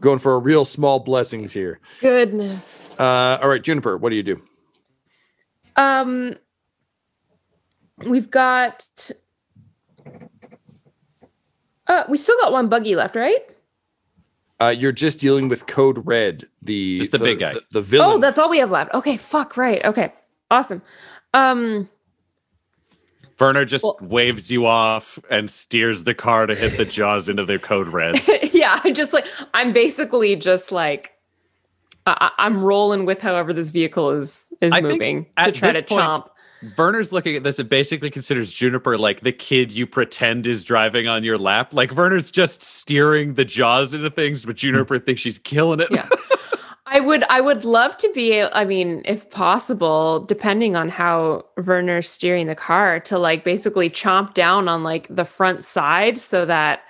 Going 0.00 0.18
for 0.18 0.34
a 0.34 0.38
real 0.38 0.64
small 0.64 0.98
blessings 0.98 1.52
here. 1.52 1.78
Goodness. 2.00 2.90
Uh, 2.98 3.38
all 3.42 3.48
right, 3.48 3.62
Juniper, 3.62 3.96
what 3.96 4.10
do 4.10 4.16
you 4.16 4.22
do? 4.22 4.42
Um, 5.76 6.36
we've 8.06 8.30
got. 8.30 9.10
Uh, 11.86 12.04
we 12.08 12.16
still 12.16 12.38
got 12.40 12.52
one 12.52 12.68
buggy 12.68 12.96
left, 12.96 13.14
right? 13.14 13.42
Uh, 14.62 14.68
you're 14.70 14.92
just 14.92 15.18
dealing 15.18 15.48
with 15.48 15.66
Code 15.66 16.06
Red, 16.06 16.44
the 16.62 16.98
Just 16.98 17.10
the 17.10 17.18
big 17.18 17.40
guy. 17.40 17.54
the, 17.54 17.62
the 17.72 17.80
villain. 17.80 18.08
Oh, 18.16 18.18
that's 18.18 18.38
all 18.38 18.48
we 18.48 18.58
have 18.58 18.70
left. 18.70 18.94
Okay, 18.94 19.16
fuck, 19.16 19.56
right. 19.56 19.84
Okay, 19.84 20.12
awesome. 20.52 20.82
Um, 21.34 21.88
Werner 23.40 23.64
just 23.64 23.84
Well- 23.84 23.98
waves 24.00 24.52
you 24.52 24.66
off 24.66 25.18
and 25.28 25.50
steers 25.50 26.04
the 26.04 26.14
car 26.14 26.46
to 26.46 26.54
hit 26.54 26.76
the 26.76 26.84
jaws 26.84 27.28
into 27.28 27.44
the 27.44 27.58
code 27.58 27.88
red. 27.88 28.22
yeah, 28.52 28.80
I'm 28.84 28.94
just 28.94 29.12
like 29.12 29.26
I'm 29.52 29.72
basically 29.72 30.36
just 30.36 30.70
like 30.70 31.10
I, 32.06 32.30
I- 32.38 32.44
I'm 32.46 32.62
rolling 32.62 33.04
with 33.04 33.20
however 33.20 33.52
this 33.52 33.70
vehicle 33.70 34.10
is 34.10 34.52
is 34.60 34.72
I 34.72 34.80
moving 34.80 35.26
to 35.42 35.50
try 35.50 35.72
to 35.72 35.82
point- 35.82 36.00
chomp. 36.02 36.28
Werner's 36.76 37.12
looking 37.12 37.36
at 37.36 37.42
this 37.42 37.58
and 37.58 37.68
basically 37.68 38.10
considers 38.10 38.52
Juniper 38.52 38.96
like 38.96 39.20
the 39.20 39.32
kid 39.32 39.72
you 39.72 39.86
pretend 39.86 40.46
is 40.46 40.64
driving 40.64 41.08
on 41.08 41.24
your 41.24 41.38
lap. 41.38 41.74
Like 41.74 41.92
Werner's 41.92 42.30
just 42.30 42.62
steering 42.62 43.34
the 43.34 43.44
jaws 43.44 43.94
into 43.94 44.10
things, 44.10 44.46
but 44.46 44.56
Juniper 44.56 44.98
thinks 44.98 45.20
she's 45.20 45.38
killing 45.38 45.80
it. 45.80 45.88
Yeah. 45.90 46.08
I 46.86 47.00
would 47.00 47.24
I 47.30 47.40
would 47.40 47.64
love 47.64 47.96
to 47.98 48.12
be 48.12 48.42
I 48.42 48.64
mean 48.64 49.00
if 49.06 49.30
possible 49.30 50.20
depending 50.20 50.76
on 50.76 50.90
how 50.90 51.46
Werner's 51.56 52.08
steering 52.08 52.48
the 52.48 52.54
car 52.54 53.00
to 53.00 53.18
like 53.18 53.44
basically 53.44 53.88
chomp 53.88 54.34
down 54.34 54.68
on 54.68 54.82
like 54.82 55.06
the 55.08 55.24
front 55.24 55.64
side 55.64 56.18
so 56.18 56.44
that 56.44 56.82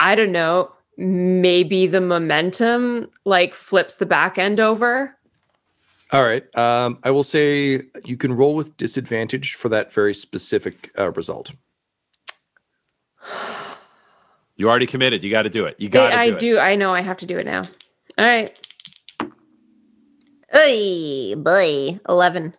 I 0.00 0.14
don't 0.14 0.32
know 0.32 0.70
maybe 0.98 1.86
the 1.86 2.00
momentum 2.00 3.08
like 3.24 3.54
flips 3.54 3.96
the 3.96 4.06
back 4.06 4.36
end 4.36 4.60
over. 4.60 5.16
All 6.12 6.22
right. 6.24 6.42
Um, 6.56 6.98
I 7.04 7.10
will 7.10 7.22
say 7.22 7.82
you 8.04 8.16
can 8.16 8.32
roll 8.32 8.54
with 8.54 8.76
disadvantage 8.76 9.54
for 9.54 9.68
that 9.68 9.92
very 9.92 10.14
specific 10.14 10.90
uh, 10.98 11.10
result. 11.12 11.52
You 14.56 14.68
already 14.68 14.86
committed. 14.86 15.22
You 15.22 15.30
got 15.30 15.42
to 15.42 15.50
do 15.50 15.66
it. 15.66 15.76
You 15.78 15.88
got 15.88 16.08
to 16.10 16.16
I, 16.16 16.22
I 16.22 16.30
do, 16.30 16.34
it. 16.36 16.40
do 16.40 16.58
I 16.58 16.74
know 16.76 16.92
I 16.92 17.00
have 17.02 17.18
to 17.18 17.26
do 17.26 17.36
it 17.36 17.44
now. 17.46 17.62
All 18.18 18.26
right. 18.26 18.52
Hey 20.50 21.34
boy, 21.34 22.00
11. 22.08 22.54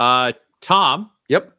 Uh, 0.00 0.32
Tom, 0.62 1.10
Yep. 1.28 1.52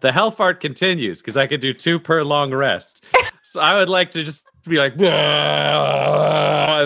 the 0.00 0.10
hell 0.12 0.30
fart 0.32 0.60
continues 0.60 1.20
because 1.20 1.36
I 1.36 1.46
could 1.46 1.60
do 1.60 1.72
two 1.72 2.00
per 2.00 2.22
long 2.24 2.52
rest. 2.52 3.04
so 3.50 3.60
I 3.60 3.74
would 3.74 3.88
like 3.88 4.10
to 4.10 4.22
just 4.22 4.44
be 4.64 4.78
like, 4.78 4.92
and 4.92 5.00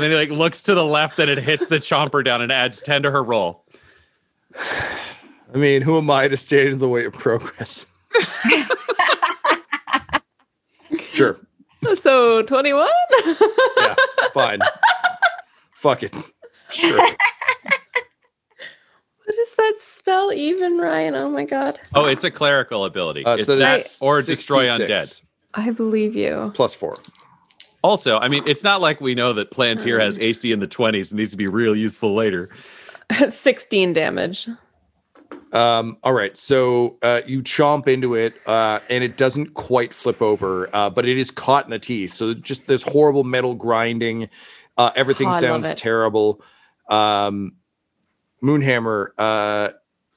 then 0.03 0.11
he 0.11 0.17
like 0.17 0.31
looks 0.31 0.63
to 0.63 0.75
the 0.75 0.83
left 0.83 1.19
and 1.19 1.31
it 1.31 1.37
hits 1.37 1.69
the 1.69 1.77
chomper 1.77 2.25
down 2.25 2.41
and 2.41 2.51
adds 2.51 2.81
10 2.81 3.03
to 3.03 3.11
her 3.11 3.23
roll. 3.23 3.67
I 4.57 5.59
mean, 5.59 5.83
who 5.83 5.99
am 5.99 6.11
I 6.11 6.27
to 6.27 6.39
stand 6.39 6.71
in 6.71 6.79
the 6.79 6.89
way 6.89 7.05
of 7.05 7.13
progress? 7.13 7.85
sure. 11.13 11.39
So 11.97 12.41
21? 12.41 12.89
Yeah. 13.77 13.95
Fine. 14.33 14.61
Fuck 15.75 16.03
it. 16.05 16.15
Sure. 16.71 17.09
What 19.27 19.37
does 19.37 19.55
that 19.55 19.79
spell 19.79 20.35
even, 20.35 20.77
Ryan? 20.77 21.15
Oh 21.15 21.31
my 21.31 21.47
god. 21.47 21.81
Oh, 21.95 22.05
it's 22.05 22.25
a 22.25 22.31
clerical 22.31 22.85
ability. 22.85 23.25
Uh, 23.25 23.35
it's 23.35 23.47
so 23.47 23.53
that 23.53 23.59
that's 23.59 24.03
or 24.03 24.21
destroy 24.21 24.67
undead. 24.67 25.24
I 25.55 25.71
believe 25.71 26.15
you. 26.17 26.53
Plus 26.55 26.75
four. 26.75 26.97
Also, 27.83 28.19
I 28.19 28.29
mean, 28.29 28.43
it's 28.47 28.65
not 28.65 28.81
like 28.81 29.01
we 29.01 29.15
know 29.15 29.33
that 29.35 29.51
Plantier 29.51 30.01
has 30.01 30.19
AC 30.19 30.51
in 30.51 30.61
the 30.61 30.67
20s 30.67 31.11
and 31.11 31.19
needs 31.19 31.33
to 31.33 31.37
be 31.37 31.47
real 31.47 31.77
useful 31.77 32.15
later. 32.15 32.49
16 33.29 33.93
damage. 33.93 34.49
Um, 35.53 35.99
all 36.03 36.15
right, 36.15 36.37
so 36.37 36.97
uh, 37.03 37.21
you 37.27 37.43
chomp 37.43 37.87
into 37.87 38.15
it, 38.15 38.35
uh, 38.47 38.81
and 38.91 39.05
it 39.05 39.17
doesn't 39.17 39.55
quite 39.55 39.93
flip 39.93 40.21
over, 40.21 40.75
uh, 40.75 40.91
but 40.91 41.07
it 41.07 41.17
is 41.17 41.31
caught 41.31 41.65
in 41.67 41.71
the 41.71 41.79
teeth. 41.79 42.13
So 42.13 42.35
just 42.35 42.67
this 42.67 42.83
horrible 42.83 43.23
metal 43.23 43.55
grinding. 43.55 44.31
Uh, 44.77 44.91
everything 44.97 45.29
Oh, 45.29 45.39
sounds 45.39 45.73
terrible. 45.75 46.41
Um, 46.91 47.53
Moonhammer, 48.43 49.09
uh, 49.17 49.69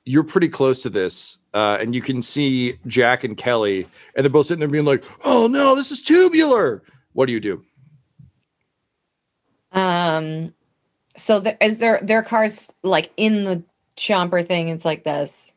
you're 0.07 0.23
pretty 0.23 0.47
close 0.47 0.81
to 0.83 0.89
this, 0.89 1.37
uh, 1.53 1.77
and 1.79 1.93
you 1.93 2.01
can 2.01 2.21
see 2.21 2.79
Jack 2.87 3.23
and 3.23 3.37
Kelly, 3.37 3.87
and 4.15 4.23
they're 4.23 4.31
both 4.31 4.45
sitting 4.45 4.59
there 4.59 4.67
being 4.67 4.85
like, 4.85 5.03
"Oh 5.25 5.47
no, 5.47 5.75
this 5.75 5.91
is 5.91 6.01
tubular." 6.01 6.83
What 7.13 7.25
do 7.25 7.33
you 7.33 7.39
do? 7.39 7.63
Um, 9.71 10.53
so 11.15 11.39
there, 11.39 11.57
is 11.61 11.77
there 11.77 11.99
their 12.01 12.23
cars 12.23 12.73
like 12.83 13.11
in 13.17 13.43
the 13.43 13.63
chomper 13.95 14.45
thing? 14.45 14.69
It's 14.69 14.85
like 14.85 15.03
this. 15.03 15.53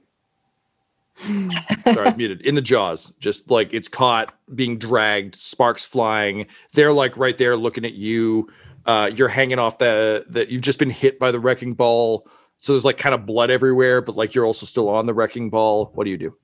Sorry, 1.27 1.51
I 1.87 2.03
was 2.03 2.17
muted. 2.17 2.41
In 2.43 2.55
the 2.55 2.63
jaws, 2.63 3.13
just 3.21 3.51
like 3.51 3.73
it's 3.73 3.89
caught, 3.89 4.35
being 4.55 4.79
dragged, 4.79 5.37
sparks 5.37 5.85
flying. 5.85 6.47
They're 6.73 6.93
like 6.93 7.17
right 7.17 7.37
there 7.37 7.57
looking 7.57 7.85
at 7.85 7.95
you. 7.95 8.49
Uh, 8.87 9.11
you're 9.15 9.29
hanging 9.29 9.59
off 9.59 9.79
the 9.79 10.25
that 10.31 10.49
you've 10.49 10.63
just 10.63 10.79
been 10.79 10.91
hit 10.91 11.19
by 11.19 11.31
the 11.31 11.39
wrecking 11.41 11.75
ball. 11.75 12.27
So 12.61 12.73
there's 12.73 12.85
like 12.85 12.99
kind 12.99 13.15
of 13.15 13.27
blood 13.27 13.51
everywhere, 13.51 14.03
but 14.03 14.17
like 14.17 14.35
you're 14.35 14.45
also 14.45 14.67
still 14.67 14.89
on 14.89 15.07
the 15.07 15.15
wrecking 15.15 15.51
ball. 15.51 15.91
What 15.95 16.05
do 16.05 16.11
you 16.11 16.19
do? 16.19 16.37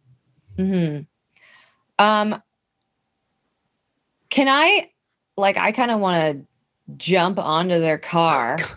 hmm 0.56 1.00
Um, 1.98 2.42
can 4.30 4.48
I, 4.48 4.90
like, 5.36 5.56
I 5.58 5.72
kind 5.72 5.90
of 5.90 6.00
want 6.00 6.16
to 6.16 6.46
jump 6.96 7.38
onto 7.38 7.78
their 7.78 7.98
car. 7.98 8.58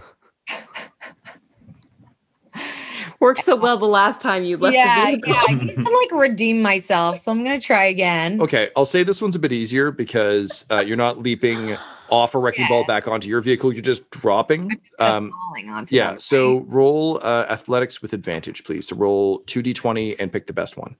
Worked 3.20 3.44
so 3.44 3.56
well 3.56 3.78
the 3.78 3.86
last 3.86 4.22
time 4.22 4.44
you 4.44 4.56
left 4.58 4.76
yeah, 4.76 5.12
the 5.12 5.22
yeah. 5.26 5.42
I 5.48 5.54
need 5.54 5.76
to 5.76 5.84
like 5.84 6.12
redeem 6.22 6.62
myself, 6.62 7.20
so 7.20 7.32
I'm 7.32 7.44
gonna 7.44 7.60
try 7.60 7.84
again. 7.86 8.42
Okay, 8.42 8.70
I'll 8.78 8.86
say 8.86 9.04
this 9.04 9.22
one's 9.22 9.36
a 9.36 9.40
bit 9.40 9.52
easier 9.52 9.92
because 9.92 10.66
uh, 10.72 10.80
you're 10.80 10.96
not 10.96 11.18
leaping 11.20 11.76
off 12.12 12.36
a 12.36 12.40
wrecking 12.40 12.68
ball 12.68 12.84
back 12.86 13.08
onto 13.08 13.28
your 13.30 13.42
vehicle. 13.42 13.72
You're 13.74 13.82
just 13.82 14.10
dropping. 14.12 14.70
Just 14.70 14.98
kinda 14.98 15.14
Um, 15.16 15.32
falling 15.32 15.70
onto 15.70 15.96
yeah. 15.96 16.12
them, 16.12 16.20
So 16.20 16.60
roll 16.68 17.18
uh, 17.24 17.46
athletics 17.50 18.02
with 18.02 18.14
advantage, 18.14 18.64
please. 18.64 18.88
So 18.88 18.96
roll 18.96 19.40
two 19.48 19.62
d20 19.64 20.16
and 20.20 20.32
pick 20.32 20.48
the 20.48 20.54
best 20.54 20.78
one. 20.78 20.96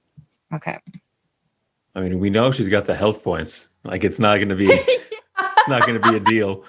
okay. 0.54 0.78
I 1.96 2.00
mean, 2.00 2.20
we 2.20 2.30
know 2.30 2.52
she's 2.52 2.68
got 2.68 2.86
the 2.86 2.94
health 2.94 3.22
points. 3.24 3.68
Like 3.84 4.04
it's 4.04 4.20
not 4.20 4.36
going 4.36 4.48
to 4.50 4.54
be, 4.54 4.66
it's 4.70 5.68
not 5.68 5.84
going 5.86 6.00
to 6.00 6.10
be 6.10 6.16
a 6.16 6.20
deal, 6.20 6.64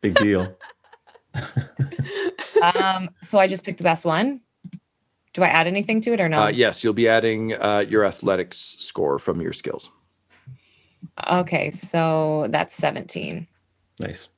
big 0.00 0.14
deal. 0.16 0.56
Um, 2.62 3.10
so 3.22 3.38
I 3.38 3.46
just 3.46 3.64
picked 3.64 3.78
the 3.78 3.84
best 3.84 4.04
one. 4.06 4.40
Do 5.34 5.42
I 5.42 5.48
add 5.48 5.66
anything 5.66 6.00
to 6.00 6.12
it 6.14 6.20
or 6.20 6.28
not? 6.28 6.42
Uh, 6.46 6.48
yes, 6.48 6.82
you'll 6.82 6.94
be 6.94 7.06
adding 7.06 7.52
uh, 7.54 7.84
your 7.86 8.04
athletics 8.04 8.56
score 8.78 9.18
from 9.18 9.40
your 9.42 9.52
skills. 9.52 9.90
Okay, 11.30 11.70
so 11.70 12.46
that's 12.48 12.74
17. 12.74 13.46
Nice. 14.00 14.28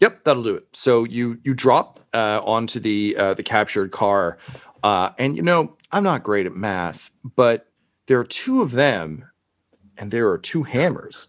Yep, 0.00 0.24
that'll 0.24 0.42
do 0.42 0.54
it. 0.54 0.66
So 0.72 1.04
you 1.04 1.38
you 1.42 1.54
drop 1.54 2.00
uh, 2.12 2.40
onto 2.44 2.80
the 2.80 3.16
uh, 3.16 3.34
the 3.34 3.42
captured 3.42 3.90
car, 3.90 4.38
uh, 4.82 5.10
and 5.18 5.36
you 5.36 5.42
know 5.42 5.76
I'm 5.90 6.02
not 6.02 6.22
great 6.22 6.46
at 6.46 6.54
math, 6.54 7.10
but 7.24 7.66
there 8.06 8.18
are 8.18 8.24
two 8.24 8.60
of 8.62 8.72
them, 8.72 9.24
and 9.96 10.10
there 10.10 10.28
are 10.28 10.38
two 10.38 10.62
hammers. 10.62 11.28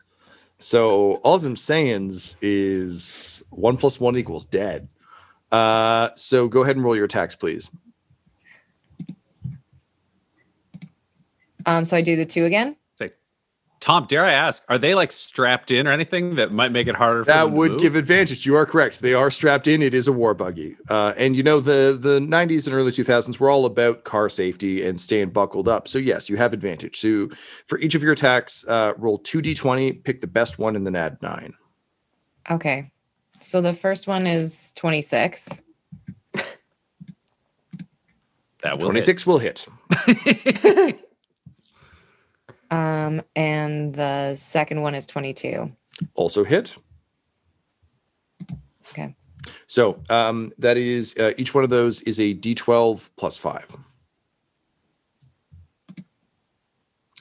So 0.60 1.16
all 1.24 1.44
I'm 1.44 1.56
saying 1.56 2.12
is 2.42 3.44
one 3.50 3.78
plus 3.78 4.00
one 4.00 4.16
equals 4.16 4.46
dead. 4.46 4.88
Uh, 5.52 6.10
so 6.16 6.48
go 6.48 6.62
ahead 6.62 6.76
and 6.76 6.86
roll 6.86 6.96
your 6.96 7.06
attacks, 7.06 7.36
please. 7.36 7.70
Um, 11.66 11.86
so 11.86 11.98
I 11.98 12.02
do 12.02 12.16
the 12.16 12.26
two 12.26 12.46
again. 12.46 12.76
Tom, 13.82 14.06
dare 14.08 14.24
I 14.24 14.32
ask, 14.32 14.64
are 14.70 14.78
they 14.78 14.94
like 14.94 15.12
strapped 15.12 15.72
in 15.72 15.88
or 15.88 15.92
anything 15.92 16.36
that 16.36 16.52
might 16.52 16.72
make 16.72 16.86
it 16.88 16.96
harder 16.96 17.24
for 17.24 17.32
That 17.32 17.46
them 17.46 17.52
to 17.52 17.58
would 17.58 17.72
move? 17.72 17.82
give 17.82 17.96
advantage. 17.96 18.46
You 18.46 18.56
are 18.56 18.66
correct. 18.66 19.02
They 19.02 19.16
are 19.16 19.32
strapped 19.32 19.68
in. 19.68 19.82
It 19.82 19.96
is 19.96 20.08
a 20.08 20.12
war 20.12 20.36
buggy. 20.36 20.76
Uh, 20.88 21.14
and 21.18 21.36
you 21.36 21.42
know, 21.42 21.60
the 21.60 21.98
the 22.00 22.20
90s 22.20 22.68
and 22.68 22.76
early 22.76 22.92
2000s 22.92 23.40
were 23.40 23.50
all 23.50 23.66
about 23.66 24.04
car 24.04 24.30
safety 24.30 24.86
and 24.86 25.02
staying 25.02 25.32
buckled 25.32 25.68
up. 25.68 25.88
So 25.88 25.98
yes, 25.98 26.30
you 26.30 26.38
have 26.38 26.54
advantage. 26.54 27.00
So 27.00 27.30
for 27.66 27.80
each 27.80 27.96
of 27.96 28.04
your 28.04 28.14
attacks, 28.14 28.64
uh, 28.68 28.94
roll 28.98 29.18
2d20, 29.20 30.04
pick 30.04 30.22
the 30.22 30.28
best 30.28 30.60
one 30.60 30.76
and 30.76 30.86
then 30.86 30.96
add 30.96 31.18
nine. 31.24 31.54
Okay. 32.52 32.92
So 33.40 33.62
the 33.62 33.74
first 33.74 34.08
one 34.08 34.28
is 34.28 34.74
26. 34.74 35.64
that 38.62 38.78
will 38.78 38.82
26 38.82 39.26
will 39.26 39.40
hit. 39.40 39.68
Um, 42.72 43.22
and 43.36 43.94
the 43.94 44.34
second 44.36 44.82
one 44.82 44.96
is 44.96 45.06
22. 45.06 45.72
Also 46.16 46.44
hit. 46.44 46.76
Okay. 48.90 49.14
So 49.68 50.00
um, 50.10 50.52
that 50.58 50.78
is 50.78 51.16
uh, 51.18 51.34
each 51.38 51.54
one 51.54 51.64
of 51.64 51.70
those 51.70 52.02
is 52.02 52.20
a 52.20 52.34
d12 52.34 53.10
plus 53.18 53.38
five. 53.38 53.76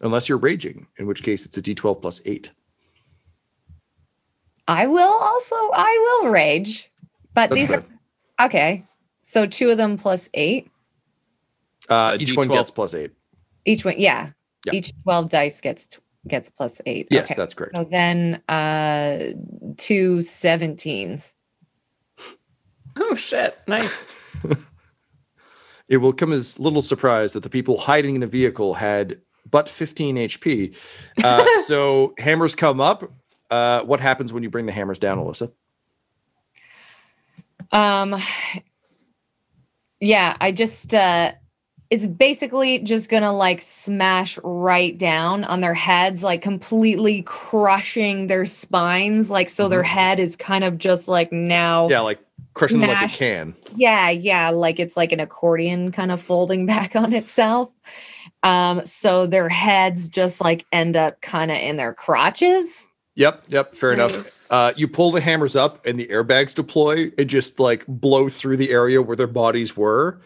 Unless 0.03 0.29
you're 0.29 0.39
raging, 0.39 0.87
in 0.99 1.07
which 1.07 1.23
case 1.23 1.45
it's 1.45 1.59
a 1.59 1.63
d12 1.63 2.01
plus 2.01 2.21
eight. 2.25 2.51
I 4.69 4.87
will 4.87 5.19
also, 5.21 5.57
I 5.75 6.21
will 6.23 6.31
rage, 6.31 6.91
but 7.35 7.51
That's 7.51 7.55
these 7.55 7.69
fair. 7.69 7.85
are 8.39 8.47
okay. 8.47 8.85
So 9.23 9.47
two 9.47 9.71
of 9.71 9.77
them 9.77 9.99
plus 9.99 10.31
eight. 10.35 10.71
Uh, 11.89 12.17
each 12.21 12.37
one 12.37 12.47
D12. 12.47 12.53
gets 12.53 12.71
plus 12.71 12.95
eight. 12.95 13.11
Each 13.65 13.85
one, 13.85 13.95
yeah. 13.99 14.31
Yeah. 14.67 14.73
Each 14.75 14.93
12 15.05 15.31
dice 15.31 15.61
gets 15.61 15.87
t- 15.87 15.99
gets 16.29 16.51
plus 16.51 16.81
eight. 16.87 17.09
Yes, 17.11 17.31
Okay. 17.31 17.35
that's 17.37 17.55
great. 17.55 17.71
So 17.75 17.85
then 17.85 18.43
uh 18.49 19.33
two 19.79 20.19
17s. 20.19 21.35
Oh 22.99 23.15
shit. 23.15 23.59
Nice. 23.67 24.05
It 25.89 25.97
will 25.97 26.13
come 26.13 26.33
as 26.33 26.57
little 26.61 26.83
surprise 26.83 27.33
that 27.33 27.43
the 27.43 27.51
people 27.51 27.77
hiding 27.77 28.15
in 28.15 28.23
a 28.23 28.27
vehicle 28.29 28.75
had 28.75 29.21
but 29.51 29.69
15 29.69 30.15
HP. 30.19 30.77
Uh, 31.25 31.45
so 31.65 32.15
hammers 32.17 32.55
come 32.55 32.81
up. 32.81 33.13
Uh, 33.51 33.81
what 33.83 33.99
happens 33.99 34.33
when 34.33 34.45
you 34.45 34.51
bring 34.51 34.67
the 34.67 34.73
hammers 34.73 35.01
down, 35.01 35.19
Alyssa? 35.19 35.51
Um 37.73 38.15
yeah, 39.99 40.37
I 40.41 40.53
just 40.53 40.95
uh 40.95 41.33
it's 41.91 42.07
basically 42.07 42.79
just 42.79 43.11
gonna 43.11 43.33
like 43.33 43.61
smash 43.61 44.39
right 44.45 44.97
down 44.97 45.43
on 45.45 45.61
their 45.61 45.75
heads, 45.75 46.23
like 46.23 46.41
completely 46.41 47.23
crushing 47.23 48.29
their 48.29 48.47
spines. 48.47 49.29
Like 49.29 49.49
so 49.51 49.69
their 49.69 49.83
head 49.83 50.21
is 50.21 50.37
kind 50.37 50.63
of 50.63 50.79
just 50.79 51.09
like 51.09 51.33
now 51.33 51.89
Yeah, 51.89 52.01
like 52.01 52.21
crushing 52.55 52.81
them 52.81 52.91
like 52.91 53.11
a 53.11 53.15
can. 53.15 53.55
Yeah, 53.75 54.09
yeah, 54.09 54.51
like 54.51 54.79
it's 54.79 54.97
like 54.97 55.11
an 55.11 55.19
accordion 55.19 55.91
kind 55.91 56.13
of 56.13 56.21
folding 56.21 56.65
back 56.75 56.95
on 56.95 57.13
itself. 57.13 57.71
Um, 58.45 58.87
so 58.87 59.27
their 59.27 59.49
heads 59.49 60.09
just 60.09 60.41
like 60.41 60.65
end 60.73 60.97
up 60.97 61.21
kind 61.21 61.51
of 61.51 61.57
in 61.57 61.77
their 61.77 61.93
crotches. 61.93 62.89
Yep, 63.17 63.45
yep, 63.49 63.75
fair 63.75 63.93
enough. 63.93 64.51
Uh, 64.51 64.73
you 64.77 64.87
pull 64.89 65.11
the 65.11 65.21
hammers 65.21 65.57
up 65.57 65.85
and 65.85 65.99
the 65.99 66.07
airbags 66.07 66.55
deploy 66.55 67.11
and 67.19 67.29
just 67.29 67.59
like 67.59 67.85
blow 67.87 68.29
through 68.29 68.57
the 68.57 68.71
area 68.71 69.03
where 69.03 69.17
their 69.17 69.27
bodies 69.27 69.77
were. 69.77 70.21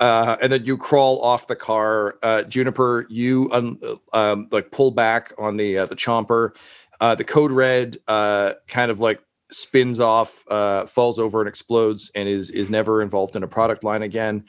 Uh, 0.00 0.36
and 0.40 0.52
then 0.52 0.64
you 0.64 0.76
crawl 0.76 1.20
off 1.22 1.46
the 1.48 1.56
car. 1.56 2.18
Uh, 2.22 2.42
Juniper, 2.42 3.06
you 3.08 3.50
un- 3.52 3.80
um, 4.12 4.48
like 4.52 4.70
pull 4.70 4.90
back 4.90 5.32
on 5.38 5.56
the 5.56 5.78
uh, 5.78 5.86
the 5.86 5.96
chomper. 5.96 6.56
Uh, 7.00 7.14
the 7.14 7.24
code 7.24 7.52
red 7.52 7.96
uh, 8.06 8.52
kind 8.66 8.90
of 8.90 9.00
like 9.00 9.20
spins 9.50 9.98
off, 9.98 10.44
uh, 10.50 10.86
falls 10.86 11.18
over 11.18 11.40
and 11.40 11.48
explodes, 11.48 12.10
and 12.14 12.28
is 12.28 12.50
is 12.50 12.70
never 12.70 13.02
involved 13.02 13.34
in 13.34 13.42
a 13.42 13.48
product 13.48 13.82
line 13.82 14.02
again. 14.02 14.44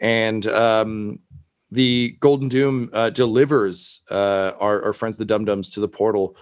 And 0.00 0.46
um, 0.48 1.20
the 1.70 2.16
Golden 2.20 2.48
Doom 2.48 2.90
delivers 3.12 4.02
our, 4.10 4.84
our 4.84 4.92
friends 4.92 5.16
the 5.16 5.24
Dum 5.24 5.44
Dums 5.44 5.70
to 5.70 5.80
the 5.80 5.88
portal. 5.88 6.36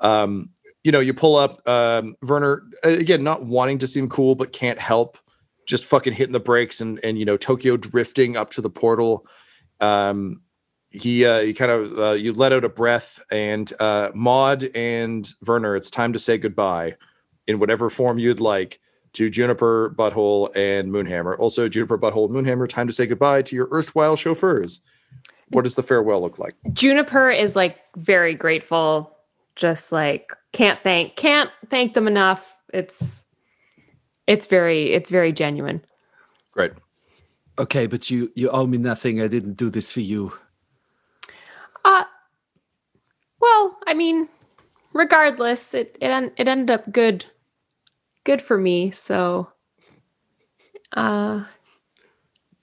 Um, 0.00 0.50
you 0.84 0.90
know, 0.90 1.00
you 1.00 1.14
pull 1.14 1.36
up 1.36 1.66
um, 1.68 2.16
Werner 2.22 2.64
again, 2.82 3.22
not 3.22 3.44
wanting 3.44 3.78
to 3.78 3.86
seem 3.86 4.08
cool, 4.08 4.34
but 4.34 4.52
can't 4.52 4.80
help 4.80 5.18
just 5.66 5.84
fucking 5.84 6.12
hitting 6.12 6.32
the 6.32 6.40
brakes 6.40 6.80
and 6.80 7.00
and 7.04 7.18
you 7.18 7.24
know 7.24 7.36
Tokyo 7.36 7.76
drifting 7.76 8.36
up 8.36 8.50
to 8.50 8.60
the 8.60 8.70
portal. 8.70 9.26
Um, 9.80 10.42
he 10.90 11.24
uh, 11.24 11.40
he 11.40 11.54
kind 11.54 11.70
of 11.70 11.98
uh, 11.98 12.12
you 12.12 12.32
let 12.32 12.52
out 12.52 12.64
a 12.64 12.68
breath 12.68 13.22
and 13.30 13.72
uh, 13.80 14.10
Maud 14.14 14.64
and 14.74 15.32
Werner, 15.46 15.76
it's 15.76 15.90
time 15.90 16.12
to 16.12 16.18
say 16.18 16.38
goodbye 16.38 16.96
in 17.46 17.58
whatever 17.58 17.90
form 17.90 18.18
you'd 18.18 18.40
like 18.40 18.78
to 19.14 19.28
Juniper, 19.28 19.94
Butthole, 19.96 20.54
and 20.56 20.90
Moonhammer. 20.90 21.38
Also, 21.38 21.68
Juniper, 21.68 21.98
Butthole, 21.98 22.26
and 22.26 22.46
Moonhammer, 22.46 22.68
time 22.68 22.86
to 22.86 22.92
say 22.92 23.06
goodbye 23.06 23.42
to 23.42 23.56
your 23.56 23.68
erstwhile 23.72 24.16
chauffeurs. 24.16 24.80
What 25.48 25.64
does 25.64 25.74
the 25.74 25.82
farewell 25.82 26.22
look 26.22 26.38
like? 26.38 26.54
Juniper 26.72 27.30
is 27.30 27.54
like 27.56 27.78
very 27.96 28.34
grateful, 28.34 29.14
just 29.54 29.92
like 29.92 30.32
can't 30.52 30.80
thank 30.82 31.16
can't 31.16 31.50
thank 31.68 31.94
them 31.94 32.06
enough. 32.06 32.56
It's 32.72 33.24
it's 34.26 34.46
very 34.46 34.92
it's 34.92 35.10
very 35.10 35.32
genuine. 35.32 35.84
Great. 36.52 36.72
Okay, 37.58 37.86
but 37.86 38.10
you 38.10 38.30
you 38.34 38.50
owe 38.50 38.66
me 38.66 38.78
nothing. 38.78 39.20
I 39.20 39.28
didn't 39.28 39.54
do 39.54 39.70
this 39.70 39.92
for 39.92 40.00
you. 40.00 40.32
Uh 41.84 42.04
well, 43.40 43.78
I 43.86 43.94
mean, 43.94 44.28
regardless, 44.92 45.74
it 45.74 45.98
it 46.00 46.32
it 46.36 46.48
ended 46.48 46.70
up 46.70 46.90
good 46.92 47.26
good 48.24 48.40
for 48.40 48.56
me, 48.56 48.90
so 48.90 49.50
uh 50.96 51.44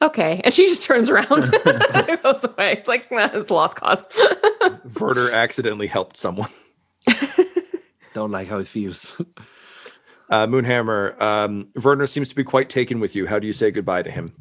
okay. 0.01 0.41
And 0.43 0.53
she 0.53 0.66
just 0.66 0.84
turns 0.84 1.10
around 1.10 1.53
and 1.93 2.24
goes 2.24 2.43
away. 2.43 2.74
It's 2.80 2.88
like 2.88 3.12
nah, 3.12 3.30
it's 3.34 3.51
lost 3.51 3.76
cause. 3.76 4.03
Werner 4.99 5.32
accidentally 5.32 5.88
helped 5.88 6.18
someone. 6.18 6.49
Don't 8.14 8.32
like 8.32 8.47
how 8.47 8.57
it 8.57 8.68
feels. 8.68 9.16
Uh, 10.30 10.46
Moonhammer, 10.46 11.20
um, 11.22 11.68
Werner 11.84 12.06
seems 12.06 12.30
to 12.30 12.36
be 12.36 12.44
quite 12.44 12.70
taken 12.70 13.00
with 13.00 13.16
you. 13.16 13.26
How 13.26 13.40
do 13.40 13.48
you 13.48 13.54
say 13.54 13.72
goodbye 13.72 14.04
to 14.04 14.12
him? 14.12 14.34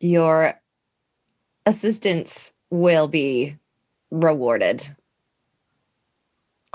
Your 0.00 0.58
assistance 1.66 2.52
will 2.70 3.08
be 3.08 3.56
rewarded. 4.10 4.86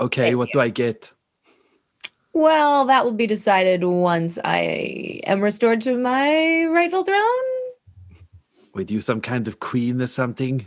Okay, 0.00 0.26
Thank 0.26 0.38
what 0.38 0.50
do 0.52 0.60
I 0.60 0.68
get? 0.68 1.12
Well, 2.32 2.86
that 2.86 3.04
will 3.04 3.12
be 3.12 3.26
decided 3.26 3.84
once 3.84 4.38
I 4.44 5.20
am 5.26 5.40
restored 5.40 5.80
to 5.82 5.96
my 5.98 6.64
rightful 6.66 7.04
throne. 7.04 7.20
With 8.74 8.90
you 8.90 9.00
some 9.00 9.20
kind 9.20 9.46
of 9.48 9.60
queen 9.60 10.00
or 10.00 10.06
something? 10.06 10.66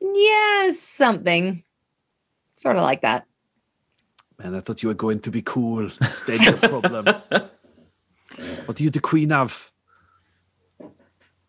Yes, 0.00 0.78
something. 0.78 1.62
Sort 2.56 2.76
of 2.76 2.82
like 2.82 3.02
that. 3.02 3.26
Man, 4.38 4.54
I 4.54 4.60
thought 4.60 4.82
you 4.82 4.88
were 4.88 4.94
going 4.94 5.20
to 5.20 5.30
be 5.30 5.42
cool. 5.42 5.90
Instead, 6.00 6.40
your 6.42 6.58
problem. 6.58 7.06
what 8.66 8.78
are 8.78 8.82
you 8.82 8.90
the 8.90 9.00
queen 9.00 9.32
of? 9.32 9.72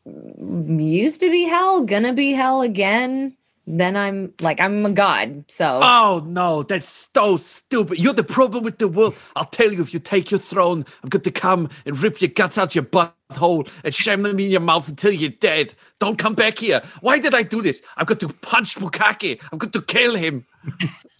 Mm, 0.08 0.82
used 0.82 1.20
to 1.22 1.30
be 1.30 1.44
hell, 1.44 1.82
gonna 1.82 2.14
be 2.14 2.32
hell 2.32 2.62
again. 2.62 3.36
Then 3.70 3.98
I'm 3.98 4.34
like, 4.40 4.62
I'm 4.62 4.86
a 4.86 4.90
god. 4.90 5.44
So 5.50 5.80
Oh 5.82 6.24
no, 6.26 6.64
that's 6.64 7.10
so 7.14 7.36
stupid. 7.36 8.00
You're 8.00 8.14
the 8.14 8.24
problem 8.24 8.64
with 8.64 8.78
the 8.78 8.88
world. 8.88 9.16
I'll 9.36 9.44
tell 9.44 9.74
you 9.74 9.82
if 9.82 9.94
you 9.94 10.00
take 10.00 10.32
your 10.32 10.40
throne, 10.40 10.86
I'm 11.04 11.10
going 11.10 11.24
to 11.24 11.32
come 11.32 11.70
and 11.86 12.02
rip 12.02 12.22
your 12.22 12.30
guts 12.30 12.58
out 12.58 12.76
your 12.76 12.86
butthole 12.86 13.70
and 13.84 13.94
sham 13.94 14.24
them 14.24 14.40
in 14.40 14.52
your 14.52 14.62
mouth 14.62 14.88
until 14.88 15.12
you're 15.12 15.32
dead. 15.32 15.74
Don't 16.00 16.18
come 16.18 16.34
back 16.34 16.60
here. 16.60 16.82
Why 17.02 17.20
did 17.20 17.36
I 17.36 17.44
do 17.44 17.62
this? 17.62 17.82
I'm 17.98 18.06
going 18.06 18.20
to 18.20 18.30
punch 18.30 18.76
Bukake. 18.76 19.42
I'm 19.52 19.58
going 19.58 19.72
to 19.72 19.82
kill 19.82 20.16
him. 20.16 20.46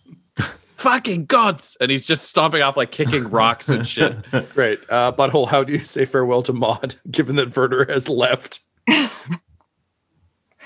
Fucking 0.78 1.26
gods. 1.26 1.76
And 1.82 1.90
he's 1.90 2.06
just 2.06 2.30
stomping 2.30 2.62
off 2.62 2.78
like 2.78 2.92
kicking 2.92 3.30
rocks 3.30 3.68
and 3.70 3.88
shit. 3.88 4.16
Great. 4.54 4.80
Uh, 4.90 5.12
Butthole, 5.12 5.48
how 5.48 5.64
do 5.64 5.74
you 5.74 5.80
say 5.80 6.06
farewell 6.06 6.44
to 6.44 6.54
Maud, 6.54 6.96
given 7.12 7.36
that 7.38 7.56
Werner 7.56 7.86
has 7.86 8.08
left? 8.08 8.60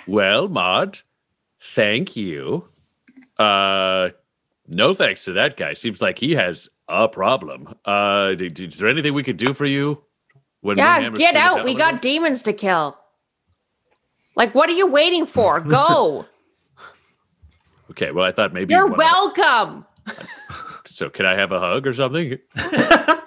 Well, 0.08 0.48
Maud, 0.48 1.00
thank 1.76 2.16
you. 2.16 2.68
Uh 3.38 4.10
no 4.68 4.94
thanks 4.94 5.26
to 5.26 5.34
that 5.34 5.58
guy. 5.58 5.74
Seems 5.74 6.02
like 6.02 6.18
he 6.18 6.34
has 6.34 6.70
a 6.88 7.08
problem. 7.08 7.74
Uh 7.86 8.34
d- 8.34 8.50
d- 8.50 8.66
is 8.66 8.78
there 8.78 8.90
anything 8.90 9.14
we 9.14 9.24
could 9.24 9.38
do 9.38 9.54
for 9.54 9.66
you? 9.66 10.02
When 10.62 10.78
yeah, 10.78 11.00
Moonhammer's 11.00 11.20
get 11.20 11.36
out. 11.36 11.64
We 11.64 11.76
got 11.76 12.02
demons 12.02 12.44
to 12.44 12.54
kill. 12.54 12.98
Like, 14.36 14.56
what 14.56 14.70
are 14.70 14.74
you 14.74 14.88
waiting 14.88 15.26
for? 15.26 15.60
Go. 15.60 16.26
Okay, 17.92 18.12
well 18.12 18.26
I 18.26 18.32
thought 18.32 18.54
maybe 18.54 18.74
You're 18.74 18.86
one 18.86 18.94
of 18.94 18.98
welcome. 18.98 19.86
So 20.86 21.10
can 21.10 21.26
I 21.26 21.36
have 21.36 21.52
a 21.52 21.60
hug 21.60 21.86
or 21.88 21.94
something? 21.94 22.38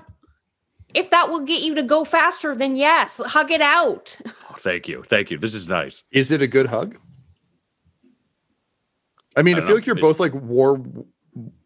If 0.95 1.11
that 1.11 1.29
will 1.29 1.41
get 1.41 1.63
you 1.63 1.75
to 1.75 1.83
go 1.83 2.05
faster, 2.05 2.55
then 2.55 2.77
yes, 2.77 3.21
hug 3.25 3.51
it 3.51 3.61
out. 3.61 4.17
Oh, 4.49 4.55
thank 4.59 4.87
you. 4.87 5.03
Thank 5.03 5.29
you. 5.33 5.39
This 5.39 5.53
is 5.53 5.67
nice. 5.67 6.05
Is 6.13 6.31
it 6.31 6.41
a 6.41 6.47
good 6.47 6.67
hug? 6.67 6.97
I 9.37 9.43
mean, 9.43 9.57
I 9.57 9.59
I, 9.59 9.61
feel 9.63 9.71
know. 9.71 9.75
like 9.75 9.87
you're 9.87 9.97
It's- 9.97 10.09
both 10.09 10.21
like 10.21 10.33
war, 10.35 10.81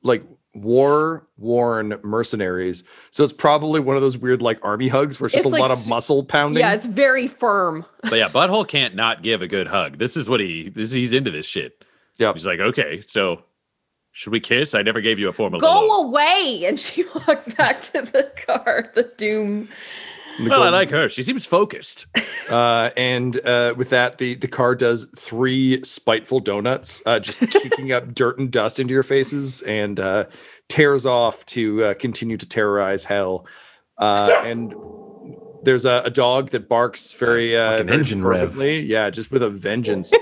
like 0.03 0.23
war 0.55 1.29
worn 1.37 2.01
mercenaries. 2.03 2.85
So 3.11 3.23
it's 3.23 3.35
probably 3.35 3.81
one 3.81 3.97
of 3.97 4.03
those 4.03 4.17
weird 4.17 4.41
like 4.41 4.59
army 4.65 4.89
hugs 4.89 5.21
where 5.21 5.27
it's 5.27 5.35
just 5.35 5.45
It's 5.45 5.47
a 5.47 5.51
like 5.51 5.61
lot 5.61 5.71
of 5.73 5.79
s- 5.79 5.89
muscle 5.89 6.25
pounding. 6.25 6.61
Yeah, 6.61 6.73
it's 6.73 6.87
very 6.87 7.27
firm. 7.27 7.85
But 8.05 8.15
yeah, 8.15 8.31
Butthole 8.31 8.67
can't 8.67 8.95
not 8.95 9.23
give 9.23 9.43
a 9.43 9.47
good 9.47 9.67
hug. 9.67 9.99
This 9.99 10.17
is 10.17 10.31
what 10.31 10.41
he 10.41 10.71
this 10.71 10.91
he's 10.91 11.13
into 11.13 11.31
this 11.31 11.47
shit. 11.47 11.85
Yeah. 12.19 12.33
He's 12.33 12.47
like, 12.47 12.61
okay, 12.61 13.03
so 13.07 13.43
should 14.19 14.33
we 14.33 14.41
kiss? 14.41 14.75
I 14.75 14.83
never 14.83 15.01
gave 15.01 15.21
you 15.21 15.29
a 15.29 15.33
formal 15.33 15.61
hello. 15.61 15.87
Go 15.87 16.03
away. 16.09 16.63
And 16.67 16.79
she 16.79 17.05
walks 17.05 17.55
back 17.55 17.81
to 17.83 18.03
the 18.03 18.33
car, 18.49 18.91
the 18.97 19.05
doom. 19.17 19.69
The 20.43 20.51
Well, 20.51 20.65
I 20.65 20.71
like 20.71 20.91
her. 20.91 21.09
She 21.09 21.23
seems 21.23 21.47
focused. 21.47 22.07
Uh, 22.49 22.89
and 22.97 23.45
uh, 23.45 23.75
with 23.77 23.91
that, 23.91 24.17
the 24.17 24.35
the 24.35 24.49
car 24.49 24.75
does 24.75 25.05
three 25.19 25.85
spiteful 25.85 26.41
donuts, 26.41 27.03
uh, 27.05 27.21
just 27.21 27.41
kicking 27.51 27.93
up 27.93 28.15
dirt 28.15 28.39
and 28.39 28.51
dust 28.51 28.81
into 28.81 28.95
your 28.95 29.03
faces, 29.03 29.61
and 29.61 30.01
uh, 30.01 30.25
tears 30.71 31.05
off 31.05 31.45
to 31.45 31.85
uh, 31.85 31.93
continue 31.93 32.39
to 32.39 32.49
terrorize 32.49 33.05
hell. 33.05 33.47
Uh, 33.99 34.31
and 34.47 34.75
there's 35.63 35.85
a, 35.85 36.01
a 36.07 36.11
dog 36.11 36.49
that 36.53 36.71
barks 36.71 37.13
very, 37.13 37.55
uh, 37.55 37.73
Like 37.73 37.81
an 37.81 37.87
very 37.89 37.99
engine 37.99 38.25
rev. 38.25 38.41
fervently. 38.53 38.81
Yeah, 38.81 39.11
just 39.11 39.31
with 39.31 39.43
a 39.43 39.51
vengeance. 39.51 40.15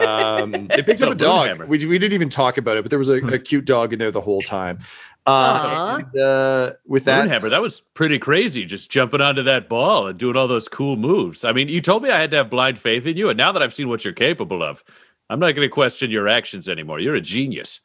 Um, 0.00 0.54
it 0.70 0.86
picks 0.86 1.02
up 1.02 1.10
a 1.10 1.12
a 1.12 1.14
dog. 1.14 1.64
We, 1.64 1.84
we 1.86 1.98
didn't 1.98 2.14
even 2.14 2.28
talk 2.28 2.58
about 2.58 2.76
it, 2.76 2.82
but 2.82 2.90
there 2.90 2.98
was 2.98 3.08
a, 3.08 3.16
a 3.16 3.38
cute 3.38 3.64
dog 3.64 3.92
in 3.92 3.98
there 3.98 4.10
the 4.10 4.20
whole 4.20 4.42
time. 4.42 4.78
Uh, 5.26 6.00
and, 6.00 6.20
uh, 6.20 6.72
with 6.86 7.04
that, 7.04 7.28
Hammer, 7.28 7.50
that 7.50 7.60
was 7.60 7.80
pretty 7.80 8.18
crazy, 8.18 8.64
just 8.64 8.90
jumping 8.90 9.20
onto 9.20 9.42
that 9.42 9.68
ball 9.68 10.06
and 10.06 10.18
doing 10.18 10.36
all 10.36 10.48
those 10.48 10.68
cool 10.68 10.96
moves. 10.96 11.44
I 11.44 11.52
mean, 11.52 11.68
you 11.68 11.80
told 11.80 12.02
me 12.02 12.10
I 12.10 12.20
had 12.20 12.30
to 12.32 12.38
have 12.38 12.50
blind 12.50 12.78
faith 12.78 13.06
in 13.06 13.16
you, 13.16 13.28
and 13.28 13.36
now 13.36 13.52
that 13.52 13.62
I've 13.62 13.74
seen 13.74 13.88
what 13.88 14.04
you're 14.04 14.14
capable 14.14 14.62
of, 14.62 14.82
I'm 15.28 15.38
not 15.38 15.52
going 15.52 15.66
to 15.66 15.72
question 15.72 16.10
your 16.10 16.26
actions 16.26 16.68
anymore. 16.68 17.00
You're 17.00 17.14
a 17.14 17.20
genius. 17.20 17.80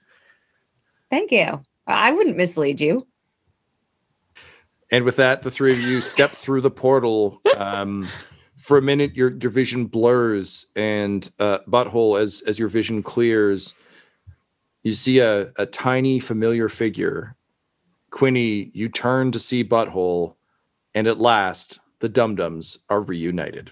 thank 1.09 1.31
you. 1.31 1.61
I 1.87 2.11
wouldn't 2.11 2.37
mislead 2.37 2.81
you. 2.81 3.05
And 4.91 5.03
with 5.03 5.17
that, 5.17 5.43
the 5.43 5.51
three 5.51 5.71
of 5.71 5.79
you 5.79 6.01
step 6.01 6.31
through 6.31 6.61
the 6.61 6.71
portal. 6.71 7.41
Um, 7.57 8.07
for 8.65 8.79
a 8.79 8.81
minute, 8.81 9.15
your 9.15 9.31
your 9.37 9.51
vision 9.51 9.85
blurs, 9.85 10.65
and 10.75 11.31
uh, 11.37 11.59
butthole 11.67 12.19
as 12.19 12.41
as 12.47 12.57
your 12.57 12.67
vision 12.67 13.03
clears, 13.03 13.75
you 14.81 14.91
see 14.91 15.19
a 15.19 15.51
a 15.57 15.67
tiny 15.67 16.19
familiar 16.19 16.67
figure. 16.67 17.35
Quinny, 18.09 18.71
you 18.73 18.89
turn 18.89 19.31
to 19.31 19.37
see 19.37 19.63
butthole, 19.63 20.33
and 20.95 21.05
at 21.05 21.19
last, 21.19 21.79
the 21.99 22.09
dum 22.09 22.33
dums 22.33 22.79
are 22.89 23.01
reunited. 23.03 23.71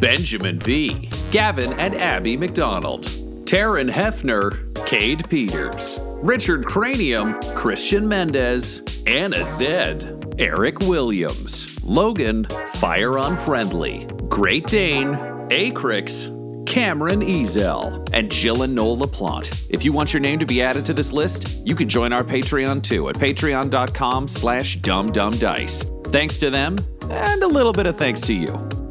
Benjamin 0.00 0.60
V, 0.60 1.10
Gavin 1.30 1.72
and 1.74 1.94
Abby 1.96 2.36
McDonald, 2.36 3.04
Taryn 3.44 3.90
Hefner, 3.90 4.74
Cade 4.86 5.28
Peters, 5.28 5.98
Richard 6.22 6.64
Cranium, 6.66 7.40
Christian 7.54 8.06
Mendez, 8.06 9.02
Anna 9.06 9.44
Zed, 9.44 10.34
Eric 10.38 10.78
Williams, 10.80 11.82
Logan, 11.82 12.44
Fire 12.74 13.18
Unfriendly, 13.18 14.06
Great 14.28 14.66
Dane, 14.66 15.14
Acrix, 15.50 16.34
Cameron 16.66 17.20
Ezel, 17.20 18.08
and 18.12 18.30
Jill 18.30 18.62
and 18.62 18.74
Noel 18.74 18.98
LaPlante. 18.98 19.66
If 19.70 19.84
you 19.84 19.92
want 19.92 20.12
your 20.12 20.20
name 20.20 20.38
to 20.38 20.46
be 20.46 20.62
added 20.62 20.86
to 20.86 20.94
this 20.94 21.12
list, 21.12 21.66
you 21.66 21.74
can 21.74 21.88
join 21.88 22.12
our 22.12 22.22
Patreon 22.22 22.82
too 22.82 23.08
at 23.08 23.16
patreon.com 23.16 24.28
slash 24.28 24.78
dumdumdice. 24.78 26.06
Thanks 26.12 26.38
to 26.38 26.50
them, 26.50 26.78
and 27.10 27.42
a 27.42 27.48
little 27.48 27.72
bit 27.72 27.86
of 27.86 27.96
thanks 27.96 28.20
to 28.22 28.34
you. 28.34 28.87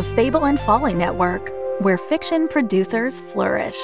The 0.00 0.16
Fable 0.16 0.46
and 0.46 0.58
Folly 0.58 0.94
Network, 0.94 1.52
where 1.82 1.98
fiction 1.98 2.48
producers 2.48 3.20
flourish. 3.20 3.76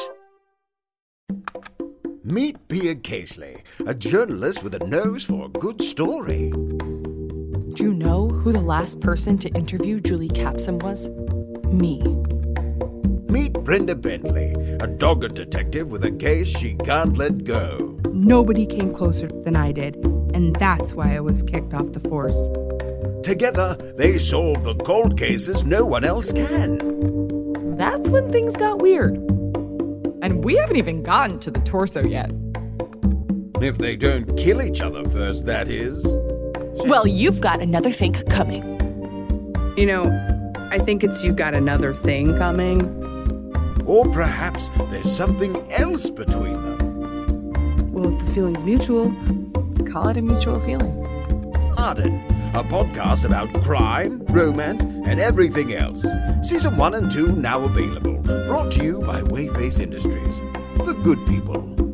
Meet 2.24 2.56
Pia 2.68 2.94
Casely, 2.94 3.60
a 3.86 3.92
journalist 3.92 4.62
with 4.62 4.74
a 4.74 4.86
nose 4.86 5.24
for 5.24 5.44
a 5.44 5.48
good 5.50 5.82
story. 5.82 6.48
Do 6.52 7.84
you 7.84 7.92
know 7.92 8.28
who 8.28 8.50
the 8.50 8.62
last 8.62 9.00
person 9.00 9.36
to 9.36 9.50
interview 9.50 10.00
Julie 10.00 10.30
Capsum 10.30 10.78
was? 10.78 11.10
Me. 11.66 12.00
Meet 13.28 13.52
Brenda 13.52 13.94
Bentley, 13.94 14.52
a 14.80 14.86
dogged 14.86 15.34
detective 15.34 15.90
with 15.90 16.02
a 16.06 16.12
case 16.12 16.48
she 16.48 16.76
can't 16.76 17.18
let 17.18 17.44
go. 17.44 18.00
Nobody 18.14 18.64
came 18.64 18.94
closer 18.94 19.28
than 19.44 19.54
I 19.54 19.70
did, 19.70 19.96
and 20.32 20.56
that's 20.56 20.94
why 20.94 21.14
I 21.14 21.20
was 21.20 21.42
kicked 21.42 21.74
off 21.74 21.92
the 21.92 22.00
force. 22.00 22.48
Together, 23.26 23.74
they 23.96 24.18
solve 24.18 24.62
the 24.62 24.76
cold 24.76 25.18
cases 25.18 25.64
no 25.64 25.84
one 25.84 26.04
else 26.04 26.32
can. 26.32 26.78
That's 27.76 28.08
when 28.08 28.30
things 28.30 28.54
got 28.54 28.78
weird. 28.78 29.16
And 30.22 30.44
we 30.44 30.54
haven't 30.54 30.76
even 30.76 31.02
gotten 31.02 31.40
to 31.40 31.50
the 31.50 31.58
torso 31.58 32.04
yet. 32.04 32.30
If 33.60 33.78
they 33.78 33.96
don't 33.96 34.36
kill 34.36 34.62
each 34.62 34.80
other 34.80 35.04
first, 35.10 35.44
that 35.46 35.68
is. 35.68 36.06
Well, 36.84 37.08
you've 37.08 37.40
got 37.40 37.60
another 37.60 37.90
thing 37.90 38.12
coming. 38.30 38.62
You 39.76 39.86
know, 39.86 40.54
I 40.70 40.78
think 40.78 41.02
it's 41.02 41.24
you 41.24 41.32
got 41.32 41.52
another 41.52 41.92
thing 41.92 42.38
coming. 42.38 42.80
Or 43.86 44.04
perhaps 44.12 44.70
there's 44.90 45.10
something 45.10 45.56
else 45.72 46.10
between 46.10 46.62
them. 46.62 47.92
Well, 47.92 48.14
if 48.14 48.24
the 48.24 48.32
feeling's 48.32 48.62
mutual, 48.62 49.06
call 49.90 50.10
it 50.10 50.16
a 50.16 50.22
mutual 50.22 50.60
feeling. 50.60 51.02
Arden, 51.76 52.22
a 52.56 52.64
podcast 52.64 53.24
about 53.24 53.52
crime, 53.62 54.24
romance, 54.30 54.82
and 54.82 55.20
everything 55.20 55.74
else. 55.74 56.06
Season 56.40 56.74
1 56.74 56.94
and 56.94 57.12
2 57.12 57.32
now 57.32 57.60
available. 57.60 58.14
Brought 58.46 58.72
to 58.72 58.84
you 58.84 59.00
by 59.00 59.20
Wayface 59.20 59.78
Industries. 59.78 60.40
The 60.78 60.98
good 61.02 61.18
people. 61.26 61.85